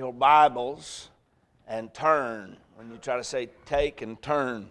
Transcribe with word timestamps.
your 0.00 0.14
Bibles 0.14 1.10
and 1.68 1.92
turn. 1.92 2.56
When 2.76 2.90
you 2.90 2.96
try 2.96 3.18
to 3.18 3.22
say 3.22 3.50
take 3.66 4.00
and 4.00 4.20
turn, 4.22 4.70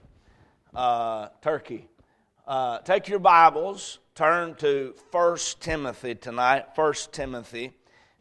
uh, 0.74 1.28
Turkey. 1.44 1.88
Uh, 2.48 2.80
take 2.80 3.08
your 3.08 3.20
Bibles, 3.20 4.00
turn 4.16 4.56
to 4.56 4.96
1 5.12 5.38
Timothy 5.60 6.16
tonight, 6.16 6.66
1 6.74 6.94
Timothy, 7.12 7.74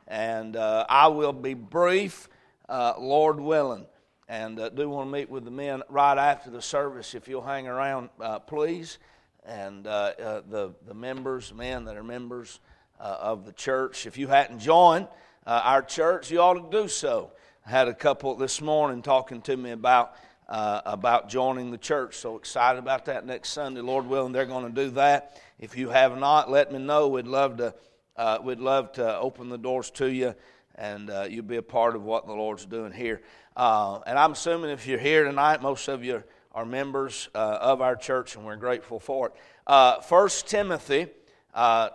and 0.06 0.54
uh, 0.54 0.84
I 0.86 1.08
will 1.08 1.32
be 1.32 1.54
brief, 1.54 2.29
uh, 2.68 2.92
Lord 2.98 3.40
willing. 3.40 3.86
And 4.29 4.61
uh, 4.61 4.68
do 4.68 4.90
want 4.90 5.09
to 5.09 5.11
meet 5.11 5.30
with 5.30 5.46
the 5.46 5.50
men 5.50 5.82
right 5.88 6.18
after 6.18 6.50
the 6.50 6.61
service 6.61 7.14
if 7.14 7.27
you'll 7.27 7.40
hang 7.40 7.66
around, 7.66 8.11
uh, 8.20 8.38
please. 8.40 8.98
And 9.46 9.84
the, 9.84 10.75
the 10.86 10.95
members, 10.95 11.54
men 11.54 11.86
that 11.86 11.96
are 11.96 12.04
members 12.04 12.61
of 13.00 13.46
the 13.46 13.52
church, 13.54 14.04
if 14.04 14.18
you 14.18 14.29
hadn't 14.29 14.59
joined, 14.59 15.09
uh, 15.48 15.62
our 15.64 15.80
church, 15.80 16.30
you 16.30 16.40
ought 16.42 16.70
to 16.70 16.78
do 16.82 16.88
so. 16.88 17.32
I 17.64 17.70
had 17.70 17.88
a 17.88 17.94
couple 17.94 18.34
this 18.34 18.60
morning 18.60 19.00
talking 19.00 19.40
to 19.43 19.56
me 19.56 19.70
about 19.70 20.14
uh, 20.46 20.82
about 20.84 21.30
joining 21.30 21.70
the 21.70 21.79
church. 21.79 22.16
So 22.16 22.36
excited 22.36 22.79
about 22.79 23.06
that 23.06 23.25
next 23.25 23.50
Sunday, 23.50 23.80
Lord 23.80 24.06
willing, 24.06 24.32
they're 24.32 24.44
going 24.44 24.66
to 24.66 24.84
do 24.84 24.90
that. 24.90 25.40
If 25.58 25.75
you 25.75 25.89
have 25.89 26.18
not, 26.18 26.50
let 26.50 26.70
me 26.70 26.79
know. 26.79 27.08
We'd 27.08 27.26
love 27.26 27.56
to 27.56 27.75
uh, 28.18 28.40
we'd 28.42 28.61
love 28.61 28.92
to 28.92 29.18
open 29.18 29.48
the 29.48 29.56
doors 29.56 29.90
to 29.92 30.12
you, 30.12 30.34
and 30.75 31.08
uh, 31.08 31.26
you'll 31.30 31.46
be 31.46 31.56
a 31.56 31.62
part 31.62 31.96
of 31.96 32.03
what 32.03 32.27
the 32.27 32.34
Lord's 32.34 32.67
doing 32.67 32.92
here. 32.92 33.22
Uh, 33.56 34.00
and 34.06 34.19
I'm 34.19 34.33
assuming 34.33 34.69
if 34.69 34.86
you're 34.86 34.98
here 34.98 35.25
tonight, 35.25 35.62
most 35.62 35.89
of 35.89 36.05
you 36.05 36.25
are 36.53 36.67
members 36.67 37.30
uh, 37.34 37.39
of 37.39 37.80
our 37.80 37.97
church, 37.97 38.36
and 38.36 38.44
we're 38.44 38.56
grateful 38.56 39.00
for 39.00 39.28
it. 39.30 40.05
First 40.05 40.47
Timothy 40.47 41.06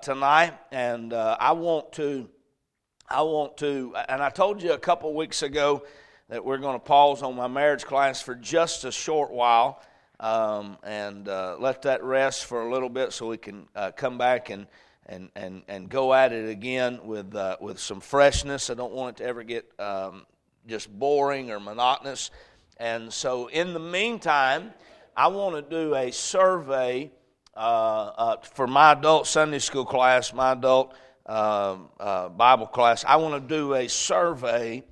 tonight, 0.01 0.53
and 0.71 1.13
I 1.13 1.51
want 1.51 1.91
to. 1.93 2.29
I 3.13 3.21
want 3.21 3.57
to, 3.57 3.93
and 4.09 4.23
I 4.23 4.31
told 4.31 4.63
you 4.63 4.73
a 4.73 4.79
couple 4.79 5.13
weeks 5.13 5.43
ago 5.43 5.85
that 6.29 6.43
we're 6.43 6.57
going 6.57 6.73
to 6.73 6.83
pause 6.83 7.21
on 7.21 7.35
my 7.35 7.47
marriage 7.47 7.85
class 7.85 8.19
for 8.19 8.33
just 8.33 8.85
a 8.85 8.91
short 8.91 9.29
while 9.29 9.83
um, 10.19 10.79
and 10.81 11.29
uh, 11.29 11.55
let 11.59 11.83
that 11.83 12.03
rest 12.03 12.45
for 12.45 12.63
a 12.63 12.71
little 12.73 12.89
bit 12.89 13.13
so 13.13 13.27
we 13.27 13.37
can 13.37 13.67
uh, 13.75 13.91
come 13.91 14.17
back 14.17 14.49
and, 14.49 14.65
and, 15.05 15.29
and, 15.35 15.61
and 15.67 15.89
go 15.89 16.11
at 16.11 16.33
it 16.33 16.49
again 16.49 17.01
with, 17.03 17.35
uh, 17.35 17.55
with 17.61 17.79
some 17.79 17.99
freshness. 17.99 18.71
I 18.71 18.73
don't 18.73 18.93
want 18.93 19.19
it 19.19 19.23
to 19.23 19.29
ever 19.29 19.43
get 19.43 19.69
um, 19.79 20.25
just 20.65 20.91
boring 20.91 21.51
or 21.51 21.59
monotonous. 21.59 22.31
And 22.77 23.13
so, 23.13 23.45
in 23.45 23.75
the 23.75 23.79
meantime, 23.79 24.73
I 25.15 25.27
want 25.27 25.55
to 25.55 25.61
do 25.61 25.93
a 25.93 26.09
survey 26.09 27.11
uh, 27.55 27.59
uh, 27.59 28.37
for 28.41 28.65
my 28.65 28.93
adult 28.93 29.27
Sunday 29.27 29.59
school 29.59 29.85
class, 29.85 30.33
my 30.33 30.53
adult 30.53 30.95
uh, 31.25 31.77
uh, 31.99 32.29
Bible 32.29 32.67
class, 32.67 33.05
I 33.05 33.15
want 33.15 33.41
to 33.41 33.55
do 33.55 33.75
a 33.75 33.87
survey 33.87 34.83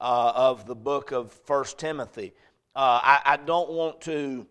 uh, 0.00 0.32
of 0.34 0.66
the 0.66 0.74
book 0.74 1.12
of 1.12 1.32
First 1.32 1.78
Timothy. 1.78 2.32
Uh, 2.74 3.00
I, 3.02 3.20
I, 3.24 3.36
don't 3.36 3.70
want 3.70 4.00
to. 4.02 4.46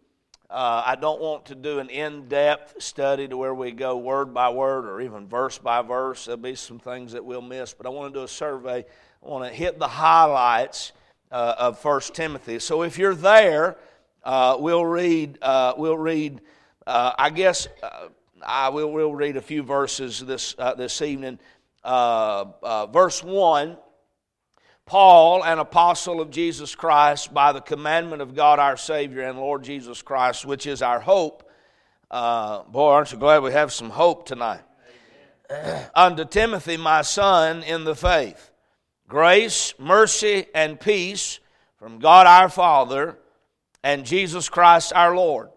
Uh, 0.49 0.83
I 0.85 0.95
don't 0.95 1.21
want 1.21 1.45
to 1.45 1.55
do 1.55 1.79
an 1.79 1.89
in-depth 1.89 2.81
study 2.83 3.27
to 3.27 3.37
where 3.37 3.53
we 3.53 3.71
go 3.71 3.97
word 3.97 4.33
by 4.33 4.49
word 4.49 4.85
or 4.85 4.99
even 4.99 5.27
verse 5.27 5.57
by 5.57 5.81
verse. 5.81 6.25
There'll 6.25 6.37
be 6.37 6.55
some 6.55 6.79
things 6.79 7.13
that 7.13 7.23
we'll 7.23 7.41
miss, 7.41 7.73
but 7.73 7.85
I 7.85 7.89
want 7.89 8.13
to 8.13 8.19
do 8.19 8.23
a 8.25 8.27
survey. 8.27 8.85
I 9.23 9.27
want 9.27 9.49
to 9.49 9.55
hit 9.55 9.79
the 9.79 9.87
highlights 9.87 10.91
uh, 11.31 11.55
of 11.57 11.79
First 11.79 12.13
Timothy. 12.13 12.59
So 12.59 12.83
if 12.83 12.97
you're 12.97 13.15
there, 13.15 13.77
we'll 14.25 14.85
read. 14.85 15.37
we'll 15.41 15.97
read. 15.97 16.41
I 16.85 17.29
guess 17.29 17.69
I 18.45 18.69
will 18.69 18.91
will 18.91 19.13
read 19.13 19.37
a 19.37 19.41
few 19.41 19.63
verses 19.63 20.19
this, 20.19 20.55
uh, 20.57 20.73
this 20.73 21.01
evening. 21.01 21.39
Uh, 21.83 22.45
uh, 22.61 22.85
verse 22.87 23.23
1 23.23 23.77
Paul, 24.85 25.45
an 25.45 25.59
apostle 25.59 26.19
of 26.19 26.31
Jesus 26.31 26.75
Christ, 26.75 27.33
by 27.33 27.53
the 27.53 27.61
commandment 27.61 28.21
of 28.21 28.35
God 28.35 28.59
our 28.59 28.75
Savior 28.75 29.21
and 29.21 29.39
Lord 29.39 29.63
Jesus 29.63 30.01
Christ, 30.01 30.45
which 30.45 30.67
is 30.67 30.81
our 30.81 30.99
hope. 30.99 31.49
Uh, 32.09 32.63
boy, 32.63 32.89
aren't 32.89 33.11
you 33.13 33.17
glad 33.17 33.41
we 33.41 33.53
have 33.53 33.71
some 33.71 33.89
hope 33.89 34.25
tonight? 34.25 34.59
Unto 35.95 36.25
Timothy, 36.25 36.75
my 36.75 37.03
son, 37.03 37.63
in 37.63 37.85
the 37.85 37.95
faith, 37.95 38.51
grace, 39.07 39.73
mercy, 39.79 40.47
and 40.53 40.77
peace 40.77 41.39
from 41.77 41.99
God 41.99 42.27
our 42.27 42.49
Father 42.49 43.17
and 43.83 44.05
Jesus 44.05 44.49
Christ 44.49 44.91
our 44.93 45.15
Lord 45.15 45.50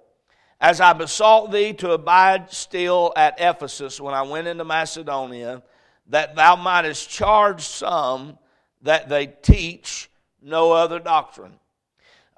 as 0.64 0.80
I 0.80 0.94
besought 0.94 1.52
thee 1.52 1.74
to 1.74 1.90
abide 1.90 2.50
still 2.50 3.12
at 3.16 3.34
Ephesus 3.38 4.00
when 4.00 4.14
I 4.14 4.22
went 4.22 4.48
into 4.48 4.64
Macedonia, 4.64 5.62
that 6.06 6.36
thou 6.36 6.56
mightest 6.56 7.10
charge 7.10 7.60
some 7.60 8.38
that 8.80 9.10
they 9.10 9.26
teach 9.26 10.08
no 10.40 10.72
other 10.72 10.98
doctrine. 10.98 11.52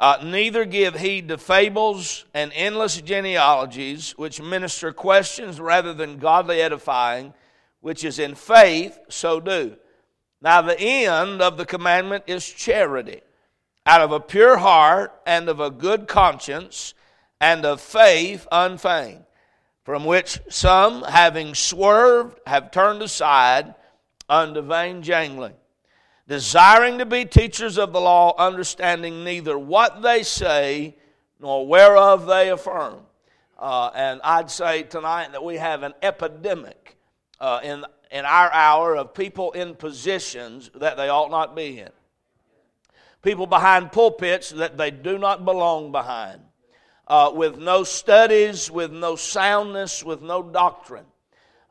Uh, 0.01 0.19
neither 0.25 0.65
give 0.65 0.99
heed 0.99 1.29
to 1.29 1.39
fables 1.39 2.25
and 2.35 2.51
endless 2.57 3.01
genealogies, 3.01 4.11
which 4.19 4.43
minister 4.43 4.93
questions 4.93 5.61
rather 5.61 5.95
than 5.95 6.19
godly 6.19 6.61
edifying, 6.61 7.33
which 7.81 8.03
is 8.03 8.19
in 8.19 8.35
faith, 8.35 8.99
so 9.09 9.39
do. 9.39 9.77
Now, 10.43 10.63
the 10.63 10.81
end 10.81 11.41
of 11.41 11.59
the 11.59 11.65
commandment 11.65 12.25
is 12.27 12.45
charity, 12.45 13.21
out 13.87 14.01
of 14.01 14.11
a 14.11 14.19
pure 14.19 14.57
heart 14.57 15.15
and 15.25 15.49
of 15.49 15.61
a 15.61 15.71
good 15.71 16.09
conscience 16.09 16.93
and 17.41 17.65
of 17.65 17.81
faith 17.81 18.47
unfeigned, 18.51 19.25
from 19.85 20.05
which 20.05 20.41
some, 20.49 21.03
having 21.03 21.55
swerved, 21.55 22.41
have 22.47 22.71
turned 22.71 23.03
aside 23.03 23.75
unto 24.29 24.61
vain 24.61 25.03
jangling, 25.03 25.55
desiring 26.27 26.99
to 26.99 27.07
be 27.07 27.25
teachers 27.25 27.79
of 27.79 27.93
the 27.93 28.01
law, 28.01 28.35
understanding 28.39 29.23
neither 29.23 29.59
what 29.59 30.03
they 30.03 30.23
say 30.23 30.97
nor 31.39 31.67
whereof 31.67 32.27
they 32.27 32.51
affirm. 32.51 33.01
Uh, 33.59 33.91
and 33.95 34.21
I'd 34.23 34.51
say 34.51 34.83
tonight 34.83 35.33
that 35.33 35.45
we 35.45 35.57
have 35.57 35.83
an 35.83 35.95
epidemic 36.03 36.97
uh, 37.41 37.61
in, 37.63 37.85
in 38.11 38.25
our 38.25 38.53
hour 38.53 38.97
of 38.97 39.15
people 39.15 39.53
in 39.53 39.75
positions 39.75 40.71
that 40.75 40.97
they 40.97 41.09
ought 41.09 41.31
not 41.31 41.55
be 41.55 41.79
in. 41.81 41.91
People 43.23 43.47
behind 43.47 43.93
pulpits 43.93 44.51
that 44.51 44.77
they 44.77 44.91
do 44.91 45.19
not 45.19 45.45
belong 45.45 45.91
behind 45.91 46.41
uh, 47.07 47.31
with 47.35 47.59
no 47.59 47.85
studies, 47.85 48.71
with 48.71 48.93
no 48.93 49.17
soundness, 49.17 50.03
with 50.03 50.23
no 50.23 50.43
doctrine. 50.43 51.07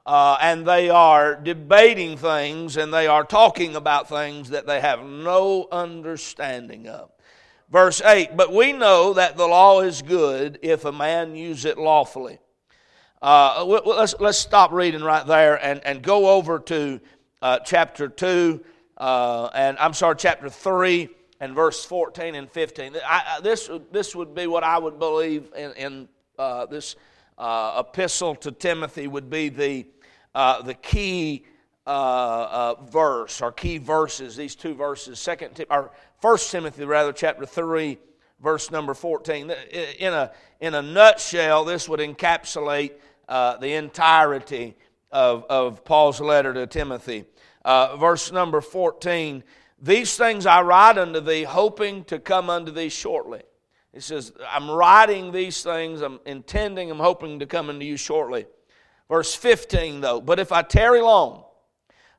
Uh, 0.05 0.37
and 0.39 0.67
they 0.67 0.89
are 0.89 1.35
debating 1.35 2.15
things 2.15 2.77
and 2.77 2.93
they 2.93 3.07
are 3.07 3.23
talking 3.23 3.75
about 3.75 4.07
things 4.07 4.51
that 4.51 4.67
they 4.67 4.79
have 4.79 5.03
no 5.03 5.67
understanding 5.71 6.87
of. 6.87 7.09
Verse 7.71 8.01
8 8.01 8.37
But 8.37 8.53
we 8.53 8.71
know 8.71 9.13
that 9.13 9.35
the 9.35 9.47
law 9.47 9.81
is 9.81 10.03
good 10.03 10.59
if 10.61 10.85
a 10.85 10.91
man 10.91 11.35
use 11.35 11.65
it 11.65 11.79
lawfully. 11.79 12.37
Uh, 13.19 13.65
let's, 13.65 14.13
let's 14.19 14.37
stop 14.37 14.71
reading 14.71 15.01
right 15.01 15.25
there 15.25 15.55
and, 15.55 15.83
and 15.83 16.03
go 16.03 16.29
over 16.29 16.59
to 16.59 16.99
uh, 17.41 17.57
chapter 17.65 18.07
2, 18.07 18.63
uh, 18.97 19.49
and 19.55 19.77
I'm 19.79 19.93
sorry, 19.93 20.15
chapter 20.17 20.49
3 20.49 21.09
and 21.39 21.53
verse 21.53 21.83
14 21.83 22.35
and 22.35 22.49
15. 22.49 22.95
I, 23.05 23.39
this, 23.41 23.69
this 23.91 24.15
would 24.15 24.33
be 24.33 24.47
what 24.47 24.63
I 24.63 24.77
would 24.77 24.99
believe 24.99 25.51
in, 25.55 25.71
in 25.73 26.07
uh, 26.37 26.65
this 26.65 26.95
uh, 27.37 27.83
epistle 27.85 28.35
to 28.35 28.51
Timothy 28.51 29.07
would 29.07 29.29
be 29.29 29.49
the, 29.49 29.85
uh, 30.33 30.61
the 30.61 30.73
key 30.73 31.45
uh, 31.85 31.89
uh, 31.89 32.75
verse 32.85 33.41
or 33.41 33.51
key 33.51 33.77
verses, 33.77 34.35
these 34.35 34.55
two 34.55 34.73
verses, 34.73 35.19
second 35.19 35.63
or 35.69 35.91
first 36.19 36.51
Timothy 36.51 36.85
rather, 36.85 37.11
chapter 37.11 37.45
3, 37.45 37.97
verse 38.41 38.71
number 38.71 38.93
14. 38.93 39.51
In 39.99 40.13
a, 40.13 40.31
in 40.61 40.73
a 40.73 40.81
nutshell, 40.81 41.65
this 41.65 41.89
would 41.89 41.99
encapsulate 41.99 42.93
uh, 43.27 43.57
the 43.57 43.73
entirety 43.73 44.75
of, 45.11 45.45
of 45.49 45.83
Paul's 45.83 46.21
letter 46.21 46.53
to 46.53 46.67
Timothy. 46.67 47.25
verse 47.65 48.31
number 48.31 48.61
14 48.61 49.43
these 49.81 50.15
things 50.17 50.45
I 50.45 50.61
write 50.61 50.97
unto 50.97 51.19
thee, 51.19 51.43
hoping 51.43 52.03
to 52.05 52.19
come 52.19 52.49
unto 52.49 52.71
thee 52.71 52.89
shortly. 52.89 53.41
He 53.93 53.99
says, 53.99 54.33
I'm 54.49 54.69
writing 54.69 55.31
these 55.31 55.63
things, 55.63 56.01
I'm 56.01 56.19
intending, 56.25 56.91
I'm 56.91 56.99
hoping 56.99 57.39
to 57.39 57.45
come 57.45 57.69
unto 57.69 57.85
you 57.85 57.97
shortly. 57.97 58.45
Verse 59.09 59.33
15, 59.33 60.01
though, 60.01 60.21
but 60.21 60.39
if 60.39 60.51
I 60.51 60.61
tarry 60.63 61.01
long, 61.01 61.43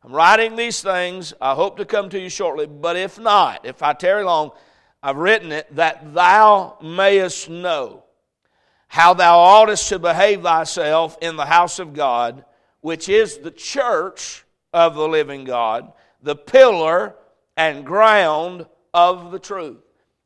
I'm 0.03 0.13
writing 0.13 0.57
these 0.57 0.81
things, 0.81 1.35
I 1.41 1.55
hope 1.55 1.79
to 1.79 1.85
come 1.85 2.09
to 2.11 2.19
you 2.19 2.29
shortly, 2.29 2.67
but 2.67 2.97
if 2.97 3.19
not, 3.19 3.67
if 3.67 3.83
I 3.83 3.93
tarry 3.93 4.25
long, 4.25 4.53
I've 5.03 5.17
written 5.17 5.53
it 5.53 5.75
that 5.77 6.15
thou 6.15 6.79
mayest 6.81 7.51
know 7.51 8.05
how 8.89 9.15
thou 9.15 9.39
oughtest 9.39 9.89
to 9.89 9.99
behave 9.99 10.43
thyself 10.43 11.19
in 11.21 11.37
the 11.37 11.45
house 11.45 11.79
of 11.79 11.93
God, 11.93 12.45
which 12.81 13.09
is 13.09 13.39
the 13.39 13.51
church 13.51 14.45
of 14.73 14.95
the 14.95 15.09
living 15.09 15.45
God, 15.45 15.93
the 16.23 16.37
pillar 16.37 17.17
and 17.57 17.85
ground 17.85 18.67
of 18.93 19.31
the 19.33 19.39
truth. 19.39 19.79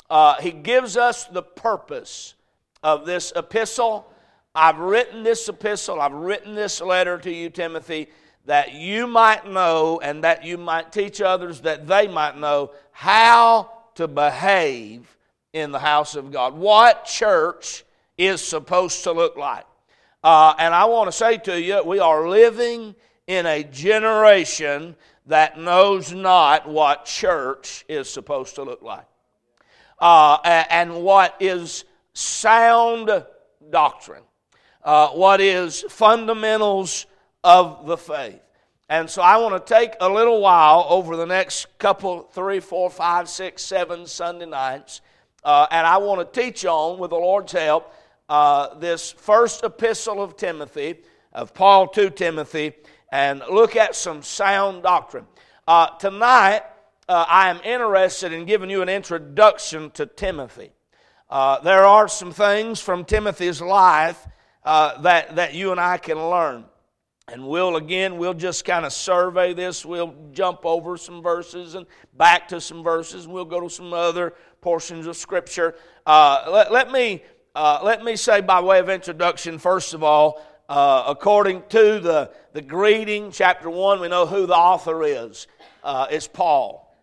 Uh, 0.08 0.40
he 0.40 0.50
gives 0.50 0.96
us 0.96 1.24
the 1.26 1.42
purpose 1.42 2.34
of 2.82 3.06
this 3.06 3.32
epistle. 3.36 4.10
I've 4.54 4.78
written 4.78 5.22
this 5.22 5.48
epistle, 5.48 6.00
I've 6.00 6.12
written 6.12 6.54
this 6.54 6.80
letter 6.80 7.18
to 7.18 7.32
you, 7.32 7.50
Timothy, 7.50 8.08
that 8.46 8.72
you 8.72 9.06
might 9.06 9.46
know 9.46 10.00
and 10.02 10.24
that 10.24 10.44
you 10.44 10.58
might 10.58 10.90
teach 10.90 11.20
others 11.20 11.60
that 11.60 11.86
they 11.86 12.08
might 12.08 12.36
know 12.36 12.72
how 12.90 13.70
to 13.94 14.08
behave 14.08 15.16
in 15.52 15.70
the 15.70 15.78
house 15.78 16.16
of 16.16 16.32
God. 16.32 16.54
What 16.54 17.04
church 17.04 17.84
is 18.18 18.40
supposed 18.40 19.04
to 19.04 19.12
look 19.12 19.36
like. 19.36 19.64
Uh, 20.22 20.54
and 20.58 20.74
I 20.74 20.84
want 20.86 21.08
to 21.08 21.12
say 21.12 21.38
to 21.38 21.60
you, 21.60 21.82
we 21.84 21.98
are 21.98 22.28
living 22.28 22.94
in 23.26 23.46
a 23.46 23.62
generation 23.62 24.96
that 25.30 25.58
knows 25.58 26.12
not 26.12 26.68
what 26.68 27.04
church 27.04 27.84
is 27.88 28.08
supposed 28.08 28.54
to 28.56 28.62
look 28.62 28.82
like 28.82 29.06
uh, 30.00 30.38
and 30.70 31.02
what 31.02 31.36
is 31.40 31.84
sound 32.14 33.24
doctrine, 33.70 34.22
uh, 34.84 35.08
what 35.08 35.40
is 35.40 35.84
fundamentals 35.88 37.06
of 37.44 37.86
the 37.86 37.96
faith. 37.96 38.40
And 38.88 39.08
so 39.08 39.22
I 39.22 39.36
want 39.36 39.64
to 39.64 39.72
take 39.72 39.92
a 40.00 40.08
little 40.08 40.40
while 40.40 40.86
over 40.88 41.16
the 41.16 41.26
next 41.26 41.78
couple, 41.78 42.22
three, 42.32 42.58
four, 42.58 42.90
five, 42.90 43.28
six, 43.28 43.62
seven 43.62 44.06
Sunday 44.06 44.46
nights, 44.46 45.00
uh, 45.44 45.66
and 45.70 45.86
I 45.86 45.98
want 45.98 46.20
to 46.20 46.40
teach 46.40 46.64
on, 46.64 46.98
with 46.98 47.10
the 47.10 47.16
Lord's 47.16 47.52
help, 47.52 47.94
uh, 48.28 48.74
this 48.74 49.12
first 49.12 49.62
epistle 49.62 50.22
of 50.22 50.36
Timothy, 50.36 50.96
of 51.32 51.54
Paul 51.54 51.86
to 51.88 52.10
Timothy, 52.10 52.72
and 53.10 53.42
look 53.50 53.76
at 53.76 53.94
some 53.94 54.22
sound 54.22 54.82
doctrine. 54.82 55.26
Uh, 55.66 55.88
tonight, 55.98 56.62
uh, 57.08 57.24
I 57.28 57.50
am 57.50 57.60
interested 57.64 58.32
in 58.32 58.44
giving 58.44 58.70
you 58.70 58.82
an 58.82 58.88
introduction 58.88 59.90
to 59.92 60.06
Timothy. 60.06 60.70
Uh, 61.28 61.60
there 61.60 61.84
are 61.84 62.08
some 62.08 62.32
things 62.32 62.80
from 62.80 63.04
Timothy's 63.04 63.60
life 63.60 64.26
uh, 64.64 65.00
that, 65.02 65.36
that 65.36 65.54
you 65.54 65.70
and 65.70 65.80
I 65.80 65.98
can 65.98 66.18
learn. 66.18 66.64
And 67.28 67.46
we'll 67.46 67.76
again, 67.76 68.18
we'll 68.18 68.34
just 68.34 68.64
kind 68.64 68.84
of 68.84 68.92
survey 68.92 69.54
this. 69.54 69.86
We'll 69.86 70.14
jump 70.32 70.60
over 70.64 70.96
some 70.96 71.22
verses 71.22 71.76
and 71.76 71.86
back 72.14 72.48
to 72.48 72.60
some 72.60 72.82
verses. 72.82 73.28
We'll 73.28 73.44
go 73.44 73.60
to 73.60 73.70
some 73.70 73.92
other 73.92 74.34
portions 74.60 75.06
of 75.06 75.16
Scripture. 75.16 75.76
Uh, 76.04 76.46
let, 76.50 76.72
let, 76.72 76.90
me, 76.90 77.22
uh, 77.54 77.80
let 77.84 78.02
me 78.02 78.16
say, 78.16 78.40
by 78.40 78.60
way 78.60 78.80
of 78.80 78.88
introduction, 78.88 79.58
first 79.58 79.94
of 79.94 80.02
all, 80.02 80.44
uh, 80.70 81.02
according 81.08 81.64
to 81.68 81.98
the, 81.98 82.30
the 82.52 82.62
greeting, 82.62 83.32
chapter 83.32 83.68
1, 83.68 84.00
we 84.00 84.08
know 84.08 84.24
who 84.24 84.46
the 84.46 84.54
author 84.54 85.02
is. 85.02 85.48
Uh, 85.82 86.06
it's 86.10 86.28
Paul. 86.28 86.96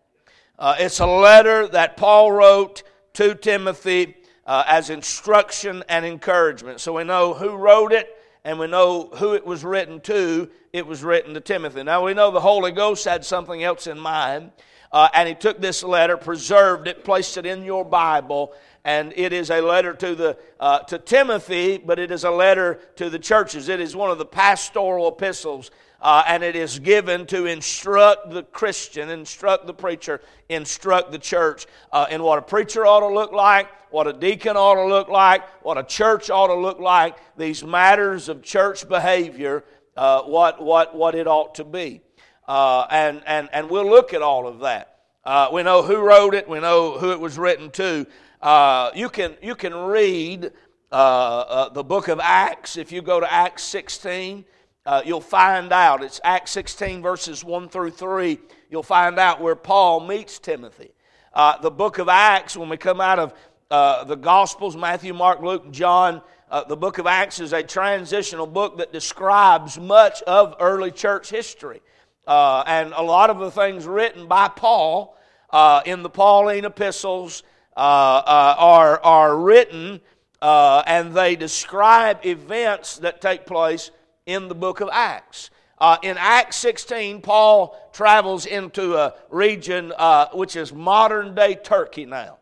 Uh, 0.58 0.76
it's 0.78 1.00
a 1.00 1.06
letter 1.06 1.68
that 1.68 1.98
Paul 1.98 2.32
wrote 2.32 2.82
to 3.12 3.34
Timothy 3.34 4.16
uh, 4.46 4.64
as 4.66 4.88
instruction 4.88 5.84
and 5.90 6.06
encouragement. 6.06 6.80
So 6.80 6.94
we 6.94 7.04
know 7.04 7.34
who 7.34 7.56
wrote 7.56 7.92
it 7.92 8.08
and 8.42 8.58
we 8.58 8.68
know 8.68 9.10
who 9.16 9.34
it 9.34 9.44
was 9.44 9.64
written 9.64 10.00
to. 10.00 10.48
It 10.72 10.86
was 10.86 11.04
written 11.04 11.34
to 11.34 11.40
Timothy. 11.40 11.82
Now 11.82 12.06
we 12.06 12.14
know 12.14 12.30
the 12.30 12.40
Holy 12.40 12.72
Ghost 12.72 13.04
had 13.04 13.22
something 13.22 13.62
else 13.62 13.86
in 13.86 13.98
mind, 13.98 14.50
uh, 14.92 15.08
and 15.14 15.28
he 15.28 15.34
took 15.34 15.60
this 15.60 15.82
letter, 15.82 16.16
preserved 16.16 16.88
it, 16.88 17.04
placed 17.04 17.36
it 17.36 17.46
in 17.46 17.64
your 17.64 17.84
Bible, 17.84 18.52
and 18.84 19.12
it 19.16 19.32
is 19.32 19.50
a 19.50 19.60
letter 19.60 19.92
to 19.94 20.14
the 20.14 20.38
uh, 20.60 20.80
to 20.80 20.98
Timothy, 20.98 21.78
but 21.78 21.98
it 21.98 22.10
is 22.10 22.24
a 22.24 22.30
letter 22.30 22.80
to 22.96 23.10
the 23.10 23.18
churches. 23.18 23.68
It 23.68 23.80
is 23.80 23.94
one 23.94 24.10
of 24.10 24.18
the 24.18 24.26
pastoral 24.26 25.08
epistles 25.08 25.70
uh, 26.00 26.22
and 26.26 26.42
it 26.42 26.54
is 26.54 26.78
given 26.78 27.26
to 27.26 27.46
instruct 27.46 28.30
the 28.30 28.44
Christian, 28.44 29.10
instruct 29.10 29.66
the 29.66 29.74
preacher, 29.74 30.20
instruct 30.48 31.10
the 31.10 31.18
church 31.18 31.66
uh, 31.92 32.06
in 32.10 32.22
what 32.22 32.38
a 32.38 32.42
preacher 32.42 32.86
ought 32.86 33.00
to 33.00 33.08
look 33.08 33.32
like, 33.32 33.68
what 33.90 34.06
a 34.06 34.12
deacon 34.12 34.56
ought 34.56 34.76
to 34.76 34.86
look 34.86 35.08
like, 35.08 35.48
what 35.64 35.76
a 35.76 35.82
church 35.82 36.30
ought 36.30 36.48
to 36.48 36.54
look 36.54 36.78
like, 36.78 37.16
these 37.36 37.64
matters 37.64 38.28
of 38.28 38.42
church 38.42 38.88
behavior, 38.88 39.64
uh, 39.96 40.22
what, 40.22 40.62
what, 40.62 40.94
what 40.94 41.14
it 41.14 41.26
ought 41.26 41.56
to 41.56 41.64
be. 41.64 42.00
Uh, 42.48 42.86
and, 42.90 43.22
and, 43.26 43.48
and 43.52 43.70
we'll 43.70 43.88
look 43.88 44.12
at 44.12 44.22
all 44.22 44.48
of 44.48 44.60
that. 44.60 44.96
Uh, 45.24 45.48
we 45.52 45.62
know 45.62 45.82
who 45.82 45.98
wrote 45.98 46.34
it, 46.34 46.48
we 46.48 46.58
know 46.58 46.98
who 46.98 47.12
it 47.12 47.20
was 47.20 47.38
written 47.38 47.70
to. 47.70 48.06
Uh, 48.42 48.90
you, 48.96 49.08
can, 49.08 49.36
you 49.40 49.54
can 49.54 49.72
read 49.72 50.50
the 50.90 51.84
book 51.86 52.08
of 52.08 52.18
Acts 52.20 52.76
if 52.76 52.90
you 52.90 53.02
go 53.02 53.20
to 53.20 53.32
Acts 53.32 53.62
16 53.62 54.44
uh, 54.88 55.02
you'll 55.04 55.20
find 55.20 55.70
out, 55.70 56.02
it's 56.02 56.18
Acts 56.24 56.50
16, 56.52 57.02
verses 57.02 57.44
1 57.44 57.68
through 57.68 57.90
3, 57.90 58.38
you'll 58.70 58.82
find 58.82 59.18
out 59.18 59.38
where 59.38 59.54
Paul 59.54 60.00
meets 60.00 60.38
Timothy. 60.38 60.92
Uh, 61.34 61.58
the 61.60 61.70
book 61.70 61.98
of 61.98 62.08
Acts, 62.08 62.56
when 62.56 62.70
we 62.70 62.78
come 62.78 62.98
out 62.98 63.18
of 63.18 63.34
uh, 63.70 64.04
the 64.04 64.14
Gospels, 64.14 64.78
Matthew, 64.78 65.12
Mark, 65.12 65.42
Luke, 65.42 65.66
and 65.66 65.74
John, 65.74 66.22
uh, 66.50 66.64
the 66.64 66.74
book 66.74 66.96
of 66.96 67.06
Acts 67.06 67.38
is 67.38 67.52
a 67.52 67.62
transitional 67.62 68.46
book 68.46 68.78
that 68.78 68.90
describes 68.90 69.78
much 69.78 70.22
of 70.22 70.54
early 70.58 70.90
church 70.90 71.28
history. 71.28 71.82
Uh, 72.28 72.62
and 72.66 72.92
a 72.92 73.02
lot 73.02 73.30
of 73.30 73.38
the 73.38 73.50
things 73.50 73.86
written 73.86 74.28
by 74.28 74.48
Paul 74.48 75.16
uh, 75.50 75.80
in 75.86 76.02
the 76.02 76.10
Pauline 76.10 76.66
epistles 76.66 77.42
are, 77.74 79.00
are 79.02 79.36
written 79.36 80.00
and 80.42 81.14
they 81.14 81.36
describe 81.36 82.24
events 82.26 82.98
that 82.98 83.20
take 83.20 83.46
place 83.46 83.90
in 84.26 84.48
the 84.48 84.54
book 84.54 84.80
of 84.80 84.90
Acts. 84.92 85.50
Uh, 85.80 85.96
in 86.02 86.16
Acts 86.18 86.56
16, 86.56 87.22
Paul 87.22 87.78
travels 87.92 88.46
into 88.46 88.96
a 88.96 89.14
region 89.30 89.92
uh, 89.96 90.26
which 90.34 90.56
is 90.56 90.72
modern 90.72 91.34
day 91.34 91.54
Turkey 91.54 92.04
now. 92.04 92.38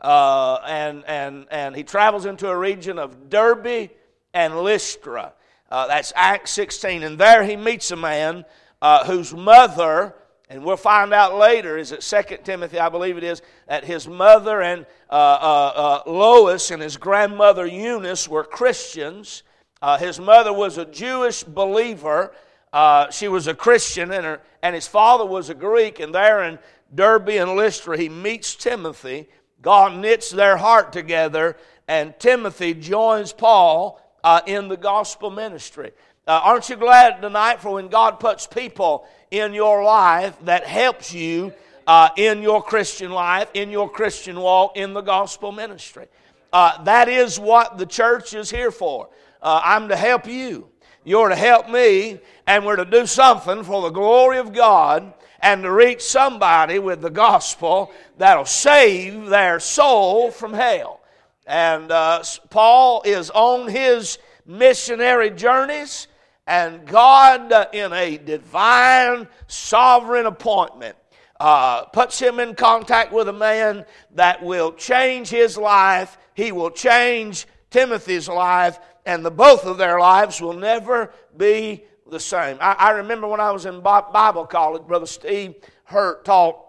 Uh, 0.00 0.58
and, 0.66 1.04
and, 1.06 1.46
and 1.50 1.76
he 1.76 1.84
travels 1.84 2.26
into 2.26 2.48
a 2.48 2.56
region 2.56 2.98
of 2.98 3.30
Derbe 3.30 3.90
and 4.34 4.60
Lystra. 4.60 5.32
Uh, 5.70 5.86
that's 5.86 6.12
Acts 6.16 6.50
16. 6.50 7.02
And 7.02 7.18
there 7.18 7.44
he 7.44 7.56
meets 7.56 7.90
a 7.90 7.96
man 7.96 8.44
uh, 8.82 9.04
whose 9.04 9.34
mother, 9.34 10.14
and 10.48 10.64
we'll 10.64 10.76
find 10.76 11.12
out 11.12 11.36
later, 11.36 11.76
is 11.78 11.92
it 11.92 12.00
2 12.00 12.38
Timothy, 12.44 12.78
I 12.78 12.88
believe 12.88 13.16
it 13.16 13.24
is, 13.24 13.42
that 13.68 13.84
his 13.84 14.08
mother 14.08 14.60
and 14.62 14.86
uh, 15.08 16.00
Lois 16.06 16.70
and 16.70 16.82
his 16.82 16.96
grandmother 16.96 17.66
Eunice 17.66 18.28
were 18.28 18.44
Christians. 18.44 19.42
Uh, 19.82 19.96
his 19.98 20.20
mother 20.20 20.52
was 20.52 20.78
a 20.78 20.84
Jewish 20.84 21.42
believer. 21.42 22.32
Uh, 22.72 23.10
she 23.10 23.28
was 23.28 23.46
a 23.46 23.54
Christian, 23.54 24.12
and, 24.12 24.24
her, 24.24 24.40
and 24.62 24.74
his 24.74 24.86
father 24.86 25.24
was 25.24 25.50
a 25.50 25.54
Greek. 25.54 26.00
And 26.00 26.14
there 26.14 26.44
in 26.44 26.58
Derbe 26.94 27.30
and 27.30 27.56
Lystra, 27.56 27.96
he 27.96 28.08
meets 28.08 28.54
Timothy. 28.54 29.28
God 29.62 29.96
knits 29.96 30.30
their 30.30 30.56
heart 30.56 30.92
together, 30.92 31.56
and 31.86 32.18
Timothy 32.18 32.74
joins 32.74 33.32
Paul 33.32 34.00
uh, 34.24 34.40
in 34.46 34.68
the 34.68 34.76
gospel 34.76 35.30
ministry. 35.30 35.92
Uh, 36.26 36.40
aren't 36.44 36.68
you 36.68 36.76
glad 36.76 37.22
tonight 37.22 37.60
for 37.60 37.74
when 37.74 37.88
God 37.88 38.20
puts 38.20 38.46
people 38.46 39.06
in 39.30 39.54
your 39.54 39.82
life 39.82 40.36
that 40.44 40.66
helps 40.66 41.14
you 41.14 41.52
uh, 41.86 42.10
in 42.16 42.42
your 42.42 42.62
Christian 42.62 43.10
life, 43.10 43.48
in 43.54 43.70
your 43.70 43.90
Christian 43.90 44.38
walk, 44.38 44.76
in 44.76 44.92
the 44.92 45.00
gospel 45.00 45.50
ministry? 45.50 46.06
Uh, 46.52 46.82
that 46.84 47.08
is 47.08 47.40
what 47.40 47.78
the 47.78 47.86
church 47.86 48.34
is 48.34 48.50
here 48.50 48.70
for. 48.70 49.08
Uh, 49.40 49.60
I'm 49.64 49.88
to 49.88 49.96
help 49.96 50.26
you. 50.26 50.68
You're 51.04 51.30
to 51.30 51.36
help 51.36 51.70
me, 51.70 52.20
and 52.46 52.66
we're 52.66 52.76
to 52.76 52.84
do 52.84 53.06
something 53.06 53.64
for 53.64 53.82
the 53.82 53.90
glory 53.90 54.38
of 54.38 54.52
God 54.52 55.14
and 55.40 55.62
to 55.62 55.72
reach 55.72 56.02
somebody 56.02 56.78
with 56.78 57.00
the 57.00 57.10
gospel 57.10 57.90
that'll 58.18 58.44
save 58.44 59.26
their 59.26 59.58
soul 59.58 60.30
from 60.30 60.52
hell. 60.52 61.00
And 61.46 61.90
uh, 61.90 62.22
Paul 62.50 63.02
is 63.06 63.30
on 63.30 63.68
his 63.68 64.18
missionary 64.44 65.30
journeys, 65.30 66.08
and 66.46 66.86
God, 66.86 67.52
uh, 67.52 67.66
in 67.72 67.92
a 67.92 68.16
divine, 68.18 69.28
sovereign 69.46 70.26
appointment, 70.26 70.96
uh, 71.38 71.84
puts 71.86 72.18
him 72.18 72.38
in 72.38 72.54
contact 72.54 73.12
with 73.12 73.28
a 73.28 73.32
man 73.32 73.84
that 74.14 74.42
will 74.42 74.72
change 74.72 75.28
his 75.28 75.56
life. 75.56 76.18
He 76.34 76.52
will 76.52 76.70
change 76.70 77.46
Timothy's 77.70 78.28
life, 78.28 78.78
and 79.06 79.24
the 79.24 79.30
both 79.30 79.64
of 79.64 79.78
their 79.78 79.98
lives 79.98 80.40
will 80.40 80.52
never 80.52 81.12
be 81.36 81.84
the 82.10 82.20
same. 82.20 82.58
I, 82.60 82.72
I 82.72 82.90
remember 82.90 83.26
when 83.26 83.40
I 83.40 83.52
was 83.52 83.64
in 83.64 83.80
Bible 83.80 84.44
college, 84.46 84.82
Brother 84.82 85.06
Steve 85.06 85.54
Hurt 85.84 86.24
taught 86.24 86.64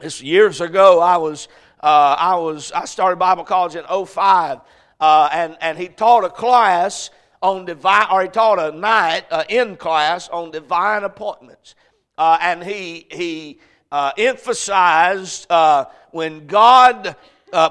this 0.00 0.22
years 0.22 0.60
ago. 0.60 1.00
I 1.00 1.16
was 1.18 1.48
uh, 1.80 2.16
I 2.18 2.36
was 2.36 2.72
I 2.72 2.86
started 2.86 3.16
Bible 3.16 3.44
college 3.44 3.76
in 3.76 3.84
05, 3.84 4.60
uh, 5.00 5.28
and 5.32 5.56
and 5.60 5.78
he 5.78 5.88
taught 5.88 6.24
a 6.24 6.30
class 6.30 7.10
on 7.42 7.64
divine, 7.64 8.06
or 8.10 8.22
he 8.22 8.28
taught 8.28 8.58
a 8.58 8.76
night 8.76 9.24
uh, 9.30 9.44
in 9.48 9.76
class 9.76 10.28
on 10.28 10.50
divine 10.50 11.04
appointments, 11.04 11.74
uh, 12.16 12.38
and 12.40 12.62
he 12.62 13.06
he 13.10 13.60
uh, 13.92 14.12
emphasized 14.16 15.50
uh, 15.50 15.86
when 16.10 16.46
God 16.46 17.16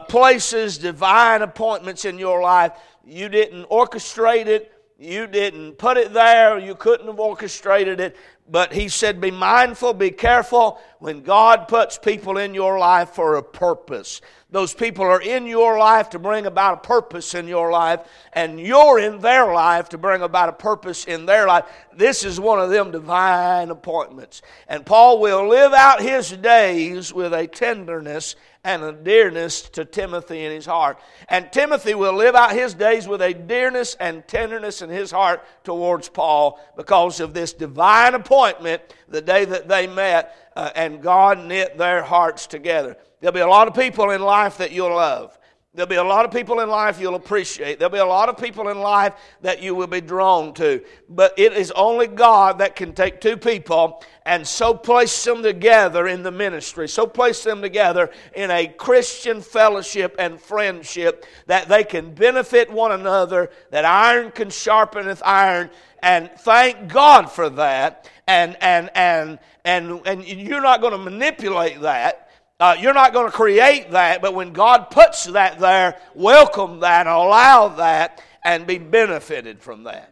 places 0.10 0.80
divine 0.80 1.44
appointments 1.44 2.04
in 2.04 2.18
your 2.18 2.42
life 2.42 2.72
you 3.08 3.30
didn't 3.30 3.70
orchestrate 3.70 4.48
it. 4.48 4.74
You 5.00 5.28
didn't 5.28 5.78
put 5.78 5.96
it 5.96 6.12
there. 6.12 6.58
You 6.58 6.76
couldn't 6.76 7.08
have 7.08 7.20
orchestrated 7.20 8.00
it. 8.00 8.18
But 8.50 8.74
he 8.74 8.90
said, 8.90 9.22
Be 9.22 9.32
mindful, 9.32 9.94
be 9.94 10.12
careful 10.12 10.80
when 11.00 11.22
God 11.22 11.68
puts 11.68 11.98
people 11.98 12.38
in 12.38 12.54
your 12.54 12.78
life 12.78 13.10
for 13.12 13.36
a 13.36 13.44
purpose. 13.44 14.22
Those 14.50 14.74
people 14.74 15.04
are 15.04 15.22
in 15.22 15.46
your 15.46 15.78
life 15.78 16.12
to 16.12 16.20
bring 16.20 16.46
about 16.46 16.76
a 16.76 16.88
purpose 16.88 17.36
in 17.36 17.50
your 17.50 17.70
life, 17.70 18.00
and 18.32 18.58
you're 18.58 18.98
in 18.98 19.20
their 19.20 19.54
life 19.54 19.90
to 19.90 19.98
bring 19.98 20.22
about 20.22 20.48
a 20.48 20.54
purpose 20.54 21.04
in 21.04 21.26
their 21.26 21.48
life. 21.48 21.66
This 21.94 22.24
is 22.24 22.40
one 22.40 22.62
of 22.62 22.70
them 22.70 22.92
divine 22.92 23.72
appointments. 23.72 24.42
And 24.70 24.86
Paul 24.86 25.20
will 25.20 25.50
live 25.50 25.74
out 25.74 26.02
his 26.02 26.32
days 26.32 27.14
with 27.14 27.34
a 27.34 27.46
tenderness 27.46 28.38
and 28.64 28.84
a 28.84 28.94
dearness 28.94 29.64
to 29.72 29.84
Timothy 29.84 30.46
in 30.46 30.54
his 30.54 30.66
heart. 30.66 30.98
And 31.28 31.52
Timothy 31.52 31.94
will 31.94 32.14
live 32.14 32.36
out 32.36 32.54
his 32.54 32.74
days 32.74 33.06
with 33.06 33.22
a 33.22 33.34
dearness 33.34 33.96
and 34.00 34.26
tenderness 34.30 34.82
in 34.82 34.90
his 34.90 35.12
heart 35.12 35.44
towards 35.66 36.08
Paul 36.08 36.58
because 36.78 37.20
of 37.20 37.34
this 37.34 37.52
divine 37.52 38.14
appointment 38.14 38.82
the 39.10 39.22
day 39.22 39.44
that 39.44 39.68
they 39.68 39.88
met 39.88 40.52
uh, 40.56 40.72
and 40.74 41.02
God 41.02 41.46
knit 41.46 41.78
their 41.78 42.02
hearts 42.02 42.48
together. 42.48 42.96
There'll 43.20 43.34
be 43.34 43.40
a 43.40 43.48
lot 43.48 43.68
of 43.68 43.74
people 43.74 44.12
in 44.12 44.22
life 44.22 44.58
that 44.58 44.72
you'll 44.72 44.96
love. 44.96 45.38
There'll 45.78 45.88
be 45.88 45.96
a 45.96 46.04
lot 46.04 46.26
of 46.26 46.32
people 46.32 46.62
in 46.62 46.70
life 46.70 47.00
you'll 47.00 47.14
appreciate. 47.14 47.78
There'll 47.78 47.92
be 47.92 48.00
a 48.00 48.06
lot 48.06 48.30
of 48.30 48.38
people 48.38 48.70
in 48.70 48.80
life 48.80 49.14
that 49.42 49.62
you 49.62 49.76
will 49.76 49.86
be 49.86 50.02
drawn 50.02 50.52
to. 50.56 50.84
But 51.08 51.38
it 51.38 51.54
is 51.54 51.70
only 51.70 52.08
God 52.08 52.58
that 52.58 52.76
can 52.76 52.94
take 52.94 53.22
two 53.22 53.38
people 53.38 54.04
and 54.26 54.46
so 54.46 54.74
place 54.74 55.24
them 55.24 55.44
together 55.44 56.08
in 56.08 56.24
the 56.24 56.32
ministry, 56.32 56.90
so 56.90 57.06
place 57.06 57.44
them 57.44 57.62
together 57.62 58.10
in 58.36 58.50
a 58.50 58.66
Christian 58.66 59.40
fellowship 59.40 60.16
and 60.18 60.42
friendship 60.42 61.28
that 61.46 61.68
they 61.68 61.84
can 61.84 62.12
benefit 62.12 62.72
one 62.72 62.92
another, 62.92 63.52
that 63.70 63.86
iron 63.86 64.32
can 64.32 64.48
sharpeneth 64.48 65.22
iron. 65.24 65.70
And 66.02 66.32
thank 66.40 66.92
God 66.92 67.32
for 67.32 67.52
that. 67.52 68.10
And, 68.26 68.58
and, 68.62 68.90
and, 68.96 69.38
and, 69.64 70.02
and 70.08 70.26
you're 70.26 70.60
not 70.60 70.82
going 70.82 70.94
to 70.94 70.98
manipulate 70.98 71.82
that 71.82 72.27
uh, 72.60 72.76
you're 72.80 72.94
not 72.94 73.14
going 73.14 73.28
to 73.28 73.32
create 73.32 73.92
that, 73.92 74.22
but 74.22 74.34
when 74.34 74.52
God 74.52 74.90
puts 74.90 75.26
that 75.26 75.60
there, 75.60 76.00
welcome 76.16 76.80
that, 76.80 77.06
allow 77.06 77.68
that, 77.70 78.24
and 78.44 78.66
be 78.66 78.80
benefited 78.80 79.62
from 79.62 79.84
that. 79.84 80.12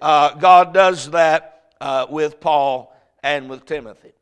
Uh, 0.00 0.34
God 0.34 0.74
does 0.74 1.10
that 1.12 1.72
uh, 1.80 2.06
with 2.10 2.40
Paul 2.40 2.94
and 3.22 3.48
with 3.48 3.64
Timothy. 3.64 4.12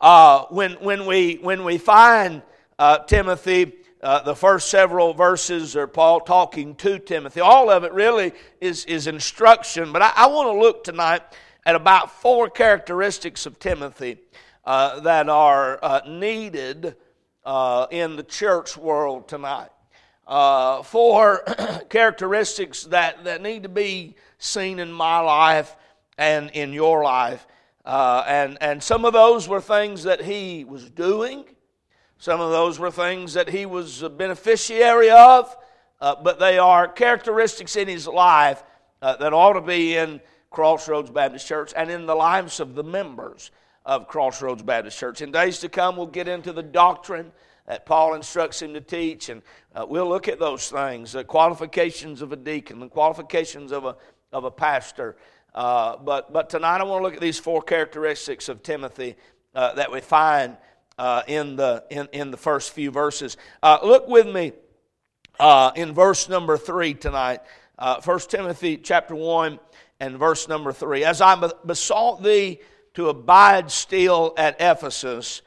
Uh, 0.00 0.46
when, 0.50 0.72
when, 0.74 1.06
we, 1.06 1.36
when 1.40 1.62
we 1.62 1.78
find 1.78 2.42
uh, 2.78 2.98
Timothy, 2.98 3.72
uh, 4.02 4.22
the 4.22 4.34
first 4.34 4.68
several 4.68 5.14
verses 5.14 5.76
are 5.76 5.86
Paul 5.86 6.20
talking 6.20 6.74
to 6.76 6.98
Timothy. 6.98 7.40
All 7.40 7.70
of 7.70 7.84
it 7.84 7.92
really 7.92 8.32
is, 8.60 8.84
is 8.86 9.06
instruction, 9.06 9.92
but 9.92 10.02
I, 10.02 10.12
I 10.16 10.26
want 10.26 10.48
to 10.54 10.60
look 10.60 10.82
tonight 10.84 11.22
at 11.64 11.76
about 11.76 12.10
four 12.10 12.50
characteristics 12.50 13.46
of 13.46 13.58
Timothy 13.58 14.18
uh, 14.66 15.00
that 15.00 15.28
are 15.28 15.78
uh, 15.82 16.00
needed 16.08 16.96
uh, 17.44 17.86
in 17.90 18.16
the 18.16 18.22
church 18.22 18.76
world 18.76 19.28
tonight. 19.28 19.68
Uh, 20.26 20.82
four 20.82 21.44
characteristics 21.90 22.84
that, 22.84 23.24
that 23.24 23.42
need 23.42 23.64
to 23.64 23.68
be 23.68 24.14
seen 24.38 24.78
in 24.78 24.90
my 24.90 25.18
life 25.18 25.76
and 26.16 26.50
in 26.52 26.72
your 26.72 27.04
life. 27.04 27.46
Uh, 27.84 28.24
and, 28.26 28.56
and 28.62 28.82
some 28.82 29.04
of 29.04 29.12
those 29.12 29.46
were 29.46 29.60
things 29.60 30.04
that 30.04 30.22
he 30.22 30.64
was 30.64 30.88
doing, 30.88 31.44
some 32.16 32.40
of 32.40 32.50
those 32.50 32.78
were 32.78 32.90
things 32.90 33.34
that 33.34 33.50
he 33.50 33.66
was 33.66 34.00
a 34.02 34.08
beneficiary 34.08 35.10
of, 35.10 35.54
but 36.00 36.38
they 36.38 36.56
are 36.56 36.88
characteristics 36.88 37.76
in 37.76 37.86
his 37.86 38.06
life 38.06 38.62
that 39.02 39.34
ought 39.34 39.52
to 39.54 39.60
be 39.60 39.96
in 39.96 40.22
Crossroads 40.50 41.10
Baptist 41.10 41.46
Church 41.46 41.74
and 41.76 41.90
in 41.90 42.06
the 42.06 42.14
lives 42.14 42.60
of 42.60 42.74
the 42.74 42.84
members 42.84 43.50
of 43.84 44.08
Crossroads 44.08 44.62
Baptist 44.62 44.98
Church. 44.98 45.20
In 45.20 45.30
days 45.30 45.58
to 45.60 45.68
come, 45.68 45.96
we'll 45.96 46.06
get 46.06 46.28
into 46.28 46.52
the 46.52 46.62
doctrine 46.62 47.32
that 47.66 47.86
Paul 47.86 48.14
instructs 48.14 48.60
him 48.60 48.74
to 48.74 48.80
teach, 48.80 49.28
and 49.28 49.42
uh, 49.74 49.86
we'll 49.88 50.08
look 50.08 50.28
at 50.28 50.38
those 50.38 50.70
things 50.70 51.12
the 51.12 51.24
qualifications 51.24 52.22
of 52.22 52.32
a 52.32 52.36
deacon, 52.36 52.78
the 52.78 52.88
qualifications 52.88 53.72
of 53.72 53.84
a, 53.84 53.96
of 54.32 54.44
a 54.44 54.50
pastor. 54.50 55.16
Uh, 55.54 55.96
but, 55.96 56.32
but 56.32 56.50
tonight 56.50 56.80
I 56.80 56.84
want 56.84 57.00
to 57.00 57.04
look 57.04 57.14
at 57.14 57.20
these 57.20 57.38
four 57.38 57.62
characteristics 57.62 58.48
of 58.48 58.62
Timothy 58.62 59.16
uh, 59.54 59.74
that 59.74 59.90
we 59.92 60.00
find 60.00 60.56
uh, 60.98 61.22
in, 61.26 61.56
the, 61.56 61.84
in, 61.90 62.08
in 62.12 62.30
the 62.30 62.36
first 62.36 62.72
few 62.72 62.90
verses. 62.90 63.36
Uh, 63.62 63.78
look 63.82 64.08
with 64.08 64.26
me 64.26 64.52
uh, 65.38 65.72
in 65.76 65.92
verse 65.92 66.28
number 66.28 66.56
3 66.56 66.94
tonight. 66.94 67.40
1 67.76 68.20
Timothy 68.28 68.76
chapter 68.76 69.14
1 69.14 69.58
and 70.00 70.18
verse 70.18 70.48
number 70.48 70.72
3. 70.72 71.04
As 71.04 71.20
I 71.20 71.50
besought 71.64 72.22
thee 72.22 72.60
to 72.94 73.08
abide 73.08 73.70
still 73.70 74.34
at 74.36 74.56
Ephesus 74.60 75.42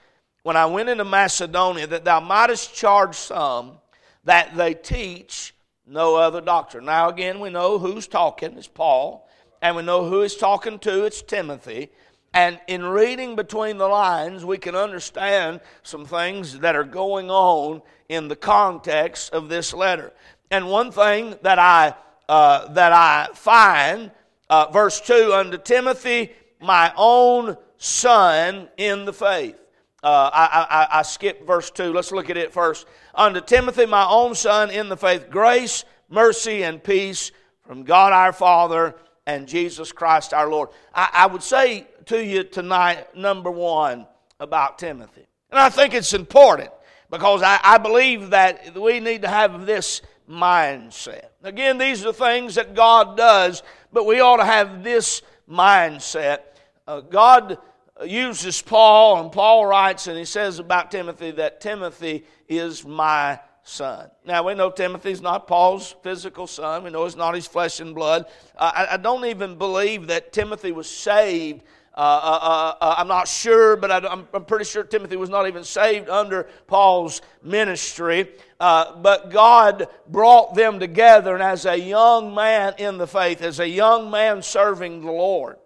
when 0.48 0.56
I 0.56 0.66
went 0.66 0.88
into 0.88 1.04
Macedonia, 1.04 1.88
that 1.88 2.06
thou 2.06 2.22
mightest 2.22 2.74
charge 2.74 3.16
some 3.16 3.80
that 4.24 4.56
they 4.56 4.74
teach 4.74 5.54
no 5.86 6.16
other 6.16 6.40
doctrine. 6.40 6.86
Now, 6.86 7.10
again, 7.10 7.42
we 7.42 7.50
know 7.50 7.78
who's 7.78 8.08
talking, 8.08 8.58
it's 8.58 8.66
Paul, 8.66 9.28
and 9.62 9.76
we 9.76 9.84
know 9.84 10.06
who 10.06 10.22
he's 10.22 10.38
talking 10.38 10.80
to, 10.80 11.04
it's 11.04 11.22
Timothy. 11.22 11.90
And 12.34 12.62
in 12.68 12.86
reading 12.86 13.36
between 13.36 13.78
the 13.78 13.90
lines, 13.90 14.46
we 14.46 14.58
can 14.58 14.74
understand 14.74 15.60
some 15.84 16.06
things 16.06 16.60
that 16.60 16.78
are 16.78 16.86
going 16.86 17.30
on 17.30 17.82
in 18.08 18.30
the 18.30 18.36
context 18.38 19.34
of 19.34 19.50
this 19.50 19.74
letter. 19.74 20.14
And 20.50 20.70
one 20.70 20.94
thing 20.94 21.36
that 21.42 21.60
I, 21.60 21.94
uh, 22.30 22.72
that 22.72 22.94
I 22.94 23.28
find, 23.34 24.12
uh, 24.50 24.72
verse 24.72 25.02
2 25.02 25.34
unto 25.34 25.58
Timothy, 25.58 26.32
my 26.60 26.92
own 26.96 27.58
son 27.78 28.70
in 28.78 29.06
the 29.06 29.14
faith. 29.14 29.60
Uh, 30.04 30.30
I, 30.32 30.68
I, 30.70 31.00
I 31.00 31.02
skipped 31.02 31.46
verse 31.46 31.72
2. 31.72 31.92
Let's 31.92 32.12
look 32.12 32.30
at 32.30 32.38
it 32.38 32.54
first. 32.54 32.86
Unto 33.16 33.42
Timothy, 33.42 33.86
my 33.86 34.08
own 34.08 34.36
son 34.36 34.70
in 34.70 34.90
the 34.90 34.98
faith, 34.98 35.30
grace, 35.30 35.86
mercy, 36.10 36.64
and 36.64 36.84
peace 36.84 37.32
from 37.66 37.84
God 37.84 38.14
our 38.14 38.32
Father 38.32 38.96
and 39.26 39.48
Jesus 39.48 39.92
Christ 39.92 40.34
our 40.34 40.50
Lord. 40.50 40.70
I, 40.94 41.10
I 41.14 41.26
would 41.28 41.44
say 41.44 41.88
to 42.06 42.24
you 42.24 42.44
tonight, 42.44 43.16
number 43.16 43.52
one, 43.52 44.08
about 44.40 44.80
Timothy. 44.80 45.26
And 45.52 45.60
I 45.60 45.70
think 45.70 45.94
it's 45.94 46.14
important 46.14 46.70
because 47.10 47.42
I, 47.42 47.60
I 47.64 47.78
believe 47.78 48.32
that 48.32 48.76
we 48.76 49.00
need 49.00 49.24
to 49.24 49.28
have 49.28 49.66
this 49.66 50.02
mindset. 50.30 51.30
Again, 51.44 51.78
these 51.78 52.06
are 52.06 52.14
things 52.14 52.56
that 52.56 52.76
God 52.76 53.18
does, 53.18 53.64
but 53.94 54.06
we 54.06 54.20
ought 54.20 54.38
to 54.38 54.46
have 54.46 54.84
this 54.84 55.22
mindset. 55.50 56.40
Uh, 56.88 57.02
God 57.02 57.58
uses 58.06 58.62
Paul, 58.62 59.22
and 59.22 59.32
Paul 59.32 59.66
writes, 59.66 60.08
and 60.08 60.18
he 60.18 60.26
says 60.26 60.60
about 60.60 60.92
Timothy 60.92 61.32
that 61.32 61.62
Timothy 61.62 62.26
is 62.48 62.86
my 62.86 63.40
son. 63.64 64.10
Now, 64.26 64.44
we 64.44 64.54
know 64.54 64.72
Timothy's 64.72 65.22
not 65.22 65.48
Paul's 65.48 65.96
physical 66.02 66.48
son. 66.48 66.84
We 66.84 66.90
know 66.90 67.06
it's 67.06 67.16
not 67.16 67.36
his 67.36 67.48
flesh 67.48 67.80
and 67.80 67.94
blood. 67.94 68.26
Uh, 68.56 68.72
I, 68.74 68.94
I, 68.94 68.98
don't 68.98 69.26
even 69.26 69.58
believe 69.58 70.08
that 70.08 70.32
Timothy 70.32 70.72
was 70.72 70.90
saved. 70.90 71.64
Uh, 71.98 72.00
uh, 72.00 72.40
uh, 72.44 72.76
uh 72.80 72.96
I'm 73.00 73.08
not 73.08 73.28
sure, 73.28 73.76
but 73.76 73.90
I, 73.90 74.14
am 74.14 74.28
pretty 74.46 74.66
sure 74.66 74.84
Timothy 74.84 75.16
was 75.16 75.32
not 75.32 75.48
even 75.48 75.64
saved 75.64 76.10
under 76.10 76.48
Paul's 76.68 77.24
ministry. 77.42 78.30
But 78.60 79.32
God 79.32 79.88
brought 80.08 80.54
them 80.54 80.80
together, 80.80 81.34
and 81.34 81.42
as 81.42 81.66
a 81.66 81.76
young 81.76 82.36
man 82.36 82.76
in 82.78 83.00
the 83.00 83.08
faith, 83.08 83.42
as 83.42 83.60
a 83.60 83.68
young 83.68 84.12
man 84.12 84.44
serving 84.44 85.02
the 85.02 85.12
Lord, 85.12 85.58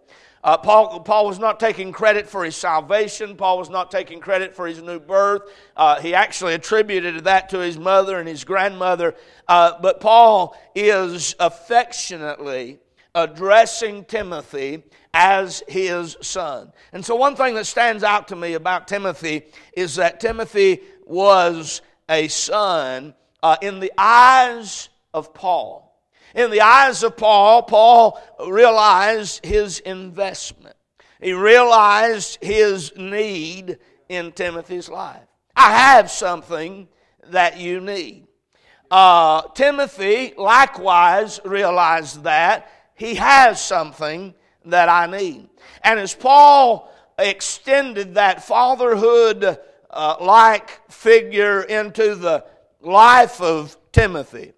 Paul, 0.41 1.01
Paul 1.01 1.27
was 1.27 1.37
not 1.37 1.59
taking 1.59 1.91
credit 1.91 2.29
for 2.29 2.45
his 2.45 2.55
salvation. 2.55 3.35
Paul 3.35 3.57
was 3.57 3.69
not 3.69 3.91
taking 3.91 4.21
credit 4.21 4.55
for 4.55 4.67
his 4.67 4.81
new 4.81 5.01
birth. 5.01 5.41
He 6.01 6.13
actually 6.13 6.53
attributed 6.53 7.25
that 7.25 7.49
to 7.49 7.59
his 7.59 7.77
mother 7.77 8.19
and 8.19 8.27
his 8.27 8.45
grandmother. 8.45 9.15
But 9.49 9.99
Paul 9.99 10.57
is 10.75 11.35
affectionately 11.41 12.79
addressing 13.13 14.05
Timothy 14.05 14.83
as 15.13 15.63
his 15.67 16.17
son. 16.21 16.71
And 16.93 17.05
so, 17.05 17.15
one 17.15 17.35
thing 17.35 17.55
that 17.55 17.65
stands 17.65 18.03
out 18.03 18.27
to 18.29 18.35
me 18.35 18.53
about 18.53 18.87
Timothy 18.87 19.43
is 19.73 19.95
that 19.95 20.19
Timothy 20.19 20.81
was 21.05 21.81
a 22.09 22.27
son 22.27 23.13
uh, 23.43 23.57
in 23.61 23.79
the 23.79 23.91
eyes 23.97 24.89
of 25.13 25.33
Paul. 25.33 25.87
In 26.33 26.49
the 26.49 26.61
eyes 26.61 27.03
of 27.03 27.17
Paul, 27.17 27.63
Paul 27.63 28.21
realized 28.47 29.45
his 29.45 29.79
investment. 29.79 30.75
He 31.21 31.33
realized 31.33 32.37
his 32.41 32.93
need 32.95 33.77
in 34.07 34.31
Timothy's 34.31 34.89
life. 34.89 35.21
I 35.55 35.71
have 35.71 36.09
something 36.09 36.87
that 37.27 37.59
you 37.59 37.81
need. 37.81 38.27
Uh, 38.89 39.43
Timothy 39.53 40.33
likewise 40.37 41.39
realized 41.45 42.23
that 42.23 42.71
he 42.95 43.15
has 43.15 43.63
something 43.63 44.33
that 44.65 44.89
I 44.89 45.05
need. 45.07 45.49
And 45.83 45.99
as 45.99 46.13
Paul 46.13 46.91
extended 47.17 48.15
that 48.15 48.43
fatherhood 48.43 49.59
uh, 49.89 50.15
like 50.21 50.91
figure 50.91 51.61
into 51.61 52.15
the 52.15 52.45
life 52.81 53.41
of 53.41 53.77
Timothy, 53.91 54.53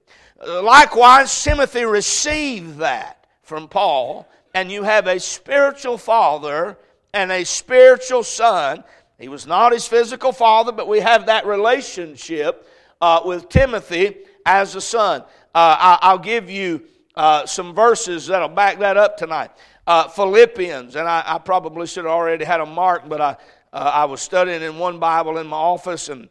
Likewise, 0.45 1.43
Timothy 1.43 1.85
received 1.85 2.79
that 2.79 3.25
from 3.43 3.67
Paul, 3.67 4.27
and 4.53 4.71
you 4.71 4.83
have 4.83 5.07
a 5.07 5.19
spiritual 5.19 5.97
father 5.97 6.77
and 7.13 7.31
a 7.31 7.43
spiritual 7.43 8.23
son. 8.23 8.83
He 9.19 9.29
was 9.29 9.47
not 9.47 9.71
his 9.71 9.87
physical 9.87 10.31
father, 10.31 10.71
but 10.71 10.87
we 10.87 10.99
have 10.99 11.27
that 11.27 11.45
relationship 11.45 12.67
uh, 13.01 13.21
with 13.23 13.49
Timothy 13.49 14.17
as 14.45 14.75
a 14.75 14.81
son. 14.81 15.21
Uh, 15.55 15.97
I, 16.01 16.11
will 16.11 16.19
give 16.19 16.49
you 16.49 16.83
uh, 17.15 17.45
some 17.45 17.73
verses 17.73 18.27
that'll 18.27 18.49
back 18.49 18.79
that 18.79 18.97
up 18.97 19.17
tonight. 19.17 19.51
Uh, 19.85 20.07
Philippians, 20.07 20.95
and 20.95 21.07
I, 21.07 21.23
I, 21.25 21.39
probably 21.39 21.87
should 21.87 22.05
have 22.05 22.13
already 22.13 22.45
had 22.45 22.61
a 22.61 22.65
mark, 22.65 23.09
but 23.09 23.19
I, 23.19 23.35
uh, 23.73 23.91
I 23.93 24.05
was 24.05 24.21
studying 24.21 24.61
in 24.61 24.77
one 24.77 24.97
Bible 24.97 25.37
in 25.37 25.47
my 25.47 25.57
office, 25.57 26.07
and, 26.07 26.29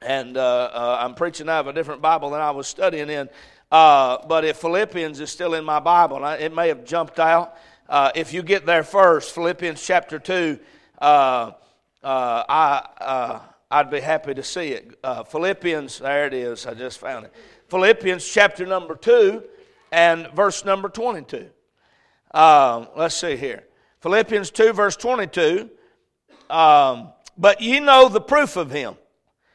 and 0.00 0.36
uh, 0.38 0.70
uh, 0.72 0.98
I'm 1.00 1.14
preaching 1.14 1.48
out 1.48 1.60
of 1.60 1.66
a 1.66 1.72
different 1.74 2.00
Bible 2.00 2.30
than 2.30 2.40
I 2.40 2.52
was 2.52 2.66
studying 2.66 3.10
in. 3.10 3.28
Uh, 3.70 4.18
but 4.26 4.44
if 4.46 4.56
Philippians 4.58 5.20
is 5.20 5.30
still 5.30 5.54
in 5.54 5.64
my 5.64 5.78
Bible, 5.78 6.24
it 6.24 6.54
may 6.54 6.68
have 6.68 6.84
jumped 6.84 7.18
out. 7.18 7.56
if 8.14 8.32
you 8.32 8.42
get 8.42 8.64
there 8.64 8.82
first, 8.82 9.34
Philippians 9.34 9.84
chapter 9.84 10.18
2, 10.18 10.58
I 10.98 11.52
I'd 13.70 13.90
be 13.90 14.00
happy 14.00 14.32
to 14.32 14.42
see 14.42 14.68
it. 14.68 14.96
Uh, 15.02 15.24
Philippians, 15.24 15.98
there 15.98 16.26
it 16.26 16.34
is, 16.34 16.66
I 16.66 16.74
just 16.74 16.98
found 16.98 17.26
it. 17.26 17.32
Philippians 17.68 18.26
chapter 18.26 18.64
number 18.64 18.94
2 18.94 19.42
and 19.90 20.28
verse 20.28 20.64
number 20.64 20.88
22. 20.88 21.50
Um, 22.36 22.88
let's 22.94 23.14
see 23.14 23.34
here. 23.34 23.64
Philippians 24.00 24.50
2, 24.50 24.74
verse 24.74 24.94
22. 24.96 25.70
Um, 26.50 27.08
but 27.38 27.62
ye 27.62 27.80
know 27.80 28.10
the 28.10 28.20
proof 28.20 28.56
of 28.56 28.70
him. 28.70 28.96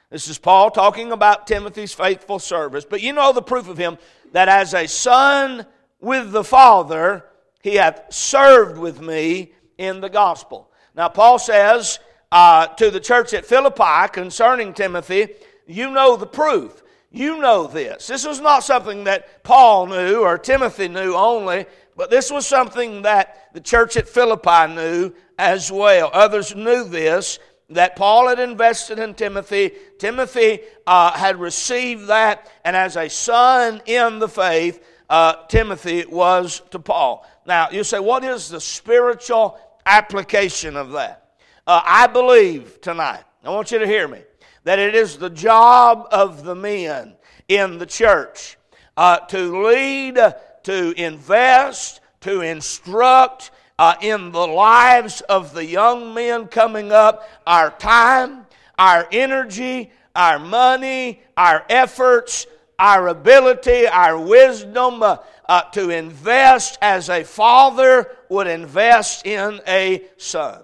This 0.09 0.27
is 0.27 0.39
Paul 0.39 0.71
talking 0.71 1.11
about 1.11 1.45
Timothy's 1.45 1.93
faithful 1.93 2.39
service. 2.39 2.83
But 2.83 3.01
you 3.01 3.13
know 3.13 3.33
the 3.33 3.41
proof 3.43 3.69
of 3.69 3.77
him 3.77 3.99
that 4.31 4.49
as 4.49 4.73
a 4.73 4.87
son 4.87 5.67
with 5.99 6.31
the 6.31 6.43
Father, 6.43 7.23
he 7.61 7.75
hath 7.75 8.11
served 8.11 8.79
with 8.79 8.99
me 8.99 9.51
in 9.77 10.01
the 10.01 10.09
gospel. 10.09 10.71
Now, 10.95 11.07
Paul 11.07 11.37
says, 11.37 11.99
uh, 12.31 12.65
to 12.65 12.89
the 12.89 12.99
church 12.99 13.35
at 13.35 13.45
Philippi 13.45 14.11
concerning 14.11 14.73
Timothy, 14.73 15.27
you 15.67 15.91
know 15.91 16.17
the 16.17 16.25
proof. 16.25 16.81
You 17.11 17.37
know 17.37 17.67
this. 17.67 18.07
This 18.07 18.25
was 18.25 18.39
not 18.39 18.63
something 18.63 19.03
that 19.03 19.43
Paul 19.43 19.87
knew 19.87 20.21
or 20.21 20.37
Timothy 20.37 20.87
knew 20.87 21.13
only, 21.13 21.65
but 21.95 22.09
this 22.09 22.31
was 22.31 22.47
something 22.47 23.03
that 23.03 23.53
the 23.53 23.61
church 23.61 23.97
at 23.97 24.07
Philippi 24.07 24.73
knew 24.73 25.13
as 25.37 25.71
well. 25.71 26.09
Others 26.13 26.55
knew 26.55 26.83
this, 26.83 27.39
that 27.69 27.95
Paul 27.95 28.27
had 28.27 28.39
invested 28.39 28.99
in 28.99 29.13
Timothy. 29.13 29.71
Timothy 29.97 30.59
uh, 30.85 31.11
had 31.11 31.39
received 31.39 32.07
that, 32.07 32.49
and 32.63 32.75
as 32.75 32.97
a 32.97 33.09
son 33.09 33.81
in 33.85 34.19
the 34.19 34.27
faith, 34.27 34.83
uh, 35.09 35.45
Timothy 35.47 36.05
was 36.05 36.61
to 36.71 36.79
Paul. 36.79 37.25
Now, 37.45 37.69
you 37.71 37.83
say, 37.83 37.99
what 37.99 38.23
is 38.23 38.49
the 38.49 38.61
spiritual 38.61 39.59
application 39.85 40.75
of 40.75 40.91
that? 40.91 41.33
Uh, 41.65 41.81
I 41.85 42.07
believe 42.07 42.81
tonight, 42.81 43.23
I 43.43 43.49
want 43.49 43.71
you 43.71 43.79
to 43.79 43.87
hear 43.87 44.07
me, 44.07 44.21
that 44.63 44.79
it 44.79 44.95
is 44.95 45.17
the 45.17 45.29
job 45.29 46.07
of 46.11 46.43
the 46.43 46.55
men 46.55 47.15
in 47.47 47.77
the 47.77 47.85
church 47.85 48.57
uh, 48.95 49.19
to 49.19 49.65
lead, 49.65 50.17
to 50.63 50.93
invest, 51.01 52.01
to 52.21 52.41
instruct 52.41 53.51
uh, 53.79 53.95
in 54.01 54.31
the 54.31 54.47
lives 54.47 55.21
of 55.21 55.53
the 55.53 55.65
young 55.65 56.13
men 56.13 56.47
coming 56.47 56.91
up 56.91 57.27
our 57.47 57.71
time, 57.71 58.45
our 58.77 59.07
energy, 59.11 59.91
our 60.15 60.37
money, 60.37 61.21
our 61.35 61.65
efforts, 61.69 62.45
our 62.77 63.07
ability, 63.07 63.87
our 63.87 64.19
wisdom 64.19 65.01
uh, 65.03 65.17
uh, 65.47 65.61
to 65.71 65.89
invest 65.89 66.77
as 66.81 67.09
a 67.09 67.23
father 67.23 68.09
would 68.29 68.47
invest 68.47 69.25
in 69.25 69.59
a 69.67 70.03
son. 70.17 70.63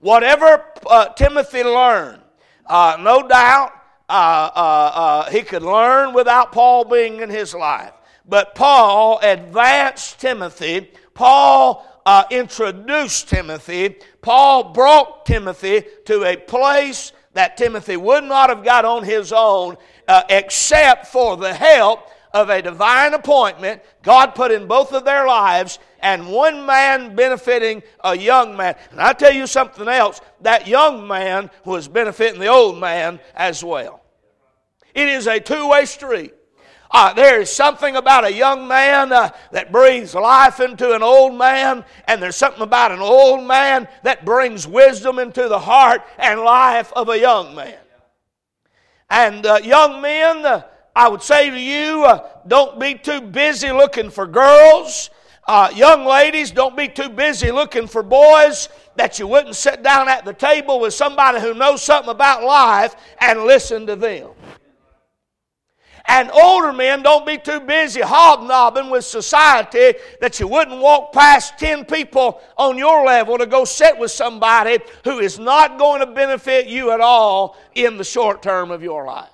Whatever 0.00 0.64
uh, 0.86 1.08
Timothy 1.10 1.64
learned, 1.64 2.22
uh, 2.66 2.96
no 3.00 3.26
doubt 3.26 3.72
uh, 4.08 5.30
he 5.30 5.42
could 5.42 5.62
learn 5.62 6.14
without 6.14 6.52
Paul 6.52 6.84
being 6.84 7.20
in 7.20 7.30
his 7.30 7.54
life. 7.54 7.92
But 8.30 8.54
Paul 8.54 9.18
advanced 9.22 10.20
Timothy. 10.20 10.90
Paul 11.12 11.84
uh, 12.06 12.24
introduced 12.30 13.28
Timothy. 13.28 13.96
Paul 14.22 14.72
brought 14.72 15.26
Timothy 15.26 15.84
to 16.06 16.24
a 16.24 16.36
place 16.36 17.12
that 17.34 17.56
Timothy 17.56 17.96
would 17.96 18.24
not 18.24 18.48
have 18.48 18.64
got 18.64 18.84
on 18.84 19.04
his 19.04 19.32
own 19.32 19.76
except 20.28 21.06
for 21.08 21.36
the 21.36 21.52
help 21.52 22.08
of 22.32 22.48
a 22.48 22.62
divine 22.62 23.14
appointment 23.14 23.82
God 24.02 24.34
put 24.34 24.52
in 24.52 24.66
both 24.66 24.92
of 24.92 25.04
their 25.04 25.26
lives 25.26 25.78
and 26.00 26.30
one 26.30 26.64
man 26.64 27.14
benefiting 27.14 27.82
a 28.04 28.16
young 28.16 28.56
man. 28.56 28.76
And 28.92 29.00
I 29.00 29.12
tell 29.12 29.32
you 29.32 29.46
something 29.46 29.88
else 29.88 30.20
that 30.42 30.68
young 30.68 31.06
man 31.06 31.50
was 31.64 31.88
benefiting 31.88 32.40
the 32.40 32.46
old 32.46 32.78
man 32.78 33.20
as 33.34 33.64
well. 33.64 34.02
It 34.94 35.08
is 35.08 35.26
a 35.26 35.40
two 35.40 35.68
way 35.68 35.84
street. 35.84 36.34
Uh, 36.92 37.12
there 37.12 37.40
is 37.40 37.50
something 37.50 37.94
about 37.96 38.24
a 38.24 38.32
young 38.32 38.66
man 38.66 39.12
uh, 39.12 39.30
that 39.52 39.70
breathes 39.70 40.14
life 40.14 40.58
into 40.58 40.92
an 40.92 41.02
old 41.02 41.34
man, 41.34 41.84
and 42.06 42.20
there's 42.20 42.34
something 42.34 42.62
about 42.62 42.90
an 42.90 42.98
old 42.98 43.46
man 43.46 43.86
that 44.02 44.24
brings 44.24 44.66
wisdom 44.66 45.20
into 45.20 45.48
the 45.48 45.58
heart 45.58 46.02
and 46.18 46.40
life 46.40 46.92
of 46.94 47.08
a 47.08 47.18
young 47.18 47.54
man. 47.54 47.78
And 49.08 49.46
uh, 49.46 49.60
young 49.62 50.00
men, 50.00 50.44
uh, 50.44 50.62
I 50.94 51.08
would 51.08 51.22
say 51.22 51.50
to 51.50 51.58
you, 51.58 52.04
uh, 52.04 52.28
don't 52.48 52.80
be 52.80 52.94
too 52.94 53.20
busy 53.20 53.70
looking 53.70 54.10
for 54.10 54.26
girls. 54.26 55.10
Uh, 55.46 55.70
young 55.74 56.04
ladies, 56.04 56.50
don't 56.50 56.76
be 56.76 56.88
too 56.88 57.08
busy 57.08 57.52
looking 57.52 57.86
for 57.86 58.02
boys 58.02 58.68
that 58.96 59.18
you 59.18 59.26
wouldn't 59.26 59.56
sit 59.56 59.82
down 59.82 60.08
at 60.08 60.24
the 60.24 60.32
table 60.32 60.80
with 60.80 60.94
somebody 60.94 61.40
who 61.40 61.54
knows 61.54 61.82
something 61.82 62.10
about 62.10 62.42
life 62.42 62.96
and 63.20 63.44
listen 63.44 63.86
to 63.86 63.96
them. 63.96 64.30
And 66.10 66.28
older 66.32 66.72
men, 66.72 67.04
don't 67.04 67.24
be 67.24 67.38
too 67.38 67.60
busy 67.60 68.00
hobnobbing 68.00 68.90
with 68.90 69.04
society 69.04 69.94
that 70.20 70.40
you 70.40 70.48
wouldn't 70.48 70.80
walk 70.80 71.12
past 71.12 71.56
10 71.58 71.84
people 71.84 72.40
on 72.58 72.76
your 72.76 73.06
level 73.06 73.38
to 73.38 73.46
go 73.46 73.64
sit 73.64 73.96
with 73.96 74.10
somebody 74.10 74.80
who 75.04 75.20
is 75.20 75.38
not 75.38 75.78
going 75.78 76.00
to 76.00 76.06
benefit 76.06 76.66
you 76.66 76.90
at 76.90 76.98
all 76.98 77.56
in 77.76 77.96
the 77.96 78.02
short 78.02 78.42
term 78.42 78.72
of 78.72 78.82
your 78.82 79.06
life. 79.06 79.30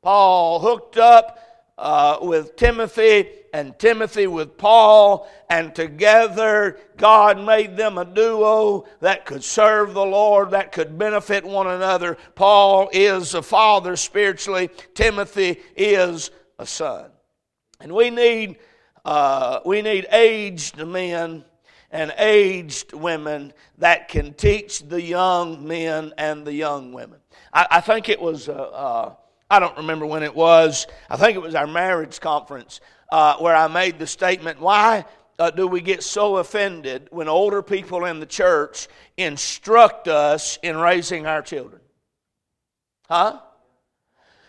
Paul 0.00 0.58
hooked 0.58 0.96
up 0.96 1.38
uh, 1.78 2.18
with 2.22 2.56
Timothy 2.56 3.28
and 3.52 3.78
Timothy 3.78 4.26
with 4.26 4.56
Paul, 4.56 5.28
and 5.48 5.74
together 5.74 6.78
God 6.96 7.38
made 7.42 7.76
them 7.76 7.98
a 7.98 8.04
duo 8.04 8.86
that 9.00 9.26
could 9.26 9.44
serve 9.44 9.94
the 9.94 10.04
Lord, 10.04 10.50
that 10.50 10.72
could 10.72 10.98
benefit 10.98 11.44
one 11.44 11.66
another. 11.66 12.16
Paul 12.34 12.88
is 12.92 13.34
a 13.34 13.42
father 13.42 13.96
spiritually, 13.96 14.70
Timothy 14.94 15.60
is 15.76 16.30
a 16.58 16.66
son. 16.66 17.10
And 17.80 17.92
we 17.92 18.10
need, 18.10 18.56
uh, 19.04 19.60
we 19.64 19.82
need 19.82 20.06
aged 20.10 20.78
men 20.86 21.44
and 21.90 22.14
aged 22.18 22.94
women 22.94 23.52
that 23.78 24.08
can 24.08 24.32
teach 24.34 24.80
the 24.80 25.00
young 25.00 25.66
men 25.66 26.12
and 26.16 26.46
the 26.46 26.52
young 26.52 26.92
women. 26.92 27.20
I, 27.52 27.66
I 27.70 27.80
think 27.80 28.08
it 28.08 28.20
was. 28.20 28.48
Uh, 28.48 28.52
uh 28.52 29.14
I 29.50 29.60
don't 29.60 29.76
remember 29.76 30.06
when 30.06 30.22
it 30.22 30.34
was. 30.34 30.86
I 31.08 31.16
think 31.16 31.36
it 31.36 31.42
was 31.42 31.54
our 31.54 31.66
marriage 31.66 32.20
conference 32.20 32.80
uh, 33.12 33.36
where 33.36 33.54
I 33.54 33.68
made 33.68 33.98
the 33.98 34.06
statement 34.06 34.60
why 34.60 35.04
uh, 35.38 35.50
do 35.50 35.66
we 35.66 35.80
get 35.80 36.02
so 36.02 36.38
offended 36.38 37.08
when 37.10 37.28
older 37.28 37.62
people 37.62 38.04
in 38.04 38.20
the 38.20 38.26
church 38.26 38.88
instruct 39.16 40.08
us 40.08 40.58
in 40.62 40.76
raising 40.76 41.26
our 41.26 41.42
children? 41.42 41.80
Huh? 43.08 43.40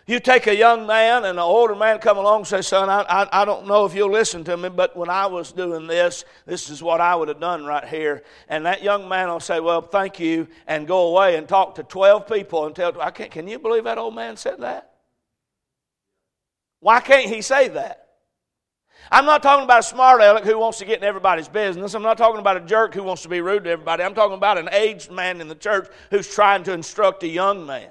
You 0.09 0.21
take 0.21 0.47
a 0.47 0.55
young 0.55 0.87
man 0.87 1.25
and 1.25 1.37
an 1.37 1.39
older 1.39 1.75
man 1.75 1.99
come 1.99 2.17
along 2.17 2.39
and 2.39 2.47
say, 2.47 2.61
Son, 2.61 2.89
I, 2.89 3.01
I, 3.01 3.41
I, 3.41 3.45
don't 3.45 3.67
know 3.67 3.83
if 3.83 3.93
you'll 3.93 4.09
listen 4.09 4.41
to 4.45 4.55
me, 4.55 4.69
but 4.69 4.95
when 4.95 5.09
I 5.09 5.25
was 5.25 5.51
doing 5.51 5.85
this, 5.85 6.23
this 6.45 6.69
is 6.69 6.81
what 6.81 7.01
I 7.01 7.13
would 7.13 7.27
have 7.27 7.41
done 7.41 7.65
right 7.65 7.85
here. 7.85 8.23
And 8.47 8.65
that 8.65 8.81
young 8.81 9.09
man 9.09 9.27
will 9.27 9.41
say, 9.41 9.59
Well, 9.59 9.81
thank 9.81 10.17
you, 10.17 10.47
and 10.65 10.87
go 10.87 11.09
away 11.09 11.35
and 11.35 11.45
talk 11.45 11.75
to 11.75 11.83
12 11.83 12.25
people 12.25 12.65
and 12.65 12.73
tell, 12.73 12.99
I 13.01 13.11
can't, 13.11 13.31
Can 13.31 13.49
you 13.49 13.59
believe 13.59 13.83
that 13.83 13.97
old 13.97 14.15
man 14.15 14.37
said 14.37 14.61
that? 14.61 14.91
Why 16.79 17.01
can't 17.01 17.29
he 17.29 17.41
say 17.41 17.67
that? 17.67 18.07
I'm 19.11 19.25
not 19.25 19.43
talking 19.43 19.65
about 19.65 19.79
a 19.79 19.83
smart 19.83 20.21
aleck 20.21 20.45
who 20.45 20.57
wants 20.57 20.77
to 20.77 20.85
get 20.85 20.99
in 20.99 21.03
everybody's 21.03 21.49
business. 21.49 21.93
I'm 21.93 22.01
not 22.01 22.17
talking 22.17 22.39
about 22.39 22.55
a 22.55 22.61
jerk 22.61 22.93
who 22.93 23.03
wants 23.03 23.23
to 23.23 23.29
be 23.29 23.41
rude 23.41 23.65
to 23.65 23.71
everybody. 23.71 24.03
I'm 24.03 24.15
talking 24.15 24.37
about 24.37 24.57
an 24.57 24.69
aged 24.71 25.11
man 25.11 25.41
in 25.41 25.49
the 25.49 25.55
church 25.55 25.89
who's 26.11 26.33
trying 26.33 26.63
to 26.63 26.71
instruct 26.71 27.23
a 27.23 27.27
young 27.27 27.65
man. 27.65 27.89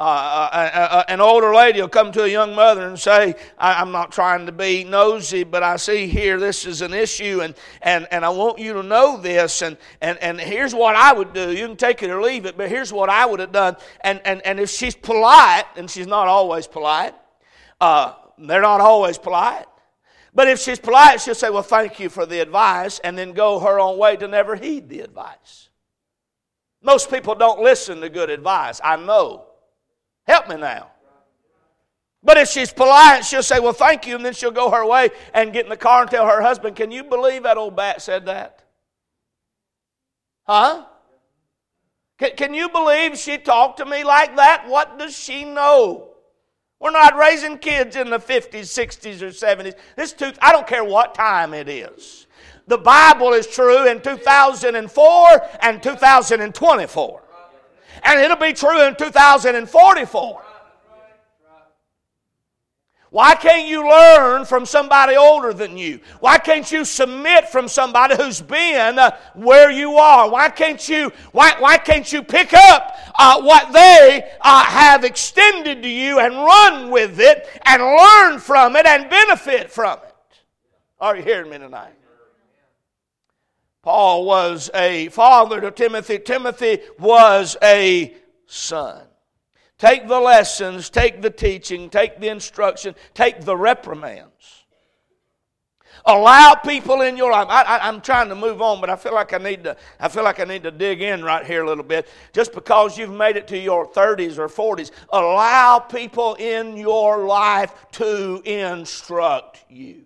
Uh, 0.00 0.02
uh, 0.02 0.88
uh, 0.92 1.04
an 1.08 1.20
older 1.20 1.54
lady 1.54 1.78
will 1.78 1.86
come 1.86 2.10
to 2.10 2.24
a 2.24 2.26
young 2.26 2.54
mother 2.54 2.86
and 2.86 2.98
say, 2.98 3.34
I, 3.58 3.82
am 3.82 3.92
not 3.92 4.10
trying 4.10 4.46
to 4.46 4.52
be 4.52 4.82
nosy, 4.82 5.44
but 5.44 5.62
I 5.62 5.76
see 5.76 6.06
here 6.06 6.40
this 6.40 6.64
is 6.64 6.80
an 6.80 6.94
issue, 6.94 7.42
and, 7.42 7.54
and, 7.82 8.08
and 8.10 8.24
I 8.24 8.30
want 8.30 8.58
you 8.58 8.72
to 8.72 8.82
know 8.82 9.18
this, 9.18 9.60
and, 9.60 9.76
and, 10.00 10.16
and 10.22 10.40
here's 10.40 10.74
what 10.74 10.96
I 10.96 11.12
would 11.12 11.34
do. 11.34 11.52
You 11.52 11.66
can 11.66 11.76
take 11.76 12.02
it 12.02 12.08
or 12.08 12.22
leave 12.22 12.46
it, 12.46 12.56
but 12.56 12.70
here's 12.70 12.94
what 12.94 13.10
I 13.10 13.26
would 13.26 13.40
have 13.40 13.52
done. 13.52 13.76
And, 14.00 14.22
and, 14.24 14.40
and 14.46 14.58
if 14.58 14.70
she's 14.70 14.94
polite, 14.94 15.66
and 15.76 15.90
she's 15.90 16.06
not 16.06 16.28
always 16.28 16.66
polite, 16.66 17.14
uh, 17.78 18.14
they're 18.38 18.62
not 18.62 18.80
always 18.80 19.18
polite. 19.18 19.66
But 20.34 20.48
if 20.48 20.60
she's 20.60 20.78
polite, 20.78 21.20
she'll 21.20 21.34
say, 21.34 21.50
Well, 21.50 21.62
thank 21.62 22.00
you 22.00 22.08
for 22.08 22.24
the 22.24 22.40
advice, 22.40 23.00
and 23.00 23.18
then 23.18 23.34
go 23.34 23.60
her 23.60 23.78
own 23.78 23.98
way 23.98 24.16
to 24.16 24.26
never 24.26 24.56
heed 24.56 24.88
the 24.88 25.00
advice. 25.00 25.68
Most 26.82 27.10
people 27.10 27.34
don't 27.34 27.60
listen 27.60 28.00
to 28.00 28.08
good 28.08 28.30
advice. 28.30 28.80
I 28.82 28.96
know. 28.96 29.49
Help 30.30 30.48
me 30.48 30.54
now. 30.54 30.86
But 32.22 32.36
if 32.36 32.48
she's 32.48 32.72
polite, 32.72 33.24
she'll 33.24 33.42
say, 33.42 33.58
Well, 33.58 33.72
thank 33.72 34.06
you, 34.06 34.14
and 34.14 34.24
then 34.24 34.32
she'll 34.32 34.52
go 34.52 34.70
her 34.70 34.86
way 34.86 35.10
and 35.34 35.52
get 35.52 35.64
in 35.64 35.70
the 35.70 35.76
car 35.76 36.02
and 36.02 36.10
tell 36.10 36.24
her 36.24 36.40
husband, 36.40 36.76
Can 36.76 36.92
you 36.92 37.02
believe 37.02 37.42
that 37.42 37.56
old 37.56 37.74
bat 37.74 38.00
said 38.00 38.26
that? 38.26 38.62
Huh? 40.44 40.86
Can, 42.16 42.36
can 42.36 42.54
you 42.54 42.68
believe 42.68 43.18
she 43.18 43.38
talked 43.38 43.78
to 43.78 43.84
me 43.84 44.04
like 44.04 44.36
that? 44.36 44.68
What 44.68 45.00
does 45.00 45.18
she 45.18 45.44
know? 45.44 46.12
We're 46.78 46.92
not 46.92 47.16
raising 47.16 47.58
kids 47.58 47.96
in 47.96 48.08
the 48.08 48.20
50s, 48.20 48.52
60s, 48.52 49.22
or 49.22 49.30
70s. 49.30 49.74
This 49.96 50.12
too, 50.12 50.30
I 50.40 50.52
don't 50.52 50.66
care 50.66 50.84
what 50.84 51.12
time 51.12 51.54
it 51.54 51.68
is. 51.68 52.28
The 52.68 52.78
Bible 52.78 53.32
is 53.32 53.48
true 53.48 53.88
in 53.88 54.00
2004 54.00 55.48
and 55.60 55.82
2024. 55.82 57.22
And 58.02 58.20
it'll 58.20 58.36
be 58.36 58.52
true 58.52 58.82
in 58.86 58.94
2044. 58.96 60.42
Why 63.10 63.34
can't 63.34 63.66
you 63.66 63.88
learn 63.88 64.44
from 64.44 64.64
somebody 64.64 65.16
older 65.16 65.52
than 65.52 65.76
you? 65.76 65.98
Why 66.20 66.38
can't 66.38 66.70
you 66.70 66.84
submit 66.84 67.48
from 67.48 67.66
somebody 67.66 68.14
who's 68.14 68.40
been 68.40 69.00
uh, 69.00 69.16
where 69.34 69.68
you 69.72 69.94
are? 69.94 70.30
Why 70.30 70.48
can't 70.48 70.88
you, 70.88 71.10
why, 71.32 71.54
why 71.58 71.76
can't 71.76 72.10
you 72.12 72.22
pick 72.22 72.54
up 72.54 72.96
uh, 73.18 73.42
what 73.42 73.72
they 73.72 74.30
uh, 74.40 74.64
have 74.64 75.02
extended 75.02 75.82
to 75.82 75.88
you 75.88 76.20
and 76.20 76.36
run 76.36 76.90
with 76.90 77.18
it 77.18 77.48
and 77.66 77.82
learn 77.82 78.38
from 78.38 78.76
it 78.76 78.86
and 78.86 79.10
benefit 79.10 79.72
from 79.72 79.98
it? 79.98 80.14
Are 81.00 81.16
you 81.16 81.24
hearing 81.24 81.50
me 81.50 81.58
tonight? 81.58 81.94
Paul 83.82 84.26
was 84.26 84.70
a 84.74 85.08
father 85.08 85.60
to 85.60 85.70
Timothy. 85.70 86.18
Timothy 86.18 86.80
was 86.98 87.56
a 87.62 88.14
son. 88.46 89.06
Take 89.78 90.08
the 90.08 90.20
lessons, 90.20 90.90
take 90.90 91.22
the 91.22 91.30
teaching, 91.30 91.88
take 91.88 92.20
the 92.20 92.28
instruction, 92.28 92.94
take 93.14 93.40
the 93.42 93.56
reprimands. 93.56 94.60
Allow 96.04 96.54
people 96.54 97.00
in 97.02 97.16
your 97.16 97.32
life. 97.32 97.46
I, 97.48 97.88
am 97.88 98.00
trying 98.00 98.28
to 98.28 98.34
move 98.34 98.62
on, 98.62 98.80
but 98.80 98.90
I 98.90 98.96
feel 98.96 99.14
like 99.14 99.32
I 99.32 99.38
need 99.38 99.64
to. 99.64 99.76
I 99.98 100.08
feel 100.08 100.24
like 100.24 100.40
I 100.40 100.44
need 100.44 100.62
to 100.62 100.70
dig 100.70 101.02
in 101.02 101.22
right 101.22 101.44
here 101.44 101.62
a 101.62 101.66
little 101.66 101.84
bit. 101.84 102.08
Just 102.32 102.52
because 102.52 102.96
you've 102.96 103.12
made 103.12 103.36
it 103.36 103.46
to 103.48 103.58
your 103.58 103.86
30s 103.86 104.38
or 104.38 104.48
40s, 104.48 104.90
allow 105.10 105.78
people 105.78 106.34
in 106.36 106.76
your 106.76 107.26
life 107.26 107.74
to 107.92 108.42
instruct 108.44 109.64
you. 109.68 110.04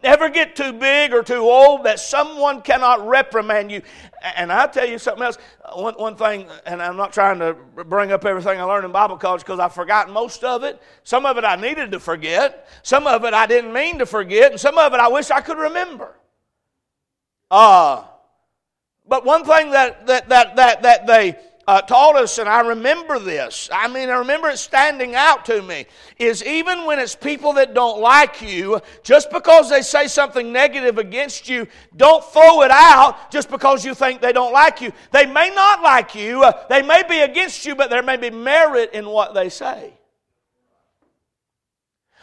Never 0.00 0.28
get 0.28 0.54
too 0.54 0.72
big 0.72 1.12
or 1.12 1.24
too 1.24 1.40
old 1.40 1.84
that 1.84 1.98
someone 1.98 2.62
cannot 2.62 3.06
reprimand 3.06 3.72
you. 3.72 3.82
And 4.36 4.52
I'll 4.52 4.68
tell 4.68 4.88
you 4.88 4.96
something 4.96 5.24
else. 5.24 5.38
One, 5.74 5.94
one 5.94 6.14
thing, 6.14 6.46
and 6.66 6.80
I'm 6.80 6.96
not 6.96 7.12
trying 7.12 7.40
to 7.40 7.54
bring 7.84 8.12
up 8.12 8.24
everything 8.24 8.60
I 8.60 8.62
learned 8.62 8.84
in 8.84 8.92
Bible 8.92 9.16
college 9.16 9.40
because 9.40 9.58
I've 9.58 9.74
forgotten 9.74 10.14
most 10.14 10.44
of 10.44 10.62
it. 10.62 10.80
Some 11.02 11.26
of 11.26 11.36
it 11.36 11.44
I 11.44 11.56
needed 11.56 11.90
to 11.92 12.00
forget. 12.00 12.68
Some 12.84 13.08
of 13.08 13.24
it 13.24 13.34
I 13.34 13.46
didn't 13.46 13.72
mean 13.72 13.98
to 13.98 14.06
forget. 14.06 14.52
And 14.52 14.60
some 14.60 14.78
of 14.78 14.94
it 14.94 15.00
I 15.00 15.08
wish 15.08 15.32
I 15.32 15.40
could 15.40 15.58
remember. 15.58 16.14
Uh, 17.50 18.04
but 19.08 19.24
one 19.24 19.44
thing 19.44 19.70
that, 19.72 20.06
that, 20.06 20.28
that, 20.28 20.54
that, 20.56 20.82
that 20.82 21.06
they 21.08 21.36
uh, 21.68 21.82
taught 21.82 22.16
us, 22.16 22.38
and 22.38 22.48
I 22.48 22.62
remember 22.62 23.18
this. 23.18 23.68
I 23.70 23.88
mean, 23.88 24.08
I 24.08 24.16
remember 24.16 24.48
it 24.48 24.56
standing 24.56 25.14
out 25.14 25.44
to 25.44 25.60
me. 25.60 25.84
Is 26.18 26.42
even 26.42 26.86
when 26.86 26.98
it's 26.98 27.14
people 27.14 27.52
that 27.52 27.74
don't 27.74 28.00
like 28.00 28.40
you, 28.40 28.80
just 29.02 29.30
because 29.30 29.68
they 29.68 29.82
say 29.82 30.08
something 30.08 30.50
negative 30.50 30.96
against 30.96 31.46
you, 31.46 31.66
don't 31.94 32.24
throw 32.24 32.62
it 32.62 32.70
out 32.70 33.30
just 33.30 33.50
because 33.50 33.84
you 33.84 33.94
think 33.94 34.22
they 34.22 34.32
don't 34.32 34.54
like 34.54 34.80
you. 34.80 34.92
They 35.12 35.26
may 35.26 35.50
not 35.54 35.82
like 35.82 36.14
you, 36.14 36.42
uh, 36.42 36.66
they 36.70 36.80
may 36.80 37.02
be 37.06 37.18
against 37.18 37.66
you, 37.66 37.74
but 37.76 37.90
there 37.90 38.02
may 38.02 38.16
be 38.16 38.30
merit 38.30 38.94
in 38.94 39.06
what 39.06 39.34
they 39.34 39.50
say. 39.50 39.97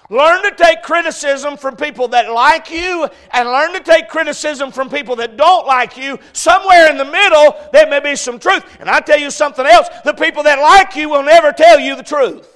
Learn 0.10 0.44
to 0.44 0.52
take 0.52 0.84
criticism 0.84 1.58
from 1.58 1.76
people 1.76 2.08
that 2.10 2.32
like 2.32 2.70
you 2.70 3.10
and 3.32 3.50
learn 3.50 3.74
to 3.74 3.80
take 3.80 4.08
criticism 4.08 4.72
from 4.72 4.88
people 4.90 5.16
that 5.16 5.36
don't 5.36 5.66
like 5.66 5.98
you. 5.98 6.20
Somewhere 6.32 6.92
in 6.92 6.98
the 6.98 7.06
middle, 7.06 7.56
there 7.74 7.88
may 7.88 8.00
be 8.00 8.16
some 8.16 8.38
truth. 8.38 8.64
And 8.80 8.88
I 8.88 9.00
tell 9.00 9.20
you 9.20 9.32
something 9.32 9.66
else 9.66 9.88
the 10.04 10.14
people 10.14 10.44
that 10.44 10.60
like 10.60 10.96
you 10.96 11.10
will 11.10 11.24
never 11.24 11.52
tell 11.52 11.80
you 11.80 11.96
the 11.96 12.04
truth. 12.04 12.48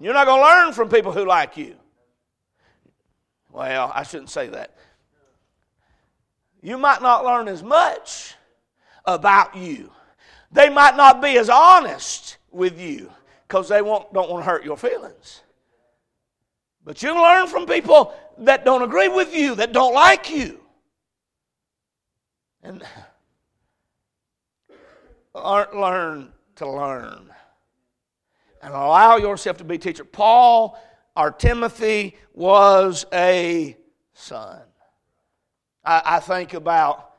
You're 0.00 0.14
not 0.14 0.26
going 0.26 0.40
to 0.40 0.46
learn 0.46 0.72
from 0.72 0.88
people 0.88 1.12
who 1.12 1.24
like 1.24 1.56
you. 1.56 1.76
Well, 3.52 3.92
I 3.94 4.02
shouldn't 4.02 4.30
say 4.30 4.48
that. 4.48 4.76
You 6.62 6.78
might 6.78 7.00
not 7.00 7.24
learn 7.24 7.46
as 7.46 7.62
much 7.62 8.34
about 9.04 9.56
you. 9.56 9.92
They 10.50 10.68
might 10.68 10.96
not 10.96 11.22
be 11.22 11.38
as 11.38 11.48
honest 11.48 12.38
with 12.50 12.80
you 12.80 13.12
because 13.48 13.68
they 13.68 13.80
won't, 13.80 14.12
don't 14.12 14.28
want 14.30 14.44
to 14.44 14.50
hurt 14.50 14.62
your 14.64 14.76
feelings. 14.76 15.40
But 16.84 17.02
you 17.02 17.14
learn 17.14 17.46
from 17.46 17.66
people 17.66 18.14
that 18.38 18.64
don't 18.64 18.82
agree 18.82 19.08
with 19.08 19.34
you, 19.34 19.54
that 19.54 19.72
don't 19.72 19.94
like 19.94 20.30
you. 20.30 20.60
And 22.62 22.82
learn 25.34 26.32
to 26.56 26.68
learn. 26.68 27.30
And 28.62 28.74
allow 28.74 29.16
yourself 29.16 29.56
to 29.58 29.64
be 29.64 29.78
teacher. 29.78 30.04
Paul 30.04 30.78
or 31.16 31.30
Timothy 31.30 32.16
was 32.34 33.06
a 33.12 33.76
son. 34.12 34.60
I, 35.84 36.02
I 36.04 36.20
think 36.20 36.54
about, 36.54 37.12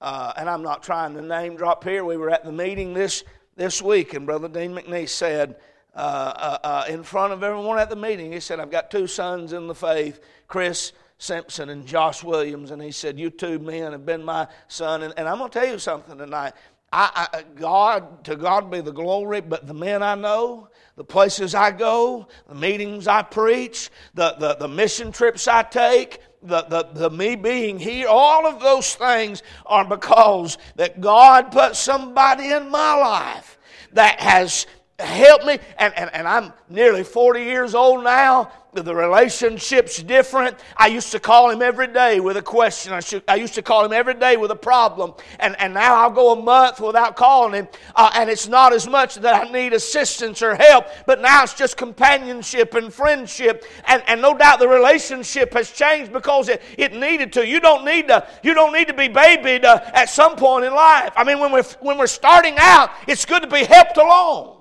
uh, 0.00 0.34
and 0.36 0.48
I'm 0.48 0.62
not 0.62 0.82
trying 0.82 1.14
to 1.14 1.22
name 1.22 1.56
drop 1.56 1.84
here, 1.84 2.04
we 2.04 2.16
were 2.16 2.30
at 2.30 2.44
the 2.44 2.52
meeting 2.52 2.92
this, 2.92 3.24
this 3.56 3.80
week, 3.80 4.14
and 4.14 4.26
Brother 4.26 4.48
Dean 4.48 4.72
McNeese 4.72 5.10
said, 5.10 5.56
uh, 6.00 6.02
uh, 6.02 6.58
uh, 6.66 6.84
in 6.88 7.02
front 7.02 7.30
of 7.30 7.42
everyone 7.42 7.78
at 7.78 7.90
the 7.90 7.96
meeting. 7.96 8.32
He 8.32 8.40
said, 8.40 8.58
I've 8.58 8.70
got 8.70 8.90
two 8.90 9.06
sons 9.06 9.52
in 9.52 9.66
the 9.66 9.74
faith, 9.74 10.20
Chris 10.48 10.94
Simpson 11.18 11.68
and 11.68 11.86
Josh 11.86 12.24
Williams. 12.24 12.70
And 12.70 12.80
he 12.80 12.90
said, 12.90 13.18
You 13.18 13.28
two 13.28 13.58
men 13.58 13.92
have 13.92 14.06
been 14.06 14.24
my 14.24 14.48
son. 14.66 15.02
And, 15.02 15.12
and 15.18 15.28
I'm 15.28 15.36
going 15.36 15.50
to 15.50 15.58
tell 15.60 15.68
you 15.68 15.78
something 15.78 16.16
tonight. 16.16 16.54
I, 16.90 17.28
I, 17.34 17.42
God, 17.54 18.24
to 18.24 18.34
God 18.34 18.70
be 18.70 18.80
the 18.80 18.94
glory, 18.94 19.42
but 19.42 19.66
the 19.66 19.74
men 19.74 20.02
I 20.02 20.14
know, 20.14 20.70
the 20.96 21.04
places 21.04 21.54
I 21.54 21.70
go, 21.70 22.28
the 22.48 22.54
meetings 22.54 23.06
I 23.06 23.20
preach, 23.20 23.90
the, 24.14 24.36
the, 24.38 24.54
the 24.54 24.68
mission 24.68 25.12
trips 25.12 25.46
I 25.46 25.64
take, 25.64 26.20
the, 26.42 26.62
the, 26.62 26.88
the 26.94 27.10
me 27.10 27.36
being 27.36 27.78
here, 27.78 28.08
all 28.08 28.46
of 28.46 28.58
those 28.58 28.94
things 28.94 29.42
are 29.66 29.84
because 29.84 30.56
that 30.76 31.02
God 31.02 31.52
put 31.52 31.76
somebody 31.76 32.52
in 32.52 32.70
my 32.70 32.94
life 32.94 33.58
that 33.92 34.18
has 34.20 34.66
help 35.00 35.44
me. 35.44 35.58
And, 35.78 35.94
and, 35.94 36.10
and 36.12 36.28
I'm 36.28 36.52
nearly 36.68 37.04
40 37.04 37.42
years 37.42 37.74
old 37.74 38.04
now. 38.04 38.52
The 38.72 38.94
relationship's 38.94 40.00
different. 40.00 40.56
I 40.76 40.86
used 40.86 41.10
to 41.10 41.18
call 41.18 41.50
him 41.50 41.60
every 41.60 41.88
day 41.88 42.20
with 42.20 42.36
a 42.36 42.42
question. 42.42 42.92
I, 42.92 43.00
should, 43.00 43.24
I 43.26 43.34
used 43.34 43.54
to 43.54 43.62
call 43.62 43.84
him 43.84 43.92
every 43.92 44.14
day 44.14 44.36
with 44.36 44.52
a 44.52 44.56
problem. 44.56 45.14
And, 45.40 45.58
and 45.58 45.74
now 45.74 45.96
I'll 45.96 46.10
go 46.10 46.32
a 46.32 46.40
month 46.40 46.78
without 46.78 47.16
calling 47.16 47.54
him. 47.54 47.68
Uh, 47.96 48.12
and 48.14 48.30
it's 48.30 48.46
not 48.46 48.72
as 48.72 48.86
much 48.86 49.16
that 49.16 49.34
I 49.34 49.50
need 49.50 49.72
assistance 49.72 50.40
or 50.40 50.54
help, 50.54 50.86
but 51.04 51.20
now 51.20 51.42
it's 51.42 51.54
just 51.54 51.76
companionship 51.76 52.74
and 52.74 52.94
friendship. 52.94 53.64
And, 53.88 54.04
and 54.06 54.22
no 54.22 54.38
doubt 54.38 54.60
the 54.60 54.68
relationship 54.68 55.52
has 55.54 55.72
changed 55.72 56.12
because 56.12 56.48
it, 56.48 56.62
it 56.78 56.92
needed 56.92 57.32
to. 57.32 57.46
You 57.46 57.58
don't 57.58 57.84
need 57.84 58.06
to, 58.06 58.24
you 58.44 58.54
don't 58.54 58.72
need 58.72 58.86
to 58.86 58.94
be 58.94 59.08
babied 59.08 59.64
uh, 59.64 59.80
at 59.94 60.10
some 60.10 60.36
point 60.36 60.64
in 60.64 60.72
life. 60.72 61.12
I 61.16 61.24
mean, 61.24 61.40
when 61.40 61.50
we're, 61.50 61.64
when 61.80 61.98
we're 61.98 62.06
starting 62.06 62.54
out, 62.58 62.90
it's 63.08 63.24
good 63.24 63.42
to 63.42 63.48
be 63.48 63.64
helped 63.64 63.96
along. 63.96 64.59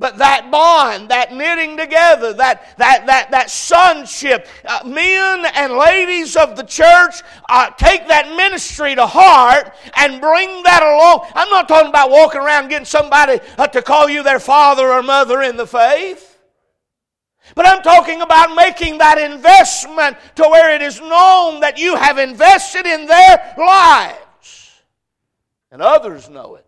But 0.00 0.16
that 0.16 0.50
bond, 0.50 1.10
that 1.10 1.34
knitting 1.34 1.76
together, 1.76 2.32
that, 2.32 2.78
that, 2.78 3.06
that, 3.06 3.32
that 3.32 3.50
sonship, 3.50 4.48
uh, 4.64 4.80
men 4.86 5.44
and 5.54 5.74
ladies 5.74 6.36
of 6.36 6.56
the 6.56 6.62
church 6.62 7.22
uh, 7.50 7.68
take 7.72 8.08
that 8.08 8.34
ministry 8.34 8.94
to 8.94 9.06
heart 9.06 9.74
and 9.94 10.18
bring 10.18 10.62
that 10.62 10.82
along. 10.82 11.30
I'm 11.34 11.50
not 11.50 11.68
talking 11.68 11.90
about 11.90 12.10
walking 12.10 12.40
around 12.40 12.68
getting 12.70 12.86
somebody 12.86 13.40
uh, 13.58 13.66
to 13.66 13.82
call 13.82 14.08
you 14.08 14.22
their 14.22 14.40
father 14.40 14.88
or 14.88 15.02
mother 15.02 15.42
in 15.42 15.58
the 15.58 15.66
faith. 15.66 16.38
But 17.54 17.66
I'm 17.66 17.82
talking 17.82 18.22
about 18.22 18.56
making 18.56 18.98
that 18.98 19.18
investment 19.18 20.16
to 20.36 20.44
where 20.44 20.74
it 20.74 20.80
is 20.80 20.98
known 20.98 21.60
that 21.60 21.78
you 21.78 21.94
have 21.96 22.16
invested 22.16 22.86
in 22.86 23.04
their 23.04 23.54
lives. 23.58 24.80
And 25.70 25.82
others 25.82 26.30
know 26.30 26.54
it. 26.54 26.64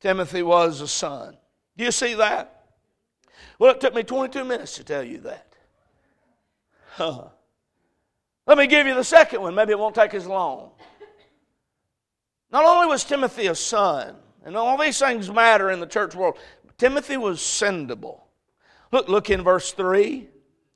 Timothy 0.00 0.42
was 0.42 0.80
a 0.80 0.88
son. 0.88 1.36
Do 1.76 1.84
you 1.84 1.90
see 1.90 2.14
that? 2.14 2.64
Well, 3.58 3.72
it 3.72 3.80
took 3.80 3.94
me 3.94 4.02
22 4.02 4.44
minutes 4.44 4.76
to 4.76 4.84
tell 4.84 5.02
you 5.02 5.18
that. 5.18 5.54
Huh. 6.94 7.24
Let 8.46 8.58
me 8.58 8.66
give 8.66 8.86
you 8.86 8.94
the 8.94 9.04
second 9.04 9.42
one. 9.42 9.54
Maybe 9.54 9.72
it 9.72 9.78
won't 9.78 9.94
take 9.94 10.14
as 10.14 10.26
long. 10.26 10.70
Not 12.50 12.64
only 12.64 12.86
was 12.86 13.04
Timothy 13.04 13.46
a 13.46 13.54
son, 13.54 14.16
and 14.44 14.56
all 14.56 14.78
these 14.78 14.98
things 14.98 15.30
matter 15.30 15.70
in 15.70 15.80
the 15.80 15.86
church 15.86 16.14
world, 16.14 16.38
Timothy 16.78 17.16
was 17.16 17.40
sendable. 17.40 18.20
Look, 18.90 19.08
look 19.08 19.30
in 19.30 19.42
verse 19.42 19.72
3. 19.72 20.28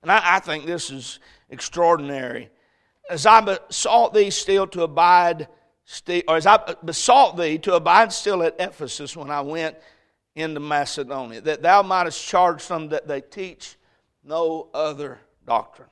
And 0.03 0.11
I, 0.11 0.37
I 0.37 0.41
think 0.41 0.67
this 0.67 0.91
is 0.91 1.21
extraordinary. 1.49 2.51
As 3.09 3.25
I 3.25 3.59
sought 3.71 4.13
thee 4.13 4.31
still 4.31 4.67
to 4.69 4.83
abide 4.83 5.49
or 6.29 6.37
as 6.37 6.47
I 6.47 6.75
besought 6.85 7.37
thee 7.37 7.59
to 7.59 7.75
abide 7.75 8.13
still 8.13 8.43
at 8.43 8.57
Ephesus 8.59 9.17
when 9.17 9.31
I 9.31 9.41
went 9.41 9.77
into 10.35 10.61
Macedonia, 10.61 11.41
that 11.43 11.63
thou 11.63 11.83
mightest 11.83 12.25
charge 12.27 12.67
them 12.67 12.89
that 12.91 13.07
they 13.07 13.21
teach 13.21 13.77
no 14.25 14.69
other 14.73 15.21
doctrine. 15.47 15.89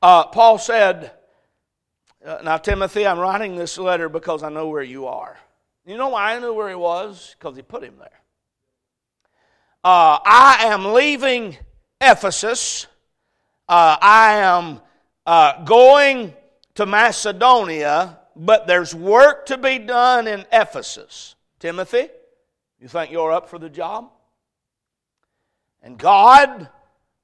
Uh, 0.00 0.26
Paul 0.26 0.58
said, 0.58 1.12
uh, 2.24 2.38
Now, 2.44 2.58
Timothy, 2.58 3.06
I'm 3.06 3.18
writing 3.18 3.56
this 3.56 3.78
letter 3.78 4.08
because 4.08 4.42
I 4.42 4.48
know 4.48 4.68
where 4.68 4.82
you 4.82 5.06
are. 5.06 5.36
You 5.84 5.96
know 5.96 6.10
why 6.10 6.34
I 6.34 6.38
knew 6.38 6.52
where 6.52 6.68
he 6.68 6.74
was? 6.74 7.34
Because 7.38 7.56
he 7.56 7.62
put 7.62 7.82
him 7.82 7.94
there. 7.98 8.20
Uh, 9.82 10.18
I 10.24 10.66
am 10.66 10.92
leaving 10.92 11.56
Ephesus. 12.00 12.86
Uh, 13.68 13.96
I 14.00 14.34
am 14.36 14.80
uh, 15.26 15.64
going 15.64 16.34
to 16.78 16.86
Macedonia, 16.86 18.20
but 18.36 18.68
there's 18.68 18.94
work 18.94 19.46
to 19.46 19.58
be 19.58 19.80
done 19.80 20.28
in 20.28 20.46
Ephesus. 20.52 21.34
Timothy, 21.58 22.06
you 22.80 22.86
think 22.86 23.10
you're 23.10 23.32
up 23.32 23.50
for 23.50 23.58
the 23.58 23.68
job? 23.68 24.12
And 25.82 25.98
God 25.98 26.68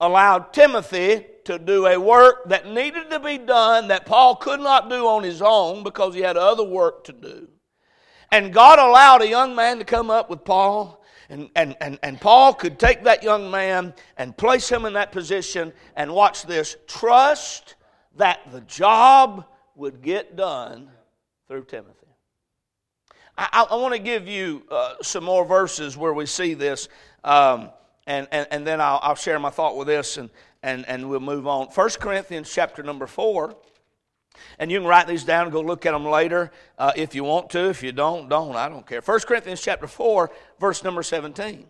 allowed 0.00 0.52
Timothy 0.52 1.24
to 1.44 1.60
do 1.60 1.86
a 1.86 2.00
work 2.00 2.48
that 2.48 2.66
needed 2.66 3.10
to 3.10 3.20
be 3.20 3.38
done 3.38 3.86
that 3.86 4.06
Paul 4.06 4.34
could 4.34 4.58
not 4.58 4.90
do 4.90 5.06
on 5.06 5.22
his 5.22 5.40
own 5.40 5.84
because 5.84 6.16
he 6.16 6.20
had 6.22 6.36
other 6.36 6.64
work 6.64 7.04
to 7.04 7.12
do. 7.12 7.46
And 8.32 8.52
God 8.52 8.80
allowed 8.80 9.22
a 9.22 9.28
young 9.28 9.54
man 9.54 9.78
to 9.78 9.84
come 9.84 10.10
up 10.10 10.28
with 10.28 10.44
Paul, 10.44 11.00
and, 11.28 11.48
and, 11.54 11.76
and, 11.80 12.00
and 12.02 12.20
Paul 12.20 12.54
could 12.54 12.80
take 12.80 13.04
that 13.04 13.22
young 13.22 13.52
man 13.52 13.94
and 14.16 14.36
place 14.36 14.68
him 14.68 14.84
in 14.84 14.94
that 14.94 15.12
position 15.12 15.72
and 15.94 16.12
watch 16.12 16.42
this 16.42 16.76
trust 16.88 17.76
that 18.16 18.40
the 18.52 18.60
job 18.62 19.46
would 19.74 20.02
get 20.02 20.36
done 20.36 20.90
through 21.48 21.64
Timothy. 21.64 22.06
I, 23.36 23.66
I, 23.68 23.74
want 23.74 23.92
to 23.94 23.98
give 23.98 24.28
you 24.28 24.62
uh, 24.70 24.94
some 25.02 25.24
more 25.24 25.44
verses 25.44 25.96
where 25.96 26.14
we 26.14 26.24
see 26.26 26.54
this, 26.54 26.88
um, 27.24 27.70
and, 28.06 28.28
and, 28.30 28.46
and 28.50 28.66
then 28.66 28.80
I'll, 28.80 29.00
I'll 29.02 29.14
share 29.16 29.38
my 29.40 29.50
thought 29.50 29.76
with 29.76 29.88
this, 29.88 30.18
and, 30.18 30.30
and, 30.62 30.86
and 30.86 31.10
we'll 31.10 31.18
move 31.18 31.48
on. 31.48 31.66
1 31.66 31.90
Corinthians 32.00 32.52
chapter 32.52 32.82
number 32.82 33.06
4. 33.06 33.56
And 34.58 34.70
you 34.70 34.78
can 34.80 34.88
write 34.88 35.06
these 35.06 35.24
down 35.24 35.44
and 35.44 35.52
go 35.52 35.60
look 35.60 35.86
at 35.86 35.92
them 35.92 36.04
later 36.04 36.50
uh, 36.78 36.92
if 36.96 37.14
you 37.14 37.24
want 37.24 37.50
to. 37.50 37.68
If 37.68 37.82
you 37.82 37.92
don't, 37.92 38.28
don't. 38.28 38.56
I 38.56 38.68
don't 38.68 38.86
care. 38.86 39.00
1 39.00 39.20
Corinthians 39.20 39.60
chapter 39.62 39.86
4, 39.86 40.30
verse 40.58 40.82
number 40.82 41.02
17. 41.02 41.66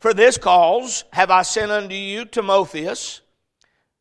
For 0.00 0.14
this 0.14 0.38
cause 0.38 1.04
have 1.12 1.30
I 1.30 1.42
sent 1.42 1.70
unto 1.70 1.94
you 1.94 2.24
Timotheus. 2.24 3.20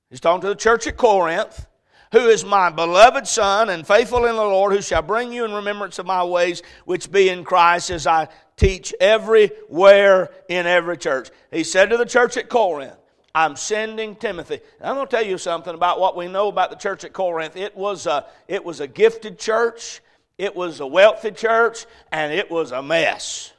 He's 0.09 0.19
talking 0.19 0.41
to 0.41 0.47
the 0.49 0.55
church 0.55 0.85
at 0.87 0.97
Corinth, 0.97 1.65
who 2.13 2.27
is 2.27 2.45
my 2.45 2.69
beloved 2.69 3.27
son 3.27 3.69
and 3.69 3.85
faithful 3.85 4.25
in 4.25 4.35
the 4.35 4.43
Lord, 4.43 4.71
who 4.71 4.83
shall 4.83 5.01
bring 5.01 5.33
you 5.33 5.45
in 5.45 5.51
remembrance 5.51 5.97
of 5.97 6.05
my 6.05 6.23
ways, 6.23 6.61
which 6.85 7.11
be 7.11 7.27
in 7.27 7.43
Christ, 7.43 7.89
as 7.89 8.05
I 8.05 8.29
teach 8.55 8.93
everywhere 9.01 10.29
in 10.47 10.67
every 10.67 10.95
church. 10.95 11.31
He 11.51 11.63
said 11.63 11.89
to 11.89 11.97
the 11.97 12.05
church 12.05 12.37
at 12.37 12.49
Corinth, 12.49 12.93
I'm 13.33 13.55
sending 13.55 14.15
Timothy. 14.15 14.59
And 14.79 14.89
I'm 14.89 14.95
going 14.95 15.07
to 15.07 15.11
tell 15.11 15.25
you 15.25 15.39
something 15.39 15.73
about 15.73 15.99
what 15.99 16.15
we 16.15 16.27
know 16.27 16.49
about 16.49 16.69
the 16.69 16.75
church 16.75 17.03
at 17.03 17.13
Corinth. 17.13 17.55
It 17.57 17.75
was 17.75 18.05
a, 18.05 18.27
it 18.47 18.63
was 18.63 18.79
a 18.79 18.87
gifted 18.87 19.39
church, 19.39 19.99
it 20.37 20.55
was 20.55 20.81
a 20.81 20.87
wealthy 20.87 21.31
church, 21.31 21.87
and 22.11 22.31
it 22.31 22.51
was 22.51 22.71
a 22.71 22.83
mess. 22.83 23.53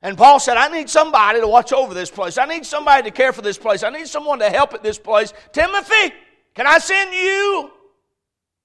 And 0.00 0.16
Paul 0.16 0.40
said, 0.40 0.56
I 0.56 0.68
need 0.68 0.88
somebody 0.88 1.40
to 1.40 1.48
watch 1.48 1.74
over 1.74 1.92
this 1.92 2.10
place. 2.10 2.38
I 2.38 2.46
need 2.46 2.64
somebody 2.64 3.02
to 3.02 3.14
care 3.14 3.34
for 3.34 3.42
this 3.42 3.58
place. 3.58 3.82
I 3.82 3.90
need 3.90 4.08
someone 4.08 4.38
to 4.38 4.48
help 4.48 4.72
at 4.72 4.82
this 4.82 4.98
place. 4.98 5.34
Timothy, 5.52 6.14
can 6.54 6.66
I 6.66 6.78
send 6.78 7.14
you? 7.14 7.70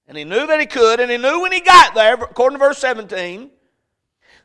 And 0.08 0.16
he 0.16 0.24
knew 0.24 0.46
that 0.46 0.60
he 0.60 0.66
could, 0.66 1.00
and 1.00 1.10
he 1.10 1.18
knew 1.18 1.40
when 1.40 1.52
he 1.52 1.60
got 1.60 1.94
there, 1.94 2.14
according 2.14 2.58
to 2.58 2.64
verse 2.64 2.78
17, 2.78 3.50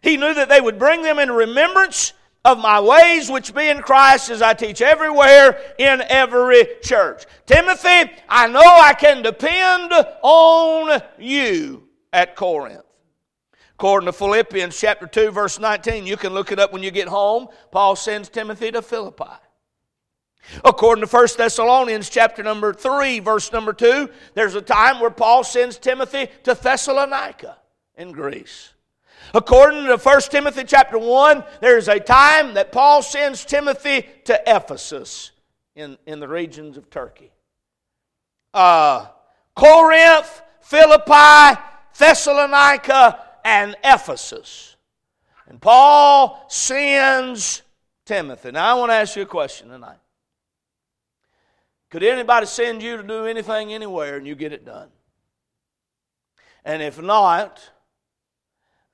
he 0.01 0.17
knew 0.17 0.33
that 0.33 0.49
they 0.49 0.61
would 0.61 0.79
bring 0.79 1.03
them 1.03 1.19
in 1.19 1.29
remembrance 1.29 2.13
of 2.43 2.57
my 2.57 2.79
ways 2.79 3.29
which 3.29 3.53
be 3.53 3.69
in 3.69 3.81
Christ 3.81 4.31
as 4.31 4.41
I 4.41 4.53
teach 4.53 4.81
everywhere 4.81 5.59
in 5.77 6.01
every 6.09 6.65
church. 6.81 7.25
Timothy, 7.45 8.11
I 8.27 8.47
know 8.47 8.61
I 8.61 8.93
can 8.97 9.21
depend 9.21 9.93
on 10.23 11.01
you 11.19 11.87
at 12.11 12.35
Corinth. 12.35 12.81
According 13.75 14.07
to 14.07 14.13
Philippians 14.13 14.79
chapter 14.79 15.05
2 15.05 15.31
verse 15.31 15.59
19, 15.59 16.07
you 16.07 16.17
can 16.17 16.33
look 16.33 16.51
it 16.51 16.59
up 16.59 16.73
when 16.73 16.81
you 16.81 16.91
get 16.91 17.07
home. 17.07 17.47
Paul 17.71 17.95
sends 17.95 18.29
Timothy 18.29 18.71
to 18.71 18.81
Philippi. 18.81 19.23
According 20.65 21.05
to 21.05 21.11
1 21.15 21.27
Thessalonians 21.37 22.09
chapter 22.09 22.43
number 22.43 22.73
3 22.73 23.19
verse 23.19 23.51
number 23.51 23.73
2, 23.73 24.09
there's 24.33 24.55
a 24.55 24.61
time 24.61 24.99
where 24.99 25.11
Paul 25.11 25.43
sends 25.43 25.77
Timothy 25.77 26.27
to 26.43 26.53
Thessalonica 26.53 27.57
in 27.95 28.11
Greece. 28.11 28.73
According 29.33 29.85
to 29.85 29.97
1 29.97 30.21
Timothy 30.29 30.63
chapter 30.63 30.97
1, 30.97 31.43
there's 31.61 31.87
a 31.87 31.99
time 31.99 32.55
that 32.55 32.71
Paul 32.71 33.01
sends 33.01 33.45
Timothy 33.45 34.05
to 34.25 34.41
Ephesus 34.45 35.31
in, 35.75 35.97
in 36.05 36.19
the 36.19 36.27
regions 36.27 36.75
of 36.75 36.89
Turkey. 36.89 37.31
Uh, 38.53 39.07
Corinth, 39.55 40.41
Philippi, 40.61 41.59
Thessalonica, 41.97 43.19
and 43.45 43.75
Ephesus. 43.83 44.75
And 45.47 45.61
Paul 45.61 46.45
sends 46.49 47.61
Timothy. 48.05 48.51
Now, 48.51 48.75
I 48.75 48.79
want 48.79 48.91
to 48.91 48.95
ask 48.95 49.15
you 49.15 49.23
a 49.23 49.27
question 49.27 49.69
tonight. 49.69 49.97
Could 51.91 52.03
anybody 52.03 52.45
send 52.45 52.81
you 52.81 52.97
to 52.97 53.03
do 53.03 53.25
anything 53.25 53.73
anywhere 53.73 54.15
and 54.15 54.25
you 54.25 54.33
get 54.33 54.53
it 54.53 54.65
done? 54.65 54.87
And 56.63 56.81
if 56.81 57.01
not, 57.01 57.69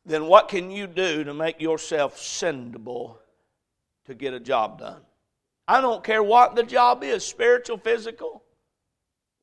then 0.03 0.25
what 0.25 0.47
can 0.47 0.71
you 0.71 0.87
do 0.87 1.23
to 1.23 1.33
make 1.33 1.61
yourself 1.61 2.17
sendable 2.17 3.17
to 4.05 4.15
get 4.15 4.33
a 4.33 4.39
job 4.39 4.79
done? 4.79 5.01
I 5.67 5.79
don't 5.79 6.03
care 6.03 6.23
what 6.23 6.55
the 6.55 6.63
job 6.63 7.03
is 7.03 7.23
spiritual, 7.23 7.77
physical, 7.77 8.43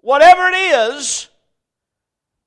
whatever 0.00 0.48
it 0.48 0.56
is. 0.56 1.28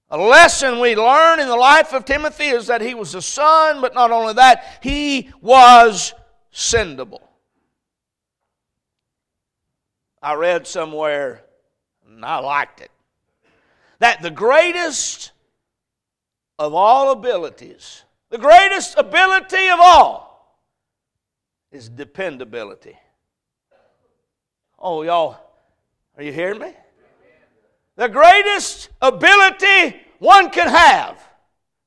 A 0.10 0.18
lesson 0.18 0.80
we 0.80 0.96
learn 0.96 1.40
in 1.40 1.48
the 1.48 1.56
life 1.56 1.94
of 1.94 2.04
Timothy 2.04 2.48
is 2.48 2.68
that 2.68 2.82
he 2.82 2.96
was 2.96 3.16
a 3.16 3.22
son, 3.22 3.80
but 3.80 3.94
not 3.94 4.12
only 4.12 4.34
that, 4.34 4.80
he 4.82 5.32
was 5.42 6.14
sendable. 6.52 7.27
I 10.22 10.34
read 10.36 10.68
somewhere, 10.68 11.44
and 12.06 12.24
I 12.26 12.40
liked 12.40 12.82
it, 12.82 12.92
that 14.00 14.22
the 14.22 14.32
greatest 14.32 15.32
of 16.60 16.74
all 16.74 17.12
abilities 17.12 18.04
the 18.30 18.38
greatest 18.38 18.98
ability 18.98 19.70
of 19.70 19.80
all 19.80 20.60
is 21.72 21.88
dependability. 21.88 22.98
Oh, 24.78 25.04
y'all, 25.04 25.38
are 26.18 26.24
you 26.24 26.34
hearing 26.34 26.60
me? 26.60 26.74
The 27.96 28.10
greatest 28.10 28.90
ability 29.02 30.02
one 30.20 30.50
can 30.50 30.68
have 30.68 31.18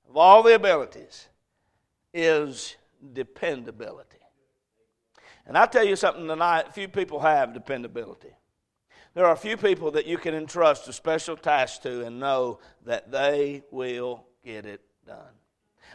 of 0.09 0.17
all 0.17 0.43
the 0.43 0.55
abilities 0.55 1.29
is 2.15 2.77
dependability. 3.13 4.19
And 5.51 5.59
i 5.59 5.67
tell 5.67 5.85
you 5.85 5.97
something 5.97 6.29
tonight, 6.29 6.73
few 6.73 6.87
people 6.87 7.19
have 7.19 7.53
dependability. 7.53 8.31
There 9.15 9.27
are 9.27 9.33
a 9.33 9.37
few 9.37 9.57
people 9.57 9.91
that 9.91 10.07
you 10.07 10.17
can 10.17 10.33
entrust 10.33 10.87
a 10.87 10.93
special 10.93 11.37
task 11.37 11.83
to 11.83 12.07
and 12.07 12.21
know 12.21 12.61
that 12.87 13.11
they 13.11 13.65
will 13.73 14.27
get 14.45 14.65
it 14.65 14.81
done. 15.05 15.40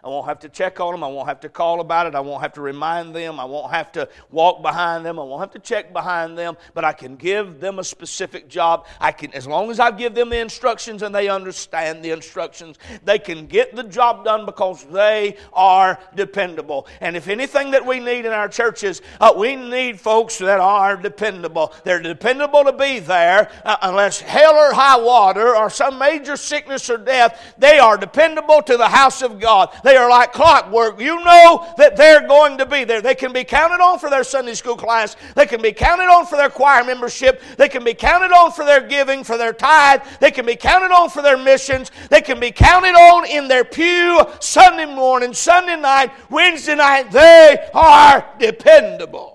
I 0.06 0.10
won't 0.10 0.28
have 0.28 0.38
to 0.42 0.50
check 0.50 0.80
on 0.80 0.92
them. 0.92 1.04
I 1.04 1.08
won't 1.08 1.28
have 1.28 1.40
to 1.40 1.50
call 1.50 1.80
about 1.80 2.06
it. 2.06 2.14
I 2.14 2.20
won't 2.20 2.44
have 2.44 2.54
to 2.54 2.62
remind 2.62 3.16
them. 3.16 3.40
I 3.40 3.46
won't 3.46 3.72
have 3.72 3.92
to 3.94 4.08
walk 4.30 4.62
behind 4.62 5.04
them. 5.04 5.18
I 5.18 5.24
won't 5.24 5.42
have 5.42 5.52
to 5.54 5.60
check 5.60 5.92
behind 5.94 6.38
them. 6.38 6.58
But 6.76 6.86
I 6.86 6.94
can 6.94 7.16
give 7.16 7.60
them 7.60 7.80
a 7.80 7.84
specific 7.84 8.48
job. 8.48 8.86
I 9.02 9.12
can, 9.12 9.34
as 9.34 9.48
long 9.48 9.72
as 9.72 9.80
I 9.80 9.90
give 9.90 10.14
them 10.14 10.30
the 10.30 10.38
instructions 10.38 11.02
and 11.02 11.14
they 11.14 11.28
understand 11.28 12.06
the 12.06 12.12
instructions, 12.12 12.78
they 13.04 13.18
can 13.18 13.48
get 13.48 13.76
the 13.76 13.82
job 13.82 14.24
done 14.24 14.46
because 14.46 14.84
they 14.84 15.38
are 15.54 15.98
dependable. 16.16 16.86
And 17.02 17.18
if 17.18 17.28
anything 17.28 17.72
that 17.72 17.84
we 17.84 18.00
need 18.00 18.26
in 18.26 18.32
our 18.32 18.48
churches, 18.48 19.02
uh, 19.20 19.34
we 19.36 19.56
need 19.56 20.00
folks 20.00 20.38
that 20.38 20.60
are 20.60 20.98
dependable. 20.98 21.74
They're 21.84 22.00
dependable 22.00 22.64
to 22.66 22.74
be 22.74 23.00
there 23.00 23.50
uh, 23.64 23.78
unless 23.82 24.20
hell 24.20 24.56
or 24.56 24.72
high 24.72 25.00
water 25.00 25.56
or 25.56 25.72
some 25.72 25.98
major 25.98 26.38
sickness 26.38 26.92
or 26.92 27.00
death. 27.00 27.56
They 27.58 27.80
are 27.80 27.98
dependable 27.98 28.62
to 28.62 28.78
the 28.78 28.88
house 28.88 29.24
of 29.24 29.40
God. 29.40 29.76
They 29.84 29.95
are 29.96 30.10
like 30.10 30.34
clockwork. 30.34 31.00
You 31.00 31.24
know 31.24 31.74
that 31.78 31.96
they're 31.96 32.28
going 32.28 32.58
to 32.58 32.66
be 32.66 32.84
there. 32.84 33.02
They 33.02 33.16
can 33.16 33.34
be 33.34 33.44
counted 33.44 33.82
on 33.84 34.00
for 34.00 34.10
their 34.10 34.24
Sunday 34.24 34.54
school 34.54 34.76
class. 34.76 35.16
They 35.36 35.46
can 35.46 35.62
be 35.62 35.72
counted 35.72 36.06
on 36.06 36.26
for 36.26 36.36
their 36.36 36.50
choir 36.50 36.84
membership. 36.84 37.42
They 37.58 37.70
can 37.70 37.84
be 37.84 37.94
counted 37.94 38.32
on 38.32 38.52
for 38.52 38.66
their 38.66 38.82
giving, 38.88 39.24
for 39.24 39.38
their 39.38 39.54
tithe. 39.54 40.02
They 40.20 40.32
can 40.32 40.46
be 40.46 40.56
counted 40.56 40.92
on 40.92 41.10
for 41.10 41.22
their 41.22 41.38
missions. 41.38 41.92
They 42.10 42.22
can 42.22 42.40
be 42.40 42.52
counted 42.52 42.96
on 42.96 43.26
in 43.26 43.48
their 43.48 43.66
pew 43.66 44.22
Sunday 44.40 44.86
morning, 44.86 45.34
Sunday 45.34 45.80
night, 45.80 46.12
Wednesday 46.30 46.76
night. 46.76 47.12
They 47.12 47.70
are 47.74 48.26
dependable. 48.40 49.35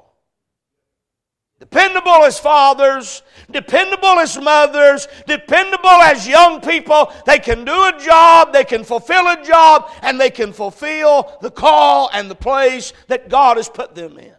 Dependable 1.70 2.24
as 2.24 2.38
fathers, 2.38 3.22
dependable 3.50 4.18
as 4.18 4.36
mothers, 4.38 5.06
dependable 5.26 5.88
as 5.88 6.26
young 6.26 6.60
people. 6.60 7.12
They 7.26 7.38
can 7.38 7.64
do 7.64 7.72
a 7.72 7.98
job, 7.98 8.52
they 8.52 8.64
can 8.64 8.82
fulfill 8.84 9.28
a 9.28 9.42
job, 9.44 9.90
and 10.02 10.20
they 10.20 10.30
can 10.30 10.52
fulfill 10.52 11.38
the 11.40 11.50
call 11.50 12.10
and 12.12 12.30
the 12.30 12.34
place 12.34 12.92
that 13.06 13.28
God 13.28 13.56
has 13.56 13.68
put 13.68 13.94
them 13.94 14.18
in. 14.18 14.34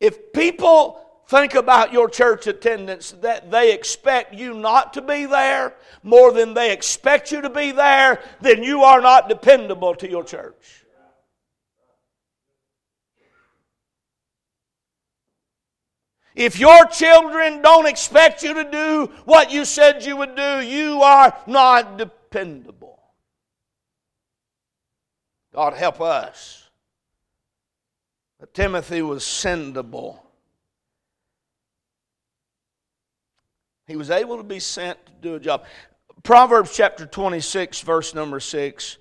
If 0.00 0.32
people 0.32 1.00
think 1.28 1.54
about 1.54 1.92
your 1.92 2.08
church 2.08 2.48
attendance 2.48 3.12
that 3.20 3.50
they 3.50 3.72
expect 3.72 4.34
you 4.34 4.54
not 4.54 4.92
to 4.94 5.02
be 5.02 5.26
there 5.26 5.74
more 6.02 6.32
than 6.32 6.54
they 6.54 6.72
expect 6.72 7.30
you 7.30 7.40
to 7.42 7.50
be 7.50 7.70
there, 7.70 8.20
then 8.40 8.64
you 8.64 8.82
are 8.82 9.00
not 9.00 9.28
dependable 9.28 9.94
to 9.94 10.10
your 10.10 10.24
church. 10.24 10.79
If 16.40 16.58
your 16.58 16.86
children 16.86 17.60
don't 17.60 17.86
expect 17.86 18.42
you 18.42 18.54
to 18.54 18.64
do 18.64 19.12
what 19.26 19.52
you 19.52 19.66
said 19.66 20.06
you 20.06 20.16
would 20.16 20.34
do, 20.36 20.62
you 20.62 21.02
are 21.02 21.36
not 21.46 21.98
dependable. 21.98 22.98
God 25.52 25.74
help 25.74 26.00
us. 26.00 26.66
But 28.38 28.54
Timothy 28.54 29.02
was 29.02 29.22
sendable. 29.22 30.18
He 33.86 33.96
was 33.96 34.10
able 34.10 34.38
to 34.38 34.42
be 34.42 34.60
sent 34.60 35.04
to 35.04 35.12
do 35.20 35.34
a 35.34 35.40
job. 35.40 35.66
Proverbs 36.22 36.74
chapter 36.74 37.04
26, 37.04 37.82
verse 37.82 38.14
number 38.14 38.40
6. 38.40 38.96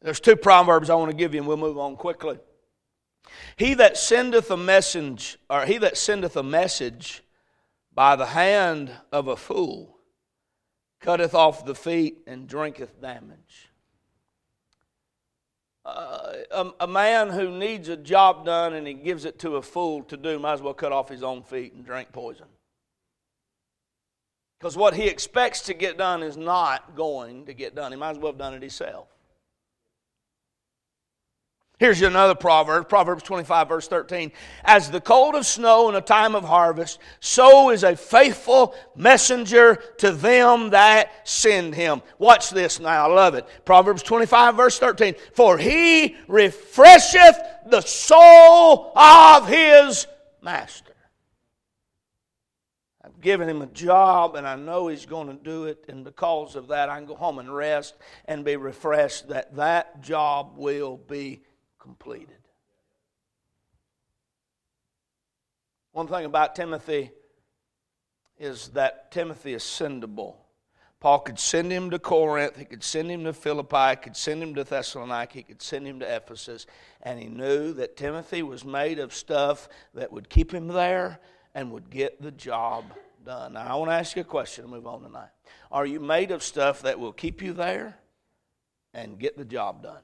There's 0.00 0.18
two 0.18 0.36
proverbs 0.36 0.88
I 0.88 0.94
want 0.94 1.10
to 1.10 1.16
give 1.16 1.34
you, 1.34 1.40
and 1.40 1.46
we'll 1.46 1.58
move 1.58 1.76
on 1.76 1.94
quickly. 1.96 2.38
He 3.56 3.74
that 3.74 3.96
sendeth 3.96 4.50
a 4.50 4.56
message, 4.56 5.38
or 5.48 5.64
he 5.64 5.78
that 5.78 5.96
sendeth 5.96 6.36
a 6.36 6.42
message 6.42 7.22
by 7.94 8.16
the 8.16 8.26
hand 8.26 8.90
of 9.10 9.28
a 9.28 9.36
fool, 9.36 9.98
cutteth 11.00 11.34
off 11.34 11.64
the 11.64 11.74
feet 11.74 12.18
and 12.26 12.48
drinketh 12.48 13.00
damage. 13.00 13.70
Uh, 15.84 16.32
a, 16.52 16.70
a, 16.80 16.86
man 16.86 17.28
who 17.28 17.50
needs 17.50 17.88
a 17.88 17.96
job 17.96 18.46
done 18.46 18.72
and 18.74 18.86
he 18.86 18.94
gives 18.94 19.24
it 19.24 19.40
to 19.40 19.56
a 19.56 19.62
fool 19.62 20.04
to 20.04 20.16
do 20.16 20.38
might 20.38 20.52
as 20.52 20.62
well 20.62 20.72
cut 20.72 20.92
off 20.92 21.08
his 21.08 21.24
own 21.24 21.42
feet 21.42 21.72
and 21.72 21.84
drink 21.84 22.12
poison. 22.12 22.46
Because 24.60 24.76
what 24.76 24.94
he 24.94 25.08
expects 25.08 25.62
to 25.62 25.74
get 25.74 25.98
done 25.98 26.22
is 26.22 26.36
not 26.36 26.94
going 26.94 27.46
to 27.46 27.52
get 27.52 27.74
done. 27.74 27.90
He 27.90 27.98
might 27.98 28.10
as 28.10 28.18
well 28.18 28.30
have 28.30 28.38
done 28.38 28.54
it 28.54 28.62
himself. 28.62 29.08
Here's 31.82 32.00
another 32.00 32.36
proverb, 32.36 32.88
Proverbs 32.88 33.24
25, 33.24 33.68
verse 33.68 33.88
13. 33.88 34.30
As 34.62 34.88
the 34.88 35.00
cold 35.00 35.34
of 35.34 35.44
snow 35.44 35.88
in 35.88 35.96
a 35.96 36.00
time 36.00 36.36
of 36.36 36.44
harvest, 36.44 37.00
so 37.18 37.70
is 37.70 37.82
a 37.82 37.96
faithful 37.96 38.76
messenger 38.94 39.82
to 39.98 40.12
them 40.12 40.70
that 40.70 41.28
send 41.28 41.74
him. 41.74 42.00
Watch 42.20 42.50
this 42.50 42.78
now, 42.78 43.08
I 43.08 43.12
love 43.12 43.34
it. 43.34 43.48
Proverbs 43.64 44.04
25, 44.04 44.54
verse 44.54 44.78
13. 44.78 45.16
For 45.34 45.58
he 45.58 46.14
refresheth 46.28 47.36
the 47.66 47.80
soul 47.80 48.96
of 48.96 49.48
his 49.48 50.06
master. 50.40 50.94
I've 53.04 53.20
given 53.20 53.48
him 53.48 53.60
a 53.60 53.66
job 53.66 54.36
and 54.36 54.46
I 54.46 54.54
know 54.54 54.86
he's 54.86 55.04
going 55.04 55.26
to 55.26 55.34
do 55.34 55.64
it, 55.64 55.86
and 55.88 56.04
because 56.04 56.54
of 56.54 56.68
that, 56.68 56.88
I 56.88 56.98
can 56.98 57.06
go 57.06 57.16
home 57.16 57.40
and 57.40 57.52
rest 57.52 57.96
and 58.26 58.44
be 58.44 58.54
refreshed 58.54 59.30
that 59.30 59.56
that 59.56 60.00
job 60.00 60.52
will 60.56 60.96
be 60.96 61.42
completed. 61.82 62.28
One 65.90 66.06
thing 66.06 66.24
about 66.24 66.54
Timothy 66.54 67.10
is 68.38 68.68
that 68.68 69.10
Timothy 69.10 69.52
is 69.52 69.62
sendable. 69.62 70.36
Paul 71.00 71.18
could 71.18 71.40
send 71.40 71.72
him 71.72 71.90
to 71.90 71.98
Corinth, 71.98 72.56
he 72.56 72.64
could 72.64 72.84
send 72.84 73.10
him 73.10 73.24
to 73.24 73.32
Philippi, 73.32 73.90
he 73.90 73.96
could 73.96 74.16
send 74.16 74.40
him 74.40 74.54
to 74.54 74.62
Thessalonica, 74.62 75.34
he 75.34 75.42
could 75.42 75.60
send 75.60 75.84
him 75.84 75.98
to 75.98 76.16
Ephesus, 76.16 76.66
and 77.02 77.18
he 77.18 77.26
knew 77.26 77.72
that 77.72 77.96
Timothy 77.96 78.44
was 78.44 78.64
made 78.64 79.00
of 79.00 79.12
stuff 79.12 79.68
that 79.94 80.12
would 80.12 80.30
keep 80.30 80.54
him 80.54 80.68
there 80.68 81.18
and 81.54 81.72
would 81.72 81.90
get 81.90 82.22
the 82.22 82.30
job 82.30 82.84
done. 83.26 83.54
Now, 83.54 83.66
I 83.66 83.74
want 83.74 83.90
to 83.90 83.96
ask 83.96 84.14
you 84.14 84.22
a 84.22 84.24
question 84.24 84.64
to 84.64 84.70
move 84.70 84.86
on 84.86 85.02
tonight. 85.02 85.30
Are 85.72 85.84
you 85.84 85.98
made 85.98 86.30
of 86.30 86.44
stuff 86.44 86.82
that 86.82 87.00
will 87.00 87.12
keep 87.12 87.42
you 87.42 87.52
there 87.52 87.98
and 88.94 89.18
get 89.18 89.36
the 89.36 89.44
job 89.44 89.82
done? 89.82 90.02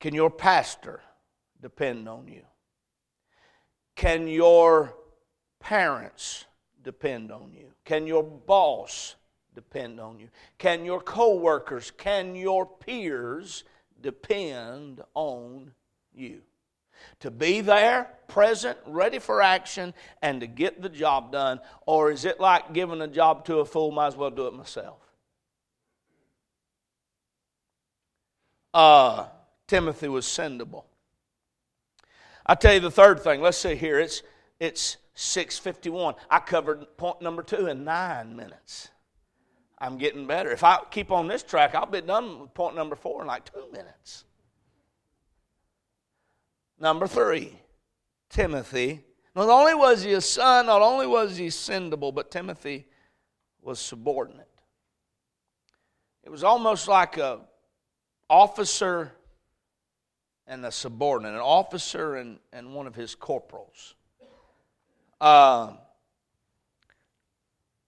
Can 0.00 0.14
your 0.14 0.30
pastor 0.30 1.00
depend 1.60 2.08
on 2.08 2.26
you? 2.26 2.42
Can 3.94 4.26
your 4.26 4.94
parents 5.60 6.46
depend 6.82 7.30
on 7.30 7.52
you? 7.52 7.66
Can 7.84 8.06
your 8.06 8.22
boss 8.22 9.16
depend 9.54 10.00
on 10.00 10.18
you? 10.18 10.28
Can 10.56 10.86
your 10.86 11.00
coworkers, 11.00 11.90
can 11.90 12.34
your 12.34 12.64
peers 12.64 13.64
depend 14.00 15.02
on 15.14 15.72
you? 16.14 16.40
To 17.20 17.30
be 17.30 17.60
there, 17.60 18.10
present, 18.28 18.78
ready 18.86 19.18
for 19.18 19.42
action, 19.42 19.92
and 20.22 20.40
to 20.40 20.46
get 20.46 20.80
the 20.80 20.88
job 20.88 21.32
done? 21.32 21.60
Or 21.86 22.10
is 22.10 22.24
it 22.24 22.40
like 22.40 22.72
giving 22.72 23.02
a 23.02 23.08
job 23.08 23.44
to 23.46 23.58
a 23.58 23.64
fool, 23.64 23.90
might 23.90 24.08
as 24.08 24.16
well 24.16 24.30
do 24.30 24.46
it 24.46 24.54
myself? 24.54 24.98
Uh, 28.72 29.26
Timothy 29.70 30.08
was 30.08 30.26
sendable. 30.26 30.82
I 32.44 32.56
tell 32.56 32.74
you 32.74 32.80
the 32.80 32.90
third 32.90 33.20
thing. 33.20 33.40
Let's 33.40 33.56
see 33.56 33.76
here. 33.76 34.00
It's 34.00 34.24
it's 34.58 34.96
651. 35.14 36.16
I 36.28 36.40
covered 36.40 36.96
point 36.96 37.22
number 37.22 37.44
two 37.44 37.68
in 37.68 37.84
nine 37.84 38.34
minutes. 38.34 38.88
I'm 39.78 39.96
getting 39.96 40.26
better. 40.26 40.50
If 40.50 40.64
I 40.64 40.80
keep 40.90 41.12
on 41.12 41.28
this 41.28 41.44
track, 41.44 41.76
I'll 41.76 41.86
be 41.86 42.00
done 42.00 42.40
with 42.40 42.52
point 42.52 42.74
number 42.74 42.96
four 42.96 43.20
in 43.20 43.28
like 43.28 43.44
two 43.44 43.70
minutes. 43.70 44.24
Number 46.80 47.06
three, 47.06 47.56
Timothy. 48.28 49.04
Not 49.36 49.48
only 49.48 49.76
was 49.76 50.02
he 50.02 50.14
a 50.14 50.20
son, 50.20 50.66
not 50.66 50.82
only 50.82 51.06
was 51.06 51.36
he 51.36 51.46
sendable, 51.46 52.12
but 52.12 52.32
Timothy 52.32 52.88
was 53.62 53.78
subordinate. 53.78 54.50
It 56.24 56.30
was 56.30 56.42
almost 56.42 56.88
like 56.88 57.18
a 57.18 57.42
officer 58.28 59.12
and 60.50 60.66
a 60.66 60.72
subordinate, 60.72 61.34
an 61.34 61.40
officer 61.40 62.16
and, 62.16 62.40
and 62.52 62.74
one 62.74 62.88
of 62.88 62.96
his 62.96 63.14
corporals. 63.14 63.94
Uh, 65.20 65.74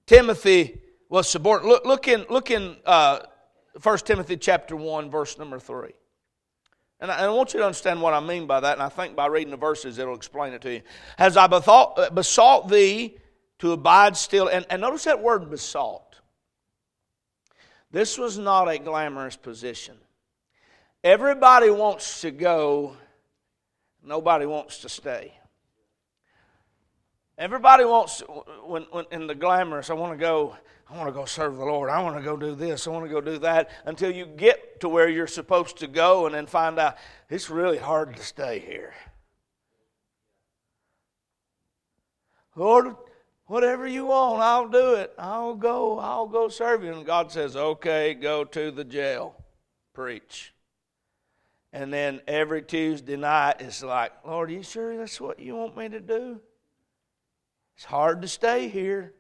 Timothy 0.06 0.80
was 1.08 1.28
subordinate. 1.28 1.68
Look, 1.68 1.84
look 1.84 2.08
in, 2.08 2.24
look 2.30 2.52
in 2.52 2.76
uh, 2.86 3.18
1 3.82 3.98
Timothy 3.98 4.36
chapter 4.36 4.76
1, 4.76 5.10
verse 5.10 5.38
number 5.38 5.58
3. 5.58 5.90
And 7.00 7.10
I, 7.10 7.16
and 7.16 7.26
I, 7.26 7.30
want 7.30 7.52
you 7.52 7.58
to 7.58 7.66
understand 7.66 8.00
what 8.00 8.14
I 8.14 8.20
mean 8.20 8.46
by 8.46 8.60
that, 8.60 8.74
and 8.74 8.82
I 8.82 8.88
think 8.88 9.16
by 9.16 9.26
reading 9.26 9.50
the 9.50 9.56
verses 9.56 9.98
it'll 9.98 10.14
explain 10.14 10.52
it 10.52 10.62
to 10.62 10.72
you. 10.72 10.82
As 11.18 11.36
I 11.36 11.48
bethought, 11.48 11.98
uh, 11.98 12.10
besought 12.10 12.68
thee 12.68 13.16
to 13.58 13.72
abide 13.72 14.16
still, 14.16 14.46
and, 14.46 14.64
and 14.70 14.80
notice 14.80 15.02
that 15.04 15.20
word 15.20 15.50
besought. 15.50 16.14
This 17.90 18.18
was 18.18 18.38
not 18.38 18.68
a 18.68 18.78
glamorous 18.78 19.36
position. 19.36 19.96
Everybody 21.04 21.68
wants 21.68 22.20
to 22.20 22.30
go, 22.30 22.96
nobody 24.04 24.46
wants 24.46 24.78
to 24.78 24.88
stay. 24.88 25.34
Everybody 27.36 27.84
wants, 27.84 28.22
when, 28.64 28.82
when 28.92 29.06
in 29.10 29.26
the 29.26 29.34
glamorous, 29.34 29.90
I 29.90 29.94
want 29.94 30.12
to 30.12 30.18
go, 30.18 30.56
I 30.88 30.96
want 30.96 31.08
to 31.08 31.12
go 31.12 31.24
serve 31.24 31.56
the 31.56 31.64
Lord. 31.64 31.90
I 31.90 32.00
want 32.02 32.16
to 32.16 32.22
go 32.22 32.36
do 32.36 32.54
this. 32.54 32.86
I 32.86 32.90
want 32.90 33.04
to 33.04 33.10
go 33.10 33.20
do 33.20 33.38
that 33.38 33.70
until 33.84 34.12
you 34.12 34.26
get 34.26 34.80
to 34.80 34.88
where 34.88 35.08
you're 35.08 35.26
supposed 35.26 35.78
to 35.78 35.88
go 35.88 36.26
and 36.26 36.34
then 36.34 36.46
find 36.46 36.78
out 36.78 36.98
it's 37.28 37.50
really 37.50 37.78
hard 37.78 38.14
to 38.14 38.22
stay 38.22 38.60
here. 38.60 38.94
Lord, 42.54 42.94
whatever 43.46 43.88
you 43.88 44.06
want, 44.06 44.42
I'll 44.42 44.68
do 44.68 44.94
it. 44.94 45.12
I'll 45.18 45.54
go. 45.54 45.98
I'll 45.98 46.28
go 46.28 46.48
serve 46.48 46.84
you. 46.84 46.92
And 46.92 47.06
God 47.06 47.32
says, 47.32 47.56
okay, 47.56 48.14
go 48.14 48.44
to 48.44 48.70
the 48.70 48.84
jail. 48.84 49.34
Preach. 49.94 50.51
And 51.72 51.92
then 51.92 52.20
every 52.28 52.62
Tuesday 52.62 53.16
night, 53.16 53.56
it's 53.60 53.82
like, 53.82 54.12
Lord, 54.26 54.50
are 54.50 54.52
you 54.52 54.62
sure 54.62 54.96
that's 54.96 55.20
what 55.20 55.38
you 55.38 55.56
want 55.56 55.76
me 55.76 55.88
to 55.88 56.00
do? 56.00 56.40
It's 57.76 57.84
hard 57.84 58.20
to 58.22 58.28
stay 58.28 58.68
here. 58.68 59.14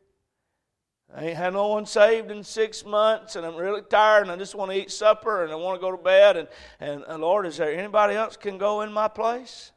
I 1.14 1.26
ain't 1.26 1.36
had 1.36 1.52
no 1.52 1.68
one 1.68 1.84
saved 1.84 2.30
in 2.30 2.42
six 2.42 2.84
months, 2.84 3.36
and 3.36 3.44
I'm 3.44 3.56
really 3.56 3.82
tired, 3.82 4.22
and 4.22 4.30
I 4.30 4.36
just 4.36 4.54
want 4.54 4.70
to 4.70 4.78
eat 4.78 4.90
supper, 4.90 5.44
and 5.44 5.52
I 5.52 5.56
want 5.56 5.78
to 5.78 5.80
go 5.80 5.90
to 5.90 6.02
bed. 6.02 6.36
And, 6.36 6.48
and, 6.80 7.04
and 7.06 7.20
Lord, 7.22 7.46
is 7.46 7.58
there 7.58 7.72
anybody 7.72 8.14
else 8.14 8.36
can 8.36 8.56
go 8.58 8.82
in 8.82 8.92
my 8.92 9.08
place? 9.08 9.72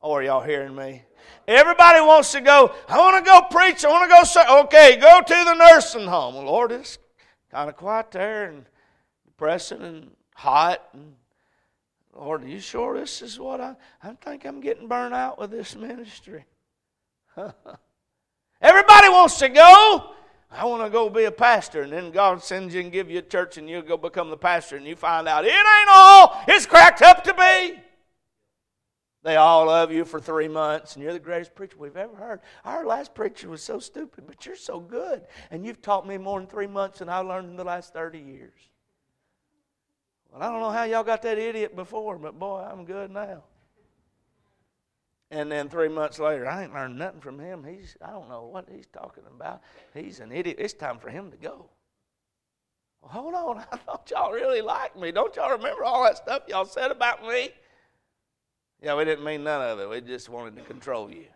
Or 0.00 0.18
oh, 0.18 0.20
are 0.20 0.22
y'all 0.22 0.42
hearing 0.42 0.74
me? 0.74 1.04
Everybody 1.46 2.00
wants 2.00 2.32
to 2.32 2.40
go, 2.40 2.72
I 2.88 2.98
want 2.98 3.24
to 3.24 3.30
go 3.30 3.42
preach, 3.42 3.84
I 3.84 3.90
want 3.90 4.10
to 4.10 4.16
go 4.16 4.24
serve. 4.24 4.64
Okay, 4.66 4.96
go 4.96 5.20
to 5.20 5.44
the 5.44 5.54
nursing 5.54 6.06
home. 6.06 6.34
Well, 6.34 6.44
Lord, 6.44 6.72
it's 6.72 6.98
kind 7.50 7.68
of 7.68 7.76
quiet 7.76 8.10
there 8.10 8.44
and 8.46 8.66
depressing 9.26 9.82
and 9.82 10.10
hot 10.34 10.82
and 10.92 11.14
Lord, 12.14 12.44
are 12.44 12.48
you 12.48 12.60
sure 12.60 12.98
this 12.98 13.22
is 13.22 13.38
what 13.38 13.60
I, 13.60 13.74
I 14.02 14.12
think 14.14 14.44
I'm 14.44 14.60
getting 14.60 14.86
burned 14.86 15.14
out 15.14 15.38
with 15.38 15.50
this 15.50 15.74
ministry? 15.74 16.44
Everybody 17.36 19.08
wants 19.08 19.38
to 19.38 19.48
go. 19.48 20.14
I 20.50 20.66
want 20.66 20.84
to 20.84 20.90
go 20.90 21.08
be 21.08 21.24
a 21.24 21.32
pastor. 21.32 21.82
And 21.82 21.92
then 21.92 22.10
God 22.10 22.42
sends 22.42 22.74
you 22.74 22.82
and 22.82 22.92
give 22.92 23.10
you 23.10 23.18
a 23.18 23.22
church 23.22 23.56
and 23.56 23.68
you 23.68 23.80
go 23.82 23.96
become 23.96 24.28
the 24.28 24.36
pastor 24.36 24.76
and 24.76 24.86
you 24.86 24.94
find 24.94 25.26
out 25.26 25.44
it 25.46 25.52
ain't 25.52 25.88
all 25.90 26.42
it's 26.46 26.66
cracked 26.66 27.00
up 27.00 27.24
to 27.24 27.34
be. 27.34 27.80
They 29.24 29.36
all 29.36 29.66
love 29.66 29.92
you 29.92 30.04
for 30.04 30.20
three 30.20 30.48
months 30.48 30.94
and 30.94 31.02
you're 31.02 31.12
the 31.12 31.18
greatest 31.18 31.54
preacher 31.54 31.76
we've 31.78 31.96
ever 31.96 32.14
heard. 32.14 32.40
Our 32.64 32.84
last 32.84 33.14
preacher 33.14 33.48
was 33.48 33.62
so 33.62 33.78
stupid, 33.78 34.24
but 34.26 34.44
you're 34.44 34.56
so 34.56 34.80
good. 34.80 35.22
And 35.50 35.64
you've 35.64 35.80
taught 35.80 36.06
me 36.06 36.18
more 36.18 36.40
in 36.40 36.46
three 36.46 36.66
months 36.66 36.98
than 36.98 37.08
I 37.08 37.18
learned 37.18 37.48
in 37.48 37.56
the 37.56 37.64
last 37.64 37.94
30 37.94 38.18
years. 38.18 38.71
Well, 40.32 40.42
I 40.42 40.50
don't 40.50 40.60
know 40.60 40.70
how 40.70 40.84
y'all 40.84 41.04
got 41.04 41.22
that 41.22 41.38
idiot 41.38 41.76
before, 41.76 42.18
but 42.18 42.38
boy, 42.38 42.60
I'm 42.60 42.84
good 42.84 43.10
now. 43.10 43.42
And 45.30 45.50
then 45.50 45.68
three 45.68 45.88
months 45.88 46.18
later, 46.18 46.46
I 46.46 46.64
ain't 46.64 46.74
learned 46.74 46.98
nothing 46.98 47.20
from 47.20 47.38
him. 47.38 47.64
He's, 47.64 47.96
I 48.02 48.10
don't 48.10 48.28
know 48.28 48.44
what 48.44 48.68
he's 48.70 48.86
talking 48.86 49.24
about. 49.34 49.62
He's 49.94 50.20
an 50.20 50.30
idiot. 50.30 50.56
It's 50.58 50.74
time 50.74 50.98
for 50.98 51.10
him 51.10 51.30
to 51.30 51.36
go. 51.36 51.70
Well, 53.00 53.10
hold 53.10 53.34
on. 53.34 53.58
I 53.72 53.76
thought 53.76 54.10
y'all 54.10 54.32
really 54.32 54.60
liked 54.60 54.96
me. 54.96 55.10
Don't 55.10 55.34
y'all 55.36 55.50
remember 55.50 55.84
all 55.84 56.04
that 56.04 56.18
stuff 56.18 56.42
y'all 56.48 56.64
said 56.64 56.90
about 56.90 57.26
me? 57.26 57.50
Yeah, 58.82 58.96
we 58.96 59.04
didn't 59.04 59.24
mean 59.24 59.44
none 59.44 59.62
of 59.62 59.80
it. 59.80 59.88
We 59.88 60.00
just 60.00 60.28
wanted 60.28 60.56
to 60.56 60.62
control 60.62 61.10
you. 61.10 61.26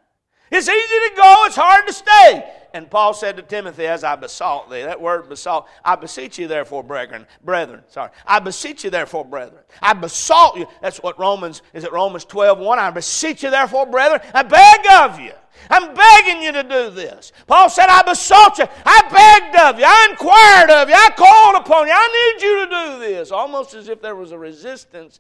It's 0.51 0.69
easy 0.69 1.09
to 1.09 1.13
go, 1.17 1.45
it's 1.47 1.57
hard 1.57 1.87
to 1.87 1.93
stay. 1.93 2.53
And 2.73 2.91
Paul 2.91 3.15
said 3.15 3.37
to 3.37 3.43
Timothy, 3.43 3.87
As 3.87 4.05
I 4.05 4.17
besought 4.17 4.71
thee, 4.71 4.83
that 4.83 5.01
word 5.01 5.29
besought, 5.29 5.67
I 5.85 5.97
beseech 5.97 6.39
you 6.39 6.47
therefore, 6.47 6.83
brethren, 6.83 7.27
brethren, 7.43 7.83
sorry. 7.89 8.11
I 8.27 8.39
beseech 8.39 8.85
you 8.85 8.91
therefore, 8.91 9.25
brethren. 9.25 9.63
I 9.81 9.95
besought 9.95 10.57
you. 10.57 10.67
That's 10.83 11.03
what 11.03 11.19
Romans, 11.19 11.63
is 11.73 11.85
it 11.85 11.93
Romans 11.93 12.25
12, 12.27 12.59
1? 12.59 12.79
I 12.79 12.91
beseech 12.91 13.43
you 13.43 13.51
therefore, 13.51 13.87
brethren. 13.87 14.21
I 14.35 14.43
beg 14.43 14.87
of 14.93 15.19
you. 15.19 15.33
I'm 15.71 15.95
begging 15.95 16.43
you 16.43 16.53
to 16.53 16.63
do 16.63 16.91
this. 16.91 17.33
Paul 17.47 17.71
said, 17.71 17.87
I 17.89 18.03
besought 18.03 18.59
you. 18.59 18.67
I 18.85 19.03
begged 19.11 19.59
of 19.59 19.79
you. 19.79 19.87
I 19.89 20.09
inquired 20.11 20.71
of 20.71 20.89
you. 20.89 20.95
I 20.95 21.11
called 21.17 21.57
upon 21.57 21.87
you. 21.87 21.95
I 21.97 22.35
need 22.37 22.43
you 22.47 22.67
to 22.67 22.71
do 22.71 22.99
this. 23.01 23.31
Almost 23.31 23.75
as 23.75 23.89
if 23.89 24.03
there 24.03 24.17
was 24.17 24.33
a 24.33 24.39
resistance. 24.39 25.19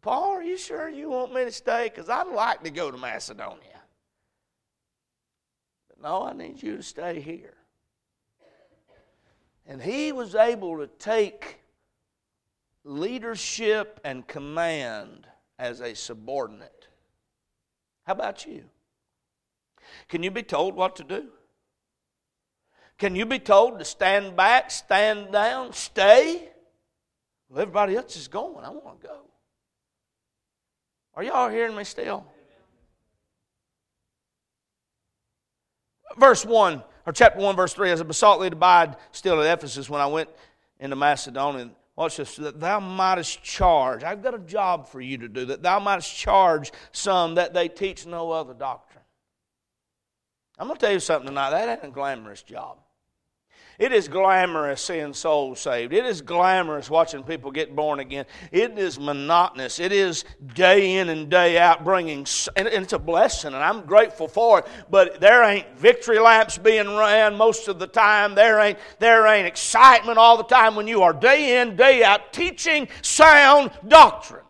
Paul, 0.00 0.30
are 0.30 0.42
you 0.42 0.56
sure 0.56 0.88
you 0.88 1.10
want 1.10 1.34
me 1.34 1.44
to 1.44 1.52
stay? 1.52 1.90
Because 1.92 2.08
I'd 2.08 2.28
like 2.28 2.62
to 2.64 2.70
go 2.70 2.90
to 2.90 2.96
Macedonia. 2.96 3.77
No, 6.02 6.24
I 6.24 6.32
need 6.32 6.62
you 6.62 6.76
to 6.76 6.82
stay 6.82 7.20
here. 7.20 7.54
And 9.66 9.82
he 9.82 10.12
was 10.12 10.34
able 10.34 10.78
to 10.78 10.86
take 10.86 11.60
leadership 12.84 14.00
and 14.04 14.26
command 14.26 15.26
as 15.58 15.80
a 15.80 15.94
subordinate. 15.94 16.88
How 18.06 18.12
about 18.12 18.46
you? 18.46 18.64
Can 20.08 20.22
you 20.22 20.30
be 20.30 20.42
told 20.42 20.74
what 20.74 20.96
to 20.96 21.04
do? 21.04 21.26
Can 22.96 23.14
you 23.14 23.26
be 23.26 23.38
told 23.38 23.78
to 23.78 23.84
stand 23.84 24.36
back, 24.36 24.70
stand 24.70 25.32
down, 25.32 25.72
stay? 25.72 26.48
Well, 27.48 27.60
everybody 27.60 27.96
else 27.96 28.16
is 28.16 28.28
going. 28.28 28.64
I 28.64 28.70
want 28.70 29.00
to 29.00 29.06
go. 29.06 29.20
Are 31.14 31.22
y'all 31.22 31.48
hearing 31.48 31.76
me 31.76 31.84
still? 31.84 32.26
Verse 36.16 36.44
1, 36.44 36.82
or 37.06 37.12
chapter 37.12 37.40
1, 37.40 37.56
verse 37.56 37.74
3, 37.74 37.90
as 37.90 38.00
I 38.00 38.04
besought 38.04 38.40
thee 38.40 38.50
to 38.50 38.56
abide 38.56 38.96
still 39.12 39.42
at 39.42 39.58
Ephesus 39.58 39.90
when 39.90 40.00
I 40.00 40.06
went 40.06 40.28
into 40.80 40.96
Macedonia. 40.96 41.70
Watch 41.96 42.18
this, 42.18 42.36
that 42.36 42.60
thou 42.60 42.78
mightest 42.78 43.42
charge. 43.42 44.04
I've 44.04 44.22
got 44.22 44.34
a 44.34 44.38
job 44.38 44.86
for 44.86 45.00
you 45.00 45.18
to 45.18 45.28
do, 45.28 45.44
that 45.46 45.62
thou 45.62 45.80
mightest 45.80 46.14
charge 46.14 46.70
some 46.92 47.34
that 47.34 47.54
they 47.54 47.68
teach 47.68 48.06
no 48.06 48.30
other 48.30 48.54
doctrine. 48.54 49.02
I'm 50.58 50.66
going 50.66 50.78
to 50.78 50.84
tell 50.84 50.92
you 50.92 51.00
something 51.00 51.28
tonight. 51.28 51.50
That 51.50 51.68
ain't 51.68 51.90
a 51.90 51.92
glamorous 51.92 52.42
job. 52.42 52.78
It 53.78 53.92
is 53.92 54.08
glamorous 54.08 54.82
seeing 54.82 55.14
souls 55.14 55.60
saved. 55.60 55.92
It 55.92 56.04
is 56.04 56.20
glamorous 56.20 56.90
watching 56.90 57.22
people 57.22 57.52
get 57.52 57.76
born 57.76 58.00
again. 58.00 58.26
It 58.50 58.76
is 58.76 58.98
monotonous. 58.98 59.78
It 59.78 59.92
is 59.92 60.24
day 60.54 60.96
in 60.96 61.08
and 61.10 61.30
day 61.30 61.58
out 61.58 61.84
bringing, 61.84 62.26
and 62.56 62.66
it's 62.66 62.92
a 62.92 62.98
blessing, 62.98 63.54
and 63.54 63.62
I'm 63.62 63.82
grateful 63.82 64.26
for 64.26 64.58
it. 64.58 64.66
But 64.90 65.20
there 65.20 65.44
ain't 65.44 65.78
victory 65.78 66.18
laps 66.18 66.58
being 66.58 66.96
ran 66.96 67.36
most 67.36 67.68
of 67.68 67.78
the 67.78 67.86
time. 67.86 68.34
There 68.34 68.58
ain't, 68.58 68.80
there 68.98 69.28
ain't 69.28 69.46
excitement 69.46 70.18
all 70.18 70.36
the 70.36 70.42
time 70.42 70.74
when 70.74 70.88
you 70.88 71.02
are 71.02 71.12
day 71.12 71.60
in, 71.60 71.76
day 71.76 72.02
out 72.02 72.32
teaching 72.32 72.88
sound 73.02 73.70
doctrine. 73.86 74.42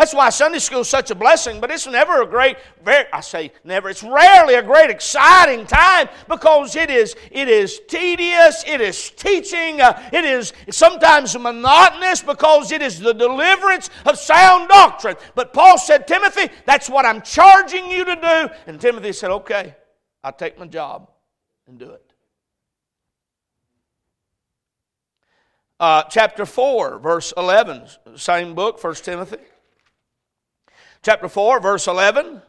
That's 0.00 0.14
why 0.14 0.30
Sunday 0.30 0.60
school 0.60 0.80
is 0.80 0.88
such 0.88 1.10
a 1.10 1.14
blessing, 1.14 1.60
but 1.60 1.70
it's 1.70 1.86
never 1.86 2.22
a 2.22 2.26
great, 2.26 2.56
very, 2.82 3.04
I 3.12 3.20
say 3.20 3.52
never, 3.64 3.90
it's 3.90 4.02
rarely 4.02 4.54
a 4.54 4.62
great 4.62 4.88
exciting 4.88 5.66
time 5.66 6.08
because 6.26 6.74
it 6.74 6.88
is, 6.88 7.14
it 7.30 7.50
is 7.50 7.82
tedious, 7.86 8.64
it 8.66 8.80
is 8.80 9.10
teaching, 9.10 9.82
uh, 9.82 10.02
it 10.10 10.24
is 10.24 10.54
sometimes 10.70 11.38
monotonous 11.38 12.22
because 12.22 12.72
it 12.72 12.80
is 12.80 12.98
the 12.98 13.12
deliverance 13.12 13.90
of 14.06 14.16
sound 14.16 14.70
doctrine. 14.70 15.16
But 15.34 15.52
Paul 15.52 15.76
said, 15.76 16.06
Timothy, 16.06 16.48
that's 16.64 16.88
what 16.88 17.04
I'm 17.04 17.20
charging 17.20 17.90
you 17.90 18.06
to 18.06 18.16
do. 18.16 18.48
And 18.66 18.80
Timothy 18.80 19.12
said, 19.12 19.30
okay, 19.30 19.76
I'll 20.24 20.32
take 20.32 20.58
my 20.58 20.66
job 20.66 21.10
and 21.68 21.78
do 21.78 21.90
it. 21.90 22.14
Uh, 25.78 26.04
chapter 26.04 26.46
4, 26.46 27.00
verse 27.00 27.34
11, 27.36 27.82
same 28.16 28.54
book, 28.54 28.82
1 28.82 28.94
Timothy 28.94 29.36
chapter 31.02 31.28
4, 31.28 31.60
verse 31.60 31.86
11. 31.86 32.42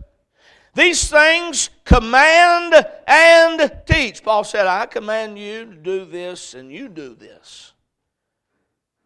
These 0.74 1.10
things 1.10 1.70
command 1.84 2.86
and 3.06 3.72
teach. 3.86 4.24
Paul 4.24 4.44
said, 4.44 4.68
I 4.68 4.86
command 4.86 5.38
you 5.38 5.66
to 5.66 5.76
do 5.76 6.06
this, 6.06 6.54
and 6.54 6.72
you 6.72 6.88
do 6.88 7.14
this. 7.14 7.74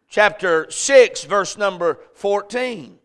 Chapter 0.08 0.70
6, 0.70 1.24
verse 1.24 1.58
number 1.58 1.98
14. 2.14 2.98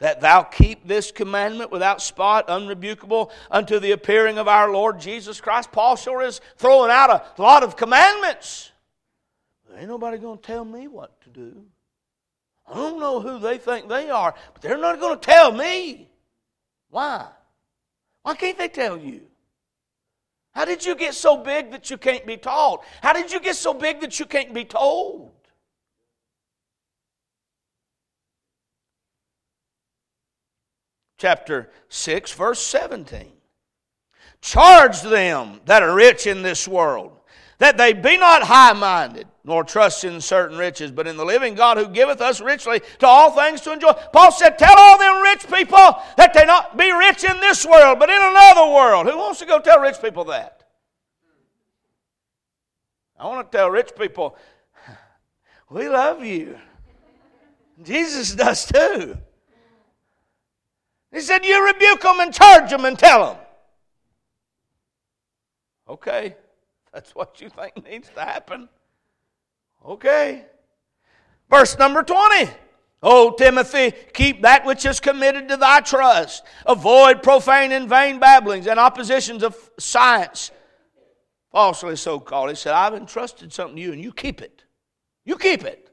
That 0.00 0.20
thou 0.20 0.42
keep 0.42 0.86
this 0.88 1.12
commandment 1.12 1.70
without 1.70 2.02
spot, 2.02 2.48
unrebukable, 2.48 3.30
unto 3.52 3.78
the 3.78 3.92
appearing 3.92 4.38
of 4.38 4.48
our 4.48 4.72
Lord 4.72 4.98
Jesus 4.98 5.40
Christ. 5.40 5.70
Paul 5.70 5.94
sure 5.94 6.22
is 6.22 6.40
throwing 6.56 6.90
out 6.90 7.10
a 7.10 7.40
lot 7.40 7.62
of 7.62 7.76
commandments. 7.76 8.72
ain't 9.76 9.88
nobody 9.88 10.18
going 10.18 10.38
to 10.38 10.44
tell 10.44 10.64
me 10.64 10.88
what 10.88 11.20
to 11.20 11.28
do. 11.28 11.64
I 12.72 12.76
don't 12.76 12.98
know 12.98 13.20
who 13.20 13.38
they 13.38 13.58
think 13.58 13.88
they 13.88 14.08
are, 14.08 14.34
but 14.54 14.62
they're 14.62 14.78
not 14.78 14.98
going 14.98 15.18
to 15.18 15.24
tell 15.24 15.52
me. 15.52 16.08
Why? 16.88 17.26
Why 18.22 18.34
can't 18.34 18.56
they 18.56 18.68
tell 18.68 18.96
you? 18.96 19.22
How 20.54 20.64
did 20.64 20.84
you 20.84 20.94
get 20.94 21.14
so 21.14 21.36
big 21.36 21.70
that 21.72 21.90
you 21.90 21.98
can't 21.98 22.26
be 22.26 22.36
taught? 22.36 22.84
How 23.02 23.12
did 23.12 23.30
you 23.30 23.40
get 23.40 23.56
so 23.56 23.74
big 23.74 24.00
that 24.00 24.18
you 24.18 24.26
can't 24.26 24.54
be 24.54 24.64
told? 24.64 25.32
Chapter 31.18 31.70
6, 31.88 32.32
verse 32.32 32.60
17. 32.60 33.32
Charge 34.40 35.02
them 35.02 35.60
that 35.66 35.82
are 35.82 35.94
rich 35.94 36.26
in 36.26 36.42
this 36.42 36.66
world 36.66 37.12
that 37.62 37.78
they 37.78 37.92
be 37.92 38.16
not 38.16 38.42
high 38.42 38.72
minded, 38.72 39.28
nor 39.44 39.62
trust 39.62 40.02
in 40.02 40.20
certain 40.20 40.58
riches, 40.58 40.90
but 40.90 41.06
in 41.06 41.16
the 41.16 41.24
living 41.24 41.54
God 41.54 41.76
who 41.76 41.86
giveth 41.86 42.20
us 42.20 42.40
richly 42.40 42.82
to 42.98 43.06
all 43.06 43.30
things 43.30 43.60
to 43.60 43.72
enjoy. 43.72 43.92
Paul 44.12 44.32
said, 44.32 44.58
Tell 44.58 44.76
all 44.76 44.98
them 44.98 45.22
rich 45.22 45.46
people 45.46 45.96
that 46.16 46.34
they 46.34 46.44
not 46.44 46.76
be 46.76 46.90
rich 46.90 47.22
in 47.22 47.38
this 47.38 47.64
world, 47.64 48.00
but 48.00 48.10
in 48.10 48.20
another 48.20 48.66
world. 48.74 49.06
Who 49.06 49.16
wants 49.16 49.38
to 49.38 49.46
go 49.46 49.60
tell 49.60 49.78
rich 49.78 50.02
people 50.02 50.24
that? 50.24 50.64
I 53.16 53.28
want 53.28 53.48
to 53.48 53.56
tell 53.56 53.70
rich 53.70 53.92
people, 53.96 54.36
we 55.70 55.88
love 55.88 56.24
you. 56.24 56.58
Jesus 57.80 58.34
does 58.34 58.66
too. 58.66 59.16
He 61.12 61.20
said, 61.20 61.44
You 61.44 61.64
rebuke 61.64 62.00
them 62.00 62.18
and 62.18 62.34
charge 62.34 62.70
them 62.70 62.84
and 62.86 62.98
tell 62.98 63.34
them. 63.34 63.36
Okay. 65.88 66.34
That's 66.92 67.14
what 67.14 67.40
you 67.40 67.48
think 67.48 67.84
needs 67.84 68.10
to 68.10 68.20
happen. 68.20 68.68
Okay. 69.84 70.44
Verse 71.50 71.78
number 71.78 72.02
20. 72.02 72.50
O 73.02 73.32
Timothy, 73.32 73.92
keep 74.14 74.42
that 74.42 74.64
which 74.64 74.86
is 74.86 75.00
committed 75.00 75.48
to 75.48 75.56
thy 75.56 75.80
trust. 75.80 76.44
Avoid 76.66 77.22
profane 77.22 77.72
and 77.72 77.88
vain 77.88 78.20
babblings 78.20 78.68
and 78.68 78.78
oppositions 78.78 79.42
of 79.42 79.56
science, 79.76 80.52
falsely 81.50 81.96
so 81.96 82.20
called. 82.20 82.50
He 82.50 82.54
said, 82.54 82.74
I've 82.74 82.94
entrusted 82.94 83.52
something 83.52 83.74
to 83.74 83.82
you, 83.82 83.92
and 83.92 84.00
you 84.00 84.12
keep 84.12 84.40
it. 84.40 84.62
You 85.24 85.36
keep 85.36 85.64
it. 85.64 85.90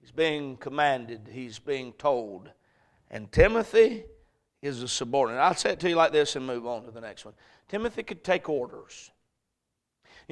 He's 0.00 0.10
being 0.10 0.58
commanded, 0.58 1.30
he's 1.32 1.58
being 1.58 1.94
told. 1.94 2.50
And 3.10 3.32
Timothy 3.32 4.04
is 4.60 4.82
a 4.82 4.88
subordinate. 4.88 5.40
I'll 5.40 5.54
say 5.54 5.70
it 5.70 5.80
to 5.80 5.88
you 5.88 5.96
like 5.96 6.12
this 6.12 6.36
and 6.36 6.46
move 6.46 6.66
on 6.66 6.84
to 6.84 6.90
the 6.90 7.00
next 7.00 7.24
one. 7.24 7.34
Timothy 7.68 8.02
could 8.02 8.22
take 8.22 8.48
orders. 8.48 9.10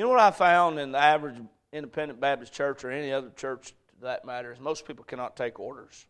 You 0.01 0.07
know 0.07 0.13
what 0.13 0.21
I 0.21 0.31
found 0.31 0.79
in 0.79 0.93
the 0.93 0.99
average 0.99 1.37
independent 1.75 2.23
Baptist 2.23 2.55
church 2.55 2.85
or 2.85 2.91
any 2.91 3.13
other 3.13 3.29
church 3.37 3.75
that 4.01 4.25
matter 4.25 4.51
is 4.51 4.59
most 4.59 4.87
people 4.87 5.05
cannot 5.05 5.37
take 5.37 5.61
orders. 5.61 6.07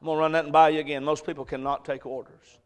I'm 0.00 0.06
going 0.06 0.16
to 0.16 0.20
run 0.20 0.32
that 0.32 0.42
and 0.42 0.52
by 0.52 0.70
you 0.70 0.80
again. 0.80 1.04
Most 1.04 1.24
people 1.24 1.44
cannot 1.44 1.84
take 1.84 2.06
orders. 2.06 2.58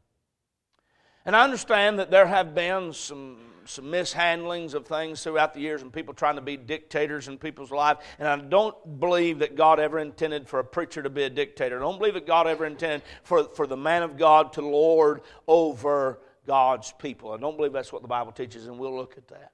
And 1.26 1.36
I 1.36 1.44
understand 1.44 1.98
that 1.98 2.10
there 2.10 2.24
have 2.24 2.54
been 2.54 2.94
some, 2.94 3.36
some 3.66 3.90
mishandlings 3.90 4.72
of 4.72 4.86
things 4.86 5.22
throughout 5.22 5.52
the 5.52 5.60
years 5.60 5.82
and 5.82 5.92
people 5.92 6.14
trying 6.14 6.36
to 6.36 6.40
be 6.40 6.56
dictators 6.56 7.28
in 7.28 7.36
people's 7.36 7.70
life. 7.70 7.98
And 8.18 8.26
I 8.26 8.36
don't 8.38 8.98
believe 8.98 9.40
that 9.40 9.56
God 9.56 9.78
ever 9.78 9.98
intended 9.98 10.48
for 10.48 10.58
a 10.58 10.64
preacher 10.64 11.02
to 11.02 11.10
be 11.10 11.24
a 11.24 11.28
dictator. 11.28 11.76
I 11.76 11.80
don't 11.80 11.98
believe 11.98 12.14
that 12.14 12.26
God 12.26 12.46
ever 12.46 12.64
intended 12.64 13.02
for, 13.24 13.44
for 13.54 13.66
the 13.66 13.76
man 13.76 14.02
of 14.02 14.16
God 14.16 14.54
to 14.54 14.62
lord 14.62 15.20
over 15.46 16.20
God's 16.46 16.92
people. 16.98 17.32
I 17.32 17.38
don't 17.38 17.56
believe 17.56 17.72
that's 17.72 17.92
what 17.92 18.02
the 18.02 18.08
Bible 18.08 18.32
teaches, 18.32 18.66
and 18.66 18.78
we'll 18.78 18.94
look 18.94 19.16
at 19.16 19.28
that. 19.28 19.52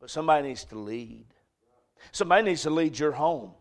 But 0.00 0.10
somebody 0.10 0.48
needs 0.48 0.64
to 0.66 0.78
lead. 0.78 1.26
Somebody 2.10 2.42
needs 2.42 2.62
to 2.62 2.70
lead 2.70 2.98
your 2.98 3.12
home. 3.12 3.52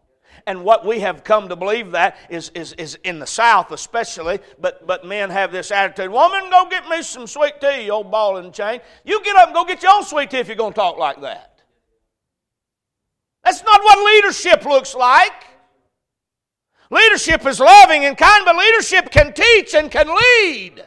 And 0.47 0.63
what 0.63 0.85
we 0.85 1.01
have 1.01 1.23
come 1.23 1.49
to 1.49 1.55
believe 1.55 1.91
that 1.91 2.17
is, 2.29 2.49
is, 2.55 2.73
is 2.73 2.97
in 3.03 3.19
the 3.19 3.27
South 3.27 3.71
especially, 3.71 4.39
but, 4.59 4.87
but 4.87 5.05
men 5.05 5.29
have 5.29 5.51
this 5.51 5.71
attitude 5.71 6.09
Woman, 6.09 6.49
go 6.49 6.67
get 6.69 6.87
me 6.87 7.01
some 7.01 7.27
sweet 7.27 7.59
tea, 7.59 7.85
you 7.85 7.91
old 7.91 8.09
ball 8.09 8.37
and 8.37 8.53
chain. 8.53 8.79
You 9.03 9.21
get 9.23 9.35
up 9.35 9.47
and 9.47 9.55
go 9.55 9.65
get 9.65 9.83
your 9.83 9.93
own 9.93 10.03
sweet 10.03 10.31
tea 10.31 10.37
if 10.37 10.47
you're 10.47 10.55
going 10.55 10.73
to 10.73 10.79
talk 10.79 10.97
like 10.97 11.21
that. 11.21 11.61
That's 13.43 13.63
not 13.63 13.81
what 13.83 14.05
leadership 14.05 14.65
looks 14.65 14.95
like. 14.95 15.33
Leadership 16.89 17.45
is 17.45 17.59
loving 17.59 18.05
and 18.05 18.17
kind, 18.17 18.45
but 18.45 18.55
leadership 18.55 19.11
can 19.11 19.33
teach 19.33 19.73
and 19.73 19.89
can 19.89 20.07
lead. 20.07 20.85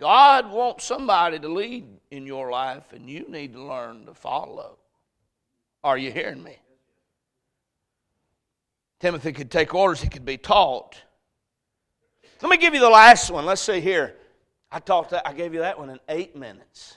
God 0.00 0.50
wants 0.50 0.84
somebody 0.84 1.38
to 1.38 1.48
lead 1.48 1.86
in 2.10 2.26
your 2.26 2.50
life, 2.50 2.94
and 2.94 3.08
you 3.08 3.26
need 3.28 3.52
to 3.52 3.62
learn 3.62 4.06
to 4.06 4.14
follow. 4.14 4.78
Are 5.84 5.98
you 5.98 6.10
hearing 6.10 6.42
me? 6.42 6.56
Timothy 8.98 9.32
could 9.32 9.50
take 9.50 9.74
orders, 9.74 10.00
he 10.00 10.08
could 10.08 10.24
be 10.24 10.38
taught. 10.38 11.00
Let 12.40 12.50
me 12.50 12.56
give 12.56 12.72
you 12.72 12.80
the 12.80 12.88
last 12.88 13.30
one. 13.30 13.44
Let's 13.44 13.60
see 13.60 13.80
here. 13.80 14.16
I 14.72 14.78
talked 14.78 15.10
that, 15.10 15.28
I 15.28 15.34
gave 15.34 15.52
you 15.52 15.60
that 15.60 15.78
one 15.78 15.90
in 15.90 16.00
eight 16.08 16.34
minutes. 16.34 16.96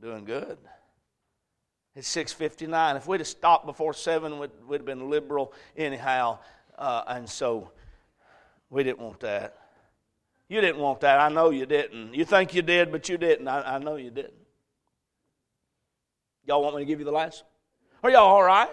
Doing 0.00 0.24
good. 0.24 0.56
It's 1.94 2.14
6.59. 2.14 2.96
If 2.96 3.06
we'd 3.06 3.20
have 3.20 3.26
stopped 3.26 3.66
before 3.66 3.92
7, 3.92 4.38
we'd, 4.38 4.50
we'd 4.66 4.78
have 4.78 4.86
been 4.86 5.10
liberal 5.10 5.52
anyhow. 5.76 6.38
Uh, 6.78 7.02
and 7.06 7.28
so 7.28 7.70
we 8.70 8.82
didn't 8.82 9.00
want 9.00 9.20
that. 9.20 9.58
You 10.48 10.60
didn't 10.60 10.80
want 10.80 11.00
that. 11.00 11.18
I 11.18 11.28
know 11.28 11.50
you 11.50 11.66
didn't. 11.66 12.14
You 12.14 12.24
think 12.24 12.54
you 12.54 12.62
did, 12.62 12.92
but 12.92 13.08
you 13.08 13.18
didn't. 13.18 13.48
I, 13.48 13.76
I 13.76 13.78
know 13.78 13.96
you 13.96 14.10
didn't. 14.10 14.34
Y'all 16.44 16.62
want 16.62 16.76
me 16.76 16.82
to 16.82 16.86
give 16.86 17.00
you 17.00 17.04
the 17.04 17.12
last? 17.12 17.42
Are 18.02 18.10
y'all 18.10 18.28
all 18.28 18.42
right? 18.42 18.70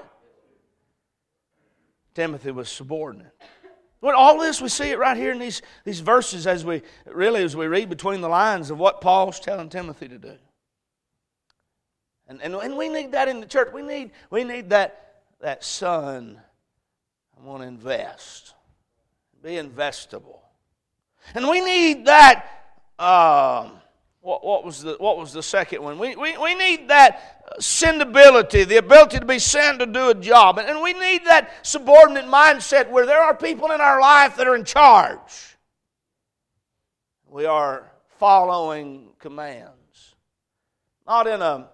Timothy 2.13 2.51
was 2.51 2.69
subordinate. 2.69 3.33
Well, 4.01 4.15
all 4.15 4.37
this 4.37 4.61
we 4.61 4.69
see 4.69 4.91
it 4.91 4.99
right 4.99 5.17
here 5.17 5.31
in 5.31 5.39
these, 5.39 5.61
these 5.85 6.01
verses 6.01 6.45
as 6.45 6.63
we 6.63 6.81
really 7.05 7.41
as 7.41 7.55
we 7.55 7.67
read 7.67 7.89
between 7.89 8.21
the 8.21 8.27
lines 8.27 8.69
of 8.69 8.77
what 8.77 9.01
Paul's 9.01 9.39
telling 9.39 9.69
Timothy 9.69 10.09
to 10.09 10.17
do. 10.17 10.35
And, 12.27 12.41
and, 12.41 12.53
and 12.53 12.77
we 12.77 12.89
need 12.89 13.13
that 13.13 13.27
in 13.27 13.39
the 13.39 13.45
church. 13.45 13.73
We 13.73 13.81
need, 13.81 14.11
we 14.29 14.43
need 14.43 14.69
that, 14.69 15.21
that 15.39 15.63
son. 15.63 16.39
I 17.37 17.45
want 17.45 17.61
to 17.61 17.67
invest. 17.67 18.53
Be 19.41 19.51
investable. 19.51 20.39
And 21.35 21.47
we 21.47 21.61
need 21.61 22.05
that 22.05 22.45
um, 22.99 23.71
what, 24.21 24.45
what, 24.45 24.63
was 24.63 24.81
the, 24.81 24.95
what 24.99 25.17
was 25.17 25.33
the 25.33 25.43
second 25.43 25.83
one? 25.83 25.99
We, 25.99 26.15
we, 26.15 26.37
we 26.37 26.55
need 26.55 26.87
that 26.87 27.59
sendability, 27.59 28.65
the 28.65 28.77
ability 28.77 29.19
to 29.19 29.25
be 29.25 29.39
sent 29.39 29.79
to 29.79 29.85
do 29.85 30.09
a 30.09 30.15
job. 30.15 30.57
And, 30.57 30.69
and 30.69 30.81
we 30.81 30.93
need 30.93 31.25
that 31.25 31.51
subordinate 31.61 32.25
mindset 32.25 32.89
where 32.89 33.05
there 33.05 33.21
are 33.21 33.35
people 33.35 33.71
in 33.71 33.81
our 33.81 33.99
life 33.99 34.37
that 34.37 34.47
are 34.47 34.55
in 34.55 34.63
charge. 34.63 35.57
We 37.29 37.45
are 37.45 37.91
following 38.17 39.09
commands. 39.19 40.15
Not 41.05 41.27
in 41.27 41.41
a 41.41 41.67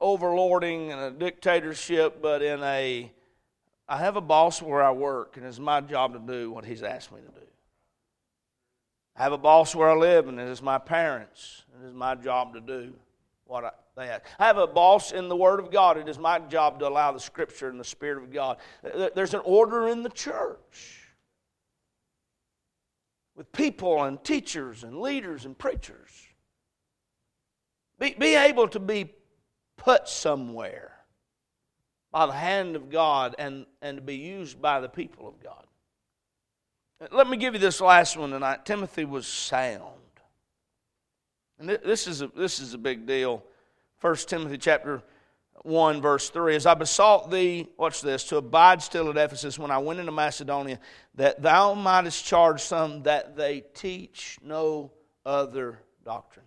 overlording 0.00 0.90
and 0.90 1.00
a 1.00 1.10
dictatorship, 1.10 2.20
but 2.20 2.42
in 2.42 2.62
a 2.62 3.10
I 3.88 3.98
have 3.98 4.16
a 4.16 4.20
boss 4.20 4.60
where 4.60 4.82
I 4.82 4.90
work, 4.90 5.36
and 5.36 5.46
it's 5.46 5.60
my 5.60 5.80
job 5.80 6.12
to 6.12 6.18
do 6.18 6.50
what 6.50 6.64
he's 6.64 6.82
asked 6.82 7.12
me 7.12 7.20
to 7.20 7.40
do. 7.40 7.46
I 9.18 9.22
have 9.22 9.32
a 9.32 9.38
boss 9.38 9.74
where 9.74 9.88
I 9.88 9.94
live, 9.94 10.28
and 10.28 10.38
it 10.38 10.48
is 10.48 10.60
my 10.60 10.78
parents. 10.78 11.64
It 11.80 11.86
is 11.86 11.94
my 11.94 12.14
job 12.14 12.54
to 12.54 12.60
do 12.60 12.92
what 13.46 13.64
I, 13.64 13.70
they 13.96 14.08
ask. 14.08 14.22
I 14.38 14.46
have 14.46 14.58
a 14.58 14.66
boss 14.66 15.12
in 15.12 15.28
the 15.28 15.36
Word 15.36 15.58
of 15.58 15.70
God. 15.70 15.96
It 15.96 16.08
is 16.08 16.18
my 16.18 16.38
job 16.38 16.78
to 16.80 16.88
allow 16.88 17.12
the 17.12 17.20
Scripture 17.20 17.68
and 17.68 17.80
the 17.80 17.84
Spirit 17.84 18.22
of 18.22 18.32
God. 18.32 18.58
There's 19.14 19.34
an 19.34 19.40
order 19.44 19.88
in 19.88 20.02
the 20.02 20.10
church 20.10 21.06
with 23.34 23.50
people 23.52 24.02
and 24.04 24.22
teachers 24.22 24.82
and 24.84 25.00
leaders 25.00 25.44
and 25.44 25.56
preachers. 25.56 26.10
Be, 27.98 28.14
be 28.18 28.34
able 28.34 28.68
to 28.68 28.80
be 28.80 29.12
put 29.76 30.08
somewhere 30.08 30.92
by 32.12 32.26
the 32.26 32.32
hand 32.32 32.76
of 32.76 32.90
God 32.90 33.34
and, 33.38 33.66
and 33.80 33.98
to 33.98 34.02
be 34.02 34.16
used 34.16 34.60
by 34.60 34.80
the 34.80 34.88
people 34.88 35.28
of 35.28 35.42
God. 35.42 35.65
Let 37.10 37.28
me 37.28 37.36
give 37.36 37.54
you 37.54 37.60
this 37.60 37.80
last 37.80 38.16
one 38.16 38.30
tonight. 38.30 38.64
Timothy 38.64 39.04
was 39.04 39.26
sound. 39.26 39.92
And 41.58 41.68
this 41.68 42.06
is 42.06 42.22
a, 42.22 42.28
this 42.28 42.58
is 42.58 42.74
a 42.74 42.78
big 42.78 43.06
deal. 43.06 43.42
1 44.00 44.16
Timothy 44.26 44.58
chapter 44.58 45.02
1, 45.62 46.00
verse 46.00 46.30
3. 46.30 46.56
As 46.56 46.66
I 46.66 46.74
besought 46.74 47.30
thee, 47.30 47.68
watch 47.76 48.00
this, 48.00 48.24
to 48.24 48.36
abide 48.36 48.82
still 48.82 49.10
at 49.10 49.16
Ephesus 49.16 49.58
when 49.58 49.70
I 49.70 49.78
went 49.78 50.00
into 50.00 50.12
Macedonia, 50.12 50.78
that 51.14 51.42
thou 51.42 51.74
mightest 51.74 52.24
charge 52.24 52.62
some 52.62 53.02
that 53.02 53.36
they 53.36 53.62
teach 53.74 54.38
no 54.42 54.92
other 55.24 55.80
doctrine. 56.04 56.46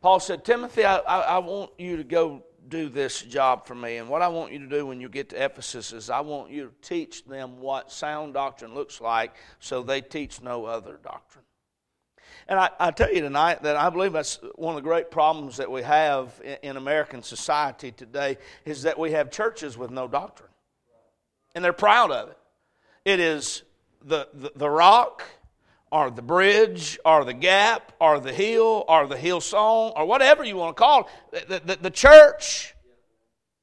Paul 0.00 0.18
said, 0.18 0.44
Timothy, 0.44 0.84
I, 0.84 0.96
I, 0.98 1.20
I 1.20 1.38
want 1.38 1.70
you 1.78 1.96
to 1.98 2.04
go 2.04 2.42
do 2.68 2.88
this 2.88 3.22
job 3.22 3.66
for 3.66 3.74
me. 3.74 3.96
And 3.96 4.08
what 4.08 4.22
I 4.22 4.28
want 4.28 4.52
you 4.52 4.60
to 4.60 4.66
do 4.66 4.86
when 4.86 5.00
you 5.00 5.08
get 5.08 5.30
to 5.30 5.44
Ephesus 5.44 5.92
is 5.92 6.10
I 6.10 6.20
want 6.20 6.50
you 6.50 6.66
to 6.66 6.88
teach 6.88 7.24
them 7.24 7.60
what 7.60 7.90
sound 7.90 8.34
doctrine 8.34 8.74
looks 8.74 9.00
like 9.00 9.34
so 9.58 9.82
they 9.82 10.00
teach 10.00 10.40
no 10.40 10.64
other 10.64 10.98
doctrine. 11.02 11.44
And 12.48 12.58
I, 12.58 12.70
I 12.78 12.90
tell 12.90 13.12
you 13.12 13.20
tonight 13.20 13.62
that 13.62 13.76
I 13.76 13.90
believe 13.90 14.12
that's 14.12 14.38
one 14.56 14.76
of 14.76 14.82
the 14.82 14.88
great 14.88 15.10
problems 15.10 15.58
that 15.58 15.70
we 15.70 15.82
have 15.82 16.32
in, 16.44 16.70
in 16.70 16.76
American 16.76 17.22
society 17.22 17.92
today 17.92 18.38
is 18.64 18.82
that 18.82 18.98
we 18.98 19.12
have 19.12 19.30
churches 19.30 19.76
with 19.76 19.90
no 19.90 20.08
doctrine. 20.08 20.50
And 21.54 21.64
they're 21.64 21.72
proud 21.72 22.10
of 22.10 22.30
it. 22.30 22.38
It 23.04 23.20
is 23.20 23.62
the, 24.04 24.28
the, 24.32 24.52
the 24.56 24.70
rock 24.70 25.24
or 25.92 26.10
the 26.10 26.22
bridge 26.22 26.98
or 27.04 27.24
the 27.24 27.34
gap 27.34 27.92
or 28.00 28.18
the 28.18 28.32
hill 28.32 28.84
or 28.88 29.06
the 29.06 29.14
Hillsong 29.14 29.92
or 29.94 30.06
whatever 30.06 30.42
you 30.42 30.56
want 30.56 30.74
to 30.74 30.80
call 30.80 31.08
it, 31.32 31.48
the, 31.48 31.60
the, 31.64 31.76
the 31.82 31.90
church 31.90 32.74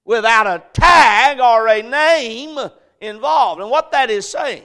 without 0.06 0.46
a 0.46 0.64
tag 0.74 1.40
or 1.40 1.68
a 1.68 1.82
name 1.82 2.58
involved. 3.02 3.60
And 3.62 3.72
what 3.72 3.92
that 3.92 4.12
is 4.12 4.30
saying. 4.30 4.64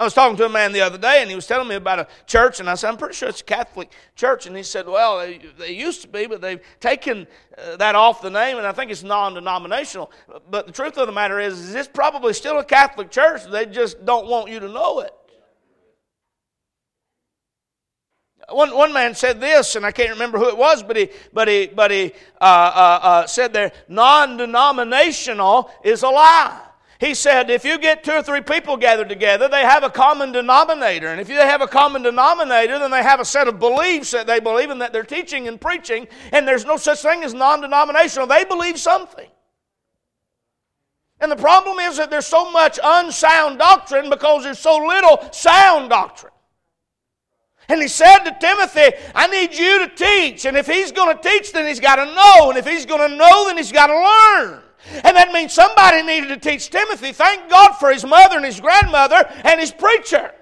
I 0.00 0.04
was 0.04 0.14
talking 0.14 0.36
to 0.38 0.46
a 0.46 0.48
man 0.48 0.72
the 0.72 0.80
other 0.80 0.96
day, 0.96 1.20
and 1.20 1.28
he 1.28 1.36
was 1.36 1.46
telling 1.46 1.68
me 1.68 1.74
about 1.74 1.98
a 1.98 2.08
church, 2.26 2.58
and 2.58 2.70
I 2.70 2.74
said, 2.74 2.88
I'm 2.88 2.96
pretty 2.96 3.14
sure 3.14 3.28
it's 3.28 3.42
a 3.42 3.44
Catholic 3.44 3.92
church. 4.16 4.46
And 4.46 4.56
he 4.56 4.62
said, 4.62 4.86
Well, 4.86 5.18
they, 5.58 5.72
used 5.72 6.00
to 6.00 6.08
be, 6.08 6.26
but 6.26 6.40
they've 6.40 6.60
taken 6.80 7.26
uh, 7.58 7.76
that 7.76 7.94
off 7.94 8.22
the 8.22 8.30
name, 8.30 8.56
and 8.56 8.66
I 8.66 8.72
think 8.72 8.90
it's 8.90 9.02
non 9.02 9.34
denominational. 9.34 10.10
But 10.50 10.66
the 10.66 10.72
truth 10.72 10.96
of 10.96 11.06
the 11.06 11.12
matter 11.12 11.38
is, 11.38 11.60
is, 11.60 11.74
it's 11.74 11.86
probably 11.86 12.32
still 12.32 12.58
a 12.58 12.64
Catholic 12.64 13.10
church. 13.10 13.44
They 13.44 13.66
just 13.66 14.06
don't 14.06 14.26
want 14.26 14.50
you 14.50 14.58
to 14.60 14.68
know 14.68 15.00
it. 15.00 15.12
One, 18.50 18.74
one 18.74 18.92
man 18.92 19.14
said 19.14 19.40
this, 19.40 19.76
and 19.76 19.86
I 19.86 19.92
can't 19.92 20.10
remember 20.10 20.38
who 20.38 20.48
it 20.48 20.56
was, 20.56 20.82
but 20.82 20.96
he, 20.96 21.10
but 21.32 21.48
he, 21.48 21.66
but 21.66 21.90
he 21.90 22.12
uh, 22.40 22.44
uh, 22.44 23.00
uh, 23.02 23.26
said 23.26 23.52
there, 23.52 23.72
non 23.88 24.36
denominational 24.36 25.70
is 25.84 26.02
a 26.02 26.08
lie. 26.08 26.60
He 27.00 27.14
said, 27.14 27.48
if 27.48 27.64
you 27.64 27.78
get 27.78 28.04
two 28.04 28.12
or 28.12 28.22
three 28.22 28.42
people 28.42 28.76
gathered 28.76 29.08
together, 29.08 29.48
they 29.48 29.62
have 29.62 29.84
a 29.84 29.88
common 29.88 30.32
denominator. 30.32 31.06
And 31.08 31.18
if 31.18 31.28
they 31.28 31.34
have 31.34 31.62
a 31.62 31.66
common 31.66 32.02
denominator, 32.02 32.78
then 32.78 32.90
they 32.90 33.02
have 33.02 33.20
a 33.20 33.24
set 33.24 33.48
of 33.48 33.58
beliefs 33.58 34.10
that 34.10 34.26
they 34.26 34.38
believe 34.38 34.68
in 34.68 34.78
that 34.80 34.92
they're 34.92 35.02
teaching 35.02 35.48
and 35.48 35.58
preaching, 35.58 36.06
and 36.30 36.46
there's 36.46 36.66
no 36.66 36.76
such 36.76 37.00
thing 37.00 37.24
as 37.24 37.32
non 37.32 37.62
denominational. 37.62 38.26
They 38.26 38.44
believe 38.44 38.78
something. 38.78 39.28
And 41.20 41.32
the 41.32 41.36
problem 41.36 41.78
is 41.78 41.96
that 41.96 42.10
there's 42.10 42.26
so 42.26 42.50
much 42.50 42.78
unsound 42.82 43.58
doctrine 43.58 44.10
because 44.10 44.44
there's 44.44 44.58
so 44.58 44.76
little 44.76 45.26
sound 45.32 45.90
doctrine. 45.90 46.32
And 47.70 47.80
he 47.80 47.86
said 47.86 48.24
to 48.24 48.36
Timothy, 48.40 48.96
I 49.14 49.28
need 49.28 49.56
you 49.56 49.86
to 49.86 49.94
teach. 49.94 50.44
And 50.44 50.56
if 50.56 50.66
he's 50.66 50.90
going 50.90 51.16
to 51.16 51.22
teach, 51.22 51.52
then 51.52 51.68
he's 51.68 51.78
got 51.78 51.96
to 51.96 52.04
know. 52.04 52.50
And 52.50 52.58
if 52.58 52.66
he's 52.66 52.84
going 52.84 53.08
to 53.08 53.16
know, 53.16 53.46
then 53.46 53.56
he's 53.56 53.70
got 53.70 53.86
to 53.86 53.94
learn. 53.94 54.62
And 55.04 55.16
that 55.16 55.30
means 55.32 55.52
somebody 55.52 56.02
needed 56.02 56.28
to 56.28 56.36
teach 56.36 56.70
Timothy. 56.70 57.12
Thank 57.12 57.48
God 57.48 57.74
for 57.74 57.92
his 57.92 58.04
mother 58.04 58.36
and 58.36 58.44
his 58.44 58.58
grandmother 58.58 59.24
and 59.44 59.60
his 59.60 59.70
preacher. 59.70 60.32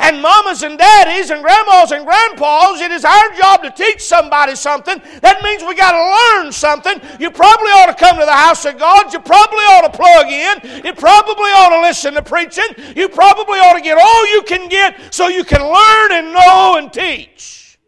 And 0.00 0.22
mamas 0.22 0.62
and 0.62 0.78
daddies 0.78 1.30
and 1.30 1.42
grandmas 1.42 1.90
and 1.90 2.06
grandpas, 2.06 2.80
it 2.80 2.92
is 2.92 3.04
our 3.04 3.34
job 3.34 3.62
to 3.64 3.70
teach 3.70 4.00
somebody 4.00 4.54
something. 4.54 5.02
That 5.22 5.42
means 5.42 5.64
we 5.64 5.74
got 5.74 5.90
to 5.92 6.38
learn 6.38 6.52
something. 6.52 7.00
You 7.18 7.32
probably 7.32 7.70
ought 7.72 7.86
to 7.86 7.94
come 7.94 8.16
to 8.18 8.24
the 8.24 8.32
house 8.32 8.64
of 8.64 8.78
God. 8.78 9.12
You 9.12 9.18
probably 9.18 9.64
ought 9.64 9.90
to 9.90 9.96
plug 9.96 10.28
in. 10.28 10.84
You 10.84 10.92
probably 10.94 11.50
ought 11.50 11.70
to 11.70 11.80
listen 11.80 12.14
to 12.14 12.22
preaching. 12.22 12.68
You 12.94 13.08
probably 13.08 13.58
ought 13.58 13.74
to 13.74 13.80
get 13.80 13.98
all 14.00 14.26
you 14.34 14.42
can 14.42 14.68
get 14.68 15.12
so 15.12 15.26
you 15.26 15.42
can 15.42 15.62
learn 15.62 16.12
and 16.12 16.32
know 16.32 16.76
and 16.78 16.92
teach. 16.92 17.78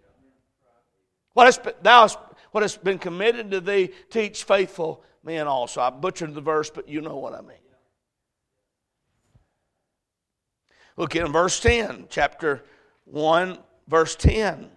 What 1.34 1.46
has, 1.46 1.60
thou 1.82 2.08
what 2.50 2.62
has 2.62 2.76
been 2.76 2.98
committed 2.98 3.52
to 3.52 3.60
thee, 3.60 3.90
teach 4.10 4.42
faithful 4.44 5.04
men 5.22 5.46
also. 5.46 5.80
I 5.80 5.90
butchered 5.90 6.34
the 6.34 6.40
verse, 6.40 6.70
but 6.70 6.88
you 6.88 7.00
know 7.00 7.16
what 7.16 7.34
I 7.34 7.40
mean. 7.40 7.56
Look 11.00 11.16
in 11.16 11.32
verse 11.32 11.58
10, 11.60 12.08
chapter 12.10 12.62
1, 13.06 13.56
verse 13.88 14.14
10. 14.16 14.68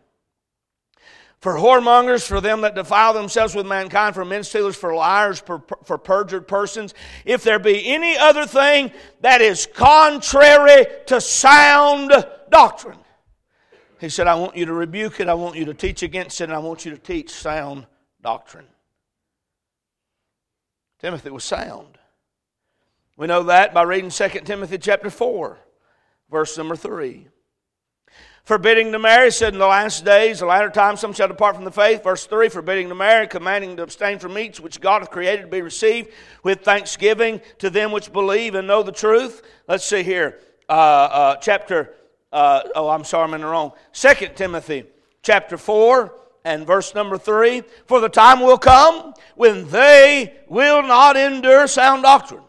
For 1.41 1.55
whoremongers, 1.55 2.25
for 2.25 2.39
them 2.39 2.61
that 2.61 2.75
defile 2.75 3.11
themselves 3.11 3.53
with 3.53 3.65
mankind, 3.65 4.15
for 4.15 4.23
men 4.23 4.45
stealers, 4.45 4.77
for 4.77 4.95
liars, 4.95 5.41
for, 5.41 5.61
for 5.83 5.97
perjured 5.97 6.47
persons, 6.47 6.93
if 7.25 7.43
there 7.43 7.59
be 7.59 7.85
any 7.87 8.17
other 8.17 8.45
thing 8.45 8.93
that 9.19 9.41
is 9.41 9.67
contrary 9.73 10.85
to 11.07 11.19
sound 11.19 12.13
doctrine. 12.49 12.99
He 13.99 14.07
said, 14.07 14.25
I 14.25 14.35
want 14.35 14.55
you 14.55 14.65
to 14.65 14.73
rebuke 14.73 15.19
it, 15.19 15.27
I 15.27 15.33
want 15.33 15.57
you 15.57 15.65
to 15.65 15.73
teach 15.73 16.03
against 16.03 16.39
it, 16.39 16.45
and 16.45 16.53
I 16.53 16.59
want 16.59 16.85
you 16.85 16.91
to 16.91 16.97
teach 16.97 17.31
sound 17.31 17.85
doctrine. 18.21 18.67
Timothy 20.99 21.31
was 21.31 21.43
sound. 21.43 21.97
We 23.17 23.27
know 23.27 23.43
that 23.43 23.73
by 23.73 23.81
reading 23.81 24.09
2 24.09 24.29
Timothy 24.45 24.77
chapter 24.77 25.09
4. 25.09 25.57
Verse 26.33 26.57
number 26.57 26.75
three. 26.75 27.27
Forbidding 28.43 28.91
to 28.91 28.97
marry, 28.97 29.31
said 29.31 29.53
in 29.53 29.59
the 29.59 29.67
last 29.67 30.03
days, 30.03 30.39
the 30.39 30.47
latter 30.47 30.71
times, 30.71 30.99
some 30.99 31.13
shall 31.13 31.27
depart 31.27 31.55
from 31.55 31.63
the 31.63 31.71
faith. 31.71 32.03
Verse 32.03 32.25
3 32.25 32.49
Forbidding 32.49 32.89
to 32.89 32.95
marry, 32.95 33.27
commanding 33.27 33.77
to 33.77 33.83
abstain 33.83 34.17
from 34.17 34.33
meats 34.33 34.59
which 34.59 34.81
God 34.81 35.03
hath 35.03 35.11
created 35.11 35.43
to 35.43 35.47
be 35.47 35.61
received 35.61 36.09
with 36.41 36.61
thanksgiving 36.61 37.39
to 37.59 37.69
them 37.69 37.91
which 37.91 38.11
believe 38.11 38.55
and 38.55 38.67
know 38.67 38.81
the 38.81 38.91
truth. 38.91 39.43
Let's 39.67 39.85
see 39.85 40.01
here. 40.01 40.39
Uh, 40.67 40.71
uh, 40.71 41.35
chapter, 41.35 41.93
uh, 42.31 42.63
oh, 42.73 42.89
I'm 42.89 43.03
sorry, 43.03 43.25
I'm 43.25 43.35
in 43.35 43.41
the 43.41 43.47
wrong. 43.47 43.73
Second 43.91 44.35
Timothy 44.35 44.85
chapter 45.21 45.55
4 45.55 46.15
and 46.45 46.65
verse 46.65 46.95
number 46.95 47.19
3 47.19 47.61
For 47.85 47.99
the 48.01 48.09
time 48.09 48.39
will 48.39 48.57
come 48.57 49.13
when 49.35 49.69
they 49.69 50.33
will 50.49 50.81
not 50.81 51.15
endure 51.15 51.67
sound 51.67 52.01
doctrine 52.01 52.41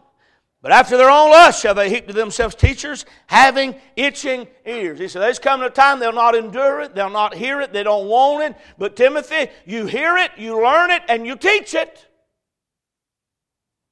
but 0.65 0.71
after 0.71 0.97
their 0.97 1.11
own 1.11 1.29
lust 1.29 1.61
shall 1.61 1.75
they 1.75 1.91
heap 1.91 2.07
to 2.07 2.13
themselves 2.13 2.55
teachers 2.55 3.05
having 3.27 3.75
itching 3.95 4.47
ears. 4.65 4.97
He 4.97 5.07
said, 5.07 5.21
There's 5.21 5.37
coming 5.37 5.67
a 5.67 5.69
time 5.69 5.99
they'll 5.99 6.11
not 6.11 6.33
endure 6.33 6.81
it, 6.81 6.95
they'll 6.95 7.11
not 7.11 7.35
hear 7.35 7.61
it, 7.61 7.71
they 7.71 7.83
don't 7.83 8.07
want 8.07 8.45
it. 8.45 8.57
But 8.75 8.95
Timothy, 8.95 9.51
you 9.67 9.85
hear 9.85 10.17
it, 10.17 10.31
you 10.37 10.59
learn 10.59 10.89
it, 10.89 11.03
and 11.07 11.27
you 11.27 11.35
teach 11.35 11.75
it. 11.75 12.07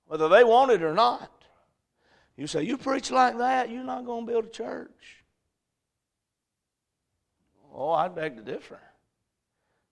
Whether 0.07 0.27
they 0.29 0.43
want 0.43 0.71
it 0.71 0.81
or 0.81 0.95
not. 0.95 1.29
You 2.37 2.47
say, 2.47 2.63
You 2.63 2.79
preach 2.79 3.11
like 3.11 3.37
that, 3.37 3.69
you're 3.69 3.83
not 3.83 4.03
going 4.03 4.25
to 4.25 4.31
build 4.31 4.45
a 4.45 4.49
church. 4.49 5.23
Oh, 7.71 7.91
I'd 7.91 8.15
beg 8.15 8.35
to 8.37 8.41
differ. 8.41 8.79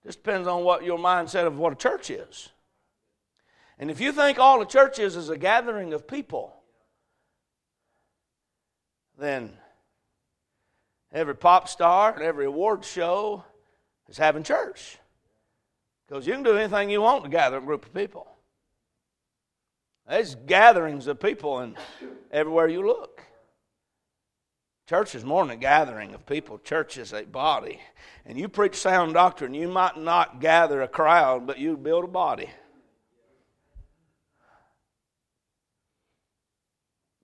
This 0.04 0.16
depends 0.16 0.48
on 0.48 0.64
what 0.64 0.82
your 0.82 0.98
mindset 0.98 1.46
of 1.46 1.58
what 1.58 1.74
a 1.74 1.76
church 1.76 2.10
is. 2.10 2.48
And 3.78 3.88
if 3.88 4.00
you 4.00 4.10
think 4.10 4.40
all 4.40 4.60
a 4.60 4.66
church 4.66 4.98
is 4.98 5.14
is 5.14 5.28
a 5.28 5.38
gathering 5.38 5.92
of 5.92 6.08
people, 6.08 6.56
then 9.22 9.52
every 11.12 11.34
pop 11.34 11.68
star 11.68 12.14
and 12.14 12.22
every 12.22 12.46
award 12.46 12.84
show 12.84 13.44
is 14.08 14.18
having 14.18 14.42
church. 14.42 14.98
Because 16.06 16.26
you 16.26 16.32
can 16.32 16.42
do 16.42 16.56
anything 16.56 16.90
you 16.90 17.00
want 17.00 17.24
to 17.24 17.30
gather 17.30 17.58
a 17.58 17.62
group 17.62 17.86
of 17.86 17.94
people. 17.94 18.26
There's 20.08 20.34
gatherings 20.34 21.06
of 21.06 21.20
people 21.20 21.60
and 21.60 21.76
everywhere 22.30 22.68
you 22.68 22.86
look. 22.86 23.22
Church 24.88 25.14
is 25.14 25.24
more 25.24 25.44
than 25.44 25.52
a 25.52 25.56
gathering 25.56 26.12
of 26.12 26.26
people. 26.26 26.58
Church 26.58 26.98
is 26.98 27.12
a 27.12 27.22
body. 27.22 27.80
And 28.26 28.38
you 28.38 28.48
preach 28.48 28.74
sound 28.74 29.14
doctrine, 29.14 29.54
you 29.54 29.68
might 29.68 29.96
not 29.96 30.40
gather 30.40 30.82
a 30.82 30.88
crowd, 30.88 31.46
but 31.46 31.58
you 31.58 31.76
build 31.76 32.04
a 32.04 32.08
body. 32.08 32.50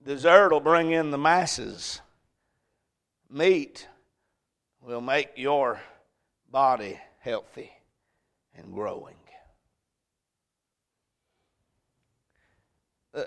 Dessert 0.09 0.51
will 0.51 0.59
bring 0.59 0.89
in 0.89 1.11
the 1.11 1.19
masses. 1.19 2.01
Meat 3.29 3.87
will 4.81 5.01
make 5.01 5.29
your 5.35 5.79
body 6.49 6.99
healthy 7.19 7.71
and 8.55 8.73
growing. 8.73 9.13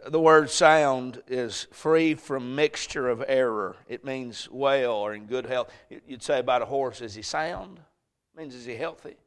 The 0.08 0.18
word 0.18 0.50
sound 0.50 1.22
is 1.28 1.68
free 1.70 2.16
from 2.16 2.56
mixture 2.56 3.08
of 3.08 3.22
error. 3.28 3.76
It 3.86 4.04
means 4.04 4.48
well 4.50 4.94
or 4.94 5.14
in 5.14 5.26
good 5.26 5.46
health. 5.46 5.70
You'd 5.88 6.24
say 6.24 6.40
about 6.40 6.62
a 6.62 6.66
horse, 6.66 7.00
is 7.00 7.14
he 7.14 7.22
sound? 7.22 7.78
It 7.78 8.40
means 8.40 8.56
is 8.56 8.64
he 8.64 8.74
healthy? 8.74 9.18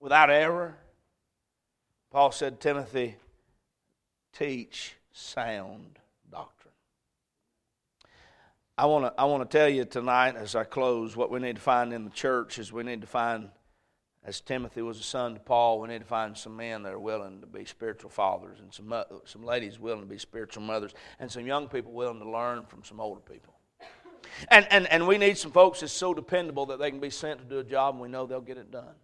Without 0.00 0.30
error? 0.30 0.78
Paul 2.10 2.32
said, 2.32 2.58
Timothy, 2.58 3.14
teach 4.32 4.96
sound 5.12 5.98
doctrine. 6.30 6.74
I 8.76 8.86
want 8.86 9.04
to 9.04 9.20
I 9.20 9.24
want 9.24 9.48
to 9.48 9.58
tell 9.58 9.68
you 9.68 9.84
tonight 9.84 10.36
as 10.36 10.54
I 10.54 10.64
close 10.64 11.16
what 11.16 11.30
we 11.30 11.40
need 11.40 11.56
to 11.56 11.62
find 11.62 11.92
in 11.92 12.04
the 12.04 12.10
church 12.10 12.58
is 12.58 12.72
we 12.72 12.82
need 12.82 13.00
to 13.02 13.06
find 13.06 13.50
as 14.22 14.40
Timothy 14.40 14.82
was 14.82 15.00
a 15.00 15.02
son 15.02 15.34
to 15.34 15.40
Paul, 15.40 15.80
we 15.80 15.88
need 15.88 16.00
to 16.00 16.06
find 16.06 16.36
some 16.36 16.56
men 16.56 16.82
that 16.82 16.92
are 16.92 16.98
willing 16.98 17.40
to 17.40 17.46
be 17.46 17.64
spiritual 17.64 18.10
fathers 18.10 18.58
and 18.60 18.72
some 18.72 18.92
uh, 18.92 19.04
some 19.24 19.44
ladies 19.44 19.78
willing 19.78 20.00
to 20.00 20.06
be 20.06 20.18
spiritual 20.18 20.62
mothers 20.62 20.92
and 21.18 21.30
some 21.30 21.46
young 21.46 21.68
people 21.68 21.92
willing 21.92 22.20
to 22.20 22.30
learn 22.30 22.64
from 22.66 22.84
some 22.84 23.00
older 23.00 23.20
people. 23.20 23.54
And, 24.48 24.66
and, 24.70 24.86
and 24.86 25.06
we 25.06 25.18
need 25.18 25.38
some 25.38 25.50
folks 25.50 25.80
that's 25.80 25.92
so 25.92 26.14
dependable 26.14 26.66
that 26.66 26.78
they 26.78 26.90
can 26.90 27.00
be 27.00 27.10
sent 27.10 27.40
to 27.40 27.44
do 27.44 27.58
a 27.58 27.64
job 27.64 27.94
and 27.94 28.02
we 28.02 28.08
know 28.08 28.26
they'll 28.26 28.40
get 28.40 28.58
it 28.58 28.70
done. 28.70 28.94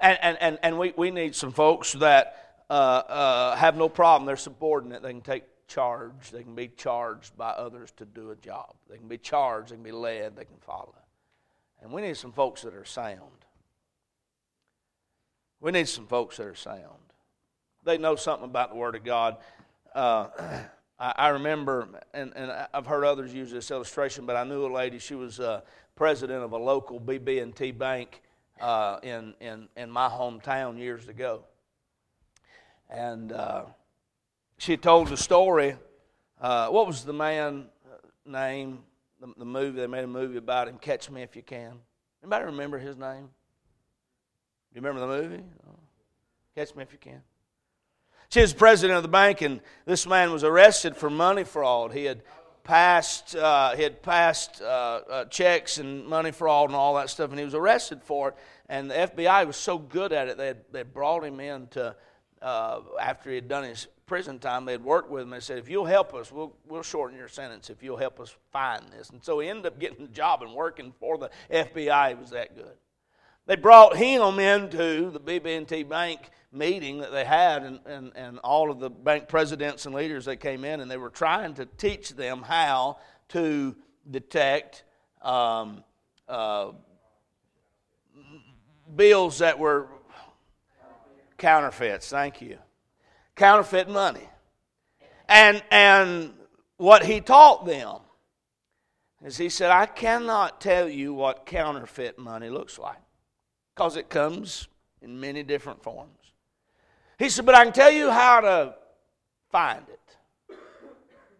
And, 0.00 0.18
and, 0.22 0.38
and, 0.40 0.58
and 0.62 0.78
we, 0.78 0.94
we 0.96 1.10
need 1.10 1.34
some 1.34 1.52
folks 1.52 1.92
that 1.94 2.47
uh, 2.70 2.72
uh, 2.72 3.56
have 3.56 3.76
no 3.76 3.88
problem. 3.88 4.26
They're 4.26 4.36
subordinate. 4.36 5.02
They 5.02 5.12
can 5.12 5.20
take 5.20 5.44
charge. 5.68 6.30
They 6.32 6.42
can 6.42 6.54
be 6.54 6.68
charged 6.68 7.36
by 7.36 7.50
others 7.50 7.92
to 7.96 8.04
do 8.04 8.30
a 8.30 8.36
job. 8.36 8.74
They 8.90 8.96
can 8.96 9.08
be 9.08 9.18
charged. 9.18 9.70
They 9.70 9.76
can 9.76 9.84
be 9.84 9.92
led. 9.92 10.36
They 10.36 10.44
can 10.44 10.58
follow. 10.60 10.94
And 11.80 11.92
we 11.92 12.02
need 12.02 12.16
some 12.16 12.32
folks 12.32 12.62
that 12.62 12.74
are 12.74 12.84
sound. 12.84 13.20
We 15.60 15.72
need 15.72 15.88
some 15.88 16.06
folks 16.06 16.36
that 16.36 16.46
are 16.46 16.54
sound. 16.54 16.82
They 17.84 17.98
know 17.98 18.16
something 18.16 18.48
about 18.48 18.70
the 18.70 18.76
Word 18.76 18.96
of 18.96 19.04
God. 19.04 19.36
Uh, 19.94 20.28
I, 21.00 21.12
I, 21.16 21.28
remember, 21.28 21.88
and, 22.12 22.32
and 22.34 22.52
I've 22.74 22.86
heard 22.86 23.04
others 23.04 23.32
use 23.32 23.52
this 23.52 23.70
illustration, 23.70 24.26
but 24.26 24.34
I 24.34 24.44
knew 24.44 24.66
a 24.66 24.72
lady. 24.72 24.98
She 24.98 25.14
was 25.14 25.38
uh, 25.38 25.60
president 25.94 26.42
of 26.42 26.52
a 26.52 26.58
local 26.58 27.00
BB&T 27.00 27.70
bank 27.72 28.22
uh, 28.60 28.98
in, 29.02 29.34
in, 29.40 29.68
in 29.76 29.90
my 29.90 30.08
hometown 30.08 30.76
years 30.76 31.08
ago. 31.08 31.44
And 32.90 33.32
uh, 33.32 33.64
she 34.56 34.76
told 34.76 35.08
the 35.08 35.16
story. 35.16 35.76
Uh, 36.40 36.68
what 36.68 36.86
was 36.86 37.04
the 37.04 37.12
man 37.12 37.66
uh, 37.86 37.96
name? 38.30 38.80
The, 39.20 39.32
the, 39.38 39.44
movie 39.44 39.80
they 39.80 39.86
made 39.86 40.04
a 40.04 40.08
movie 40.08 40.38
about 40.38 40.68
him. 40.68 40.78
Catch 40.78 41.10
Me 41.10 41.22
If 41.22 41.34
You 41.34 41.42
Can. 41.42 41.80
Anybody 42.22 42.44
remember 42.46 42.78
his 42.78 42.96
name? 42.96 43.28
Do 44.70 44.80
you 44.80 44.80
remember 44.80 45.00
the 45.00 45.06
movie? 45.06 45.42
Catch 46.54 46.74
Me 46.76 46.82
If 46.82 46.92
You 46.92 46.98
Can. 46.98 47.22
She 48.30 48.40
was 48.40 48.52
president 48.52 48.96
of 48.96 49.02
the 49.02 49.08
bank, 49.08 49.40
and 49.40 49.60
this 49.86 50.06
man 50.06 50.30
was 50.32 50.44
arrested 50.44 50.96
for 50.96 51.08
money 51.08 51.44
fraud. 51.44 51.92
He 51.92 52.04
had 52.04 52.22
passed 52.62 53.34
uh, 53.34 53.74
he 53.74 53.82
had 53.82 54.02
passed 54.02 54.60
uh, 54.60 55.00
uh, 55.10 55.24
checks 55.24 55.78
and 55.78 56.06
money 56.06 56.30
fraud 56.30 56.68
and 56.68 56.76
all 56.76 56.94
that 56.96 57.08
stuff, 57.08 57.30
and 57.30 57.38
he 57.38 57.44
was 57.44 57.54
arrested 57.54 58.02
for 58.02 58.28
it. 58.28 58.34
And 58.68 58.90
the 58.90 58.94
FBI 58.94 59.46
was 59.46 59.56
so 59.56 59.78
good 59.78 60.12
at 60.12 60.28
it, 60.28 60.36
they 60.36 60.48
had, 60.48 60.58
they 60.70 60.82
brought 60.82 61.24
him 61.24 61.40
in 61.40 61.68
to 61.68 61.96
uh, 62.42 62.80
after 63.00 63.30
he 63.30 63.36
had 63.36 63.48
done 63.48 63.64
his 63.64 63.86
prison 64.06 64.38
time, 64.38 64.64
they 64.64 64.72
had 64.72 64.84
worked 64.84 65.10
with 65.10 65.22
him. 65.22 65.30
They 65.30 65.40
said, 65.40 65.58
if 65.58 65.68
you'll 65.68 65.84
help 65.84 66.14
us, 66.14 66.32
we'll, 66.32 66.54
we'll 66.66 66.82
shorten 66.82 67.16
your 67.16 67.28
sentence 67.28 67.70
if 67.70 67.82
you'll 67.82 67.96
help 67.96 68.20
us 68.20 68.34
find 68.52 68.84
this. 68.90 69.10
And 69.10 69.22
so 69.22 69.38
he 69.40 69.48
ended 69.48 69.66
up 69.66 69.78
getting 69.78 70.04
a 70.04 70.08
job 70.08 70.42
and 70.42 70.54
working 70.54 70.92
for 70.98 71.18
the 71.18 71.30
FBI. 71.50 72.08
He 72.08 72.14
was 72.14 72.30
that 72.30 72.56
good. 72.56 72.76
They 73.46 73.56
brought 73.56 73.96
him 73.96 74.38
into 74.38 75.10
the 75.10 75.20
BB&T 75.20 75.84
Bank 75.84 76.20
meeting 76.52 76.98
that 76.98 77.12
they 77.12 77.24
had, 77.24 77.62
and, 77.62 77.80
and, 77.86 78.12
and 78.14 78.38
all 78.40 78.70
of 78.70 78.78
the 78.78 78.90
bank 78.90 79.28
presidents 79.28 79.86
and 79.86 79.94
leaders 79.94 80.26
that 80.26 80.36
came 80.36 80.64
in, 80.64 80.80
and 80.80 80.90
they 80.90 80.96
were 80.96 81.10
trying 81.10 81.54
to 81.54 81.66
teach 81.66 82.10
them 82.10 82.42
how 82.42 82.98
to 83.28 83.74
detect 84.10 84.84
um, 85.22 85.82
uh, 86.28 86.72
bills 88.94 89.38
that 89.38 89.58
were 89.58 89.88
Counterfeits, 91.38 92.10
thank 92.10 92.42
you. 92.42 92.58
Counterfeit 93.36 93.88
money. 93.88 94.28
And, 95.28 95.62
and 95.70 96.34
what 96.76 97.04
he 97.04 97.20
taught 97.20 97.64
them 97.64 98.00
is 99.24 99.36
he 99.36 99.48
said, 99.48 99.70
I 99.70 99.86
cannot 99.86 100.60
tell 100.60 100.88
you 100.88 101.14
what 101.14 101.46
counterfeit 101.46 102.18
money 102.18 102.50
looks 102.50 102.78
like 102.78 102.98
because 103.74 103.96
it 103.96 104.08
comes 104.08 104.68
in 105.00 105.20
many 105.20 105.42
different 105.42 105.82
forms. 105.82 106.10
He 107.18 107.28
said, 107.28 107.46
but 107.46 107.54
I 107.54 107.64
can 107.64 107.72
tell 107.72 107.90
you 107.90 108.10
how 108.10 108.40
to 108.40 108.74
find 109.50 109.84
it. 109.88 110.56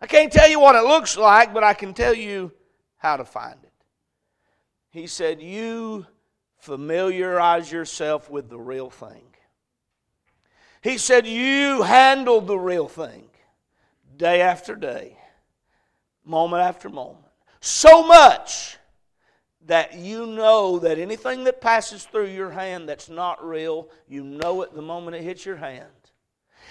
I 0.01 0.07
can't 0.07 0.33
tell 0.33 0.49
you 0.49 0.61
what 0.61 0.77
it 0.77 0.87
looks 0.87 1.17
like, 1.17 1.53
but 1.53 1.65
I 1.65 1.75
can 1.75 1.93
tell 1.93 2.15
you 2.15 2.53
how 2.99 3.17
to 3.17 3.25
find 3.25 3.57
it. 3.63 3.73
He 4.91 5.07
said, 5.07 5.43
You 5.43 6.07
familiarize 6.59 7.71
yourself 7.71 8.31
with 8.31 8.49
the 8.49 8.59
real 8.59 8.91
thing. 8.91 9.28
He 10.89 10.97
said, 10.97 11.27
You 11.27 11.83
handle 11.83 12.41
the 12.41 12.59
real 12.59 12.89
thing 12.89 13.29
day 14.17 14.41
after 14.41 14.75
day, 14.75 15.19
moment 16.25 16.63
after 16.63 16.89
moment. 16.89 17.27
So 17.61 18.07
much 18.07 18.79
that 19.67 19.97
you 19.97 20.25
know 20.25 20.79
that 20.79 20.99
anything 20.99 21.45
that 21.45 21.61
passes 21.61 22.05
through 22.05 22.29
your 22.29 22.53
hand 22.53 22.89
that's 22.89 23.11
not 23.11 23.47
real, 23.47 23.91
you 24.09 24.25
know 24.25 24.63
it 24.63 24.75
the 24.75 24.81
moment 24.81 25.15
it 25.15 25.25
hits 25.25 25.45
your 25.45 25.57
hand. 25.57 25.91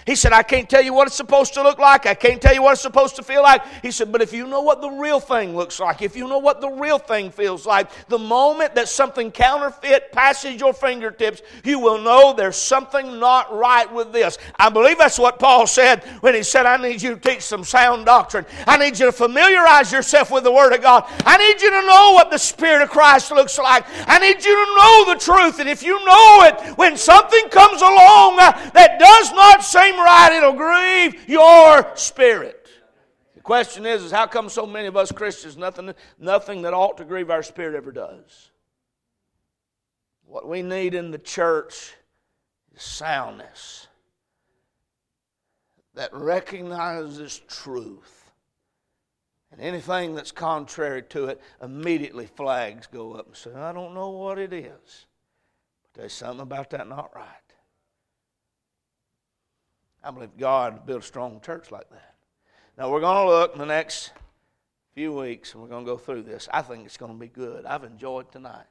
He 0.08 0.14
said, 0.14 0.32
I 0.32 0.42
can't 0.42 0.70
tell 0.70 0.80
you 0.80 0.94
what 0.94 1.06
it's 1.06 1.16
supposed 1.16 1.52
to 1.52 1.62
look 1.62 1.78
like. 1.78 2.06
I 2.06 2.14
can't 2.14 2.40
tell 2.40 2.54
you 2.54 2.62
what 2.62 2.72
it's 2.72 2.80
supposed 2.80 3.16
to 3.16 3.22
feel 3.22 3.42
like. 3.42 3.60
He 3.82 3.90
said, 3.90 4.10
but 4.10 4.22
if 4.22 4.32
you 4.32 4.46
know 4.46 4.62
what 4.62 4.80
the 4.80 4.88
real 4.88 5.20
thing 5.20 5.54
looks 5.54 5.78
like, 5.78 6.00
if 6.00 6.16
you 6.16 6.26
know 6.26 6.38
what 6.38 6.62
the 6.62 6.70
real 6.70 6.98
thing 6.98 7.30
feels 7.30 7.66
like, 7.66 7.90
the 8.08 8.18
moment 8.18 8.74
that 8.74 8.88
something 8.88 9.30
counterfeit 9.30 10.10
passes 10.10 10.58
your 10.58 10.72
fingertips, 10.72 11.42
you 11.62 11.78
will 11.78 12.00
know 12.00 12.32
there's 12.32 12.56
something 12.56 13.20
not 13.20 13.54
right 13.54 13.92
with 13.92 14.10
this. 14.10 14.38
I 14.58 14.70
believe 14.70 14.96
that's 14.96 15.18
what 15.18 15.38
Paul 15.38 15.66
said 15.66 16.02
when 16.22 16.34
he 16.34 16.42
said, 16.42 16.64
I 16.64 16.78
need 16.78 17.02
you 17.02 17.14
to 17.14 17.20
teach 17.20 17.42
some 17.42 17.62
sound 17.62 18.06
doctrine. 18.06 18.46
I 18.66 18.78
need 18.78 18.98
you 18.98 19.04
to 19.04 19.12
familiarize 19.12 19.92
yourself 19.92 20.30
with 20.30 20.42
the 20.42 20.52
Word 20.52 20.72
of 20.72 20.80
God. 20.80 21.04
I 21.26 21.36
need 21.36 21.60
you 21.60 21.68
to 21.68 21.86
know 21.86 22.12
what 22.12 22.30
the 22.30 22.38
Spirit 22.38 22.80
of 22.80 22.88
Christ 22.88 23.30
looks 23.30 23.58
like. 23.58 23.84
I 24.06 24.18
need 24.20 24.42
you 24.42 24.54
to 24.54 24.74
know 24.74 25.12
the 25.12 25.20
truth. 25.20 25.60
And 25.60 25.68
if 25.68 25.82
you 25.82 26.02
know 26.06 26.44
it, 26.44 26.78
when 26.78 26.96
something 26.96 27.50
comes 27.50 27.82
along 27.82 28.38
uh, 28.40 28.70
that 28.70 28.98
does 28.98 29.32
not 29.32 29.62
it'll 30.32 30.52
grieve 30.52 31.28
your 31.28 31.96
spirit. 31.96 32.68
The 33.34 33.40
question 33.40 33.86
is, 33.86 34.02
is 34.02 34.10
how 34.10 34.26
come 34.26 34.48
so 34.48 34.66
many 34.66 34.88
of 34.88 34.96
us 34.96 35.12
Christians, 35.12 35.56
nothing, 35.56 35.94
nothing 36.18 36.62
that 36.62 36.74
ought 36.74 36.96
to 36.98 37.04
grieve 37.04 37.30
our 37.30 37.42
spirit 37.42 37.74
ever 37.74 37.92
does? 37.92 38.50
What 40.26 40.48
we 40.48 40.62
need 40.62 40.94
in 40.94 41.10
the 41.10 41.18
church 41.18 41.94
is 42.74 42.82
soundness 42.82 43.88
that 45.98 46.14
recognizes 46.14 47.40
truth. 47.48 48.30
And 49.50 49.60
anything 49.60 50.14
that's 50.14 50.30
contrary 50.30 51.02
to 51.04 51.26
it, 51.26 51.40
immediately 51.60 52.26
flags 52.26 52.86
go 52.86 53.14
up 53.14 53.26
and 53.26 53.36
say, 53.36 53.52
I 53.52 53.72
don't 53.72 53.94
know 53.94 54.10
what 54.10 54.38
it 54.38 54.52
is. 54.52 55.06
But 55.82 56.00
there's 56.00 56.12
something 56.12 56.40
about 56.40 56.70
that 56.70 56.88
not 56.88 57.10
right. 57.16 57.26
I 60.08 60.10
believe 60.10 60.38
God 60.38 60.86
built 60.86 61.02
a 61.02 61.06
strong 61.06 61.38
church 61.42 61.70
like 61.70 61.90
that. 61.90 62.14
Now, 62.78 62.90
we're 62.90 63.02
going 63.02 63.26
to 63.26 63.30
look 63.30 63.52
in 63.52 63.58
the 63.58 63.66
next 63.66 64.12
few 64.94 65.12
weeks 65.12 65.52
and 65.52 65.62
we're 65.62 65.68
going 65.68 65.84
to 65.84 65.90
go 65.90 65.98
through 65.98 66.22
this. 66.22 66.48
I 66.50 66.62
think 66.62 66.86
it's 66.86 66.96
going 66.96 67.12
to 67.12 67.18
be 67.18 67.26
good. 67.26 67.66
I've 67.66 67.84
enjoyed 67.84 68.32
tonight. 68.32 68.64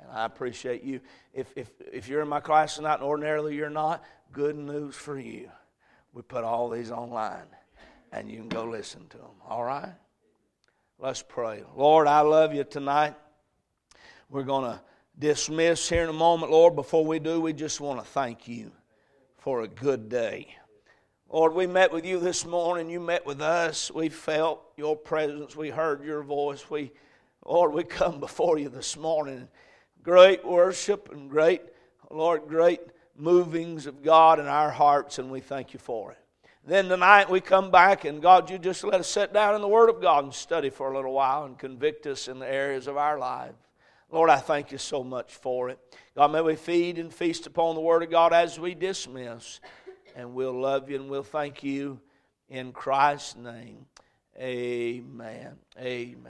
And 0.00 0.08
I 0.08 0.24
appreciate 0.24 0.84
you. 0.84 1.00
If, 1.34 1.52
if, 1.56 1.68
if 1.92 2.08
you're 2.08 2.22
in 2.22 2.28
my 2.28 2.38
class 2.38 2.76
tonight 2.76 2.94
and 2.94 3.02
ordinarily 3.02 3.56
you're 3.56 3.70
not, 3.70 4.04
good 4.30 4.54
news 4.54 4.94
for 4.94 5.18
you. 5.18 5.50
We 6.12 6.22
put 6.22 6.44
all 6.44 6.70
these 6.70 6.92
online 6.92 7.48
and 8.12 8.30
you 8.30 8.36
can 8.36 8.48
go 8.48 8.66
listen 8.66 9.08
to 9.08 9.16
them. 9.16 9.34
All 9.48 9.64
right? 9.64 9.94
Let's 11.00 11.22
pray. 11.22 11.64
Lord, 11.74 12.06
I 12.06 12.20
love 12.20 12.54
you 12.54 12.62
tonight. 12.62 13.16
We're 14.30 14.44
going 14.44 14.70
to 14.70 14.80
dismiss 15.18 15.88
here 15.88 16.04
in 16.04 16.08
a 16.08 16.12
moment, 16.12 16.52
Lord. 16.52 16.76
Before 16.76 17.04
we 17.04 17.18
do, 17.18 17.40
we 17.40 17.52
just 17.52 17.80
want 17.80 17.98
to 17.98 18.06
thank 18.06 18.46
you 18.46 18.70
for 19.46 19.60
a 19.60 19.68
good 19.68 20.08
day. 20.08 20.48
Lord, 21.30 21.54
we 21.54 21.68
met 21.68 21.92
with 21.92 22.04
you 22.04 22.18
this 22.18 22.44
morning. 22.44 22.90
You 22.90 22.98
met 22.98 23.24
with 23.24 23.40
us. 23.40 23.92
We 23.92 24.08
felt 24.08 24.60
your 24.76 24.96
presence. 24.96 25.54
We 25.54 25.70
heard 25.70 26.02
your 26.02 26.24
voice. 26.24 26.68
We, 26.68 26.90
Lord, 27.44 27.72
we 27.72 27.84
come 27.84 28.18
before 28.18 28.58
you 28.58 28.68
this 28.68 28.96
morning. 28.96 29.46
Great 30.02 30.44
worship 30.44 31.12
and 31.12 31.30
great, 31.30 31.62
Lord, 32.10 32.48
great 32.48 32.80
movings 33.16 33.86
of 33.86 34.02
God 34.02 34.40
in 34.40 34.48
our 34.48 34.72
hearts, 34.72 35.20
and 35.20 35.30
we 35.30 35.38
thank 35.38 35.72
you 35.72 35.78
for 35.78 36.10
it. 36.10 36.18
Then 36.66 36.88
tonight 36.88 37.30
we 37.30 37.40
come 37.40 37.70
back, 37.70 38.04
and 38.04 38.20
God, 38.20 38.50
you 38.50 38.58
just 38.58 38.82
let 38.82 38.98
us 38.98 39.08
sit 39.08 39.32
down 39.32 39.54
in 39.54 39.60
the 39.60 39.68
Word 39.68 39.90
of 39.90 40.02
God 40.02 40.24
and 40.24 40.34
study 40.34 40.70
for 40.70 40.90
a 40.90 40.96
little 40.96 41.12
while 41.12 41.44
and 41.44 41.56
convict 41.56 42.04
us 42.08 42.26
in 42.26 42.40
the 42.40 42.52
areas 42.52 42.88
of 42.88 42.96
our 42.96 43.16
lives. 43.16 43.54
Lord, 44.10 44.30
I 44.30 44.36
thank 44.36 44.70
you 44.70 44.78
so 44.78 45.02
much 45.02 45.34
for 45.34 45.68
it. 45.68 45.78
God, 46.14 46.32
may 46.32 46.40
we 46.40 46.56
feed 46.56 46.98
and 46.98 47.12
feast 47.12 47.46
upon 47.46 47.74
the 47.74 47.80
Word 47.80 48.02
of 48.02 48.10
God 48.10 48.32
as 48.32 48.58
we 48.58 48.74
dismiss. 48.74 49.60
And 50.14 50.32
we'll 50.32 50.58
love 50.58 50.88
you 50.88 50.96
and 50.96 51.10
we'll 51.10 51.22
thank 51.22 51.62
you 51.62 52.00
in 52.48 52.72
Christ's 52.72 53.36
name. 53.36 53.86
Amen. 54.38 55.56
Amen. 55.78 56.22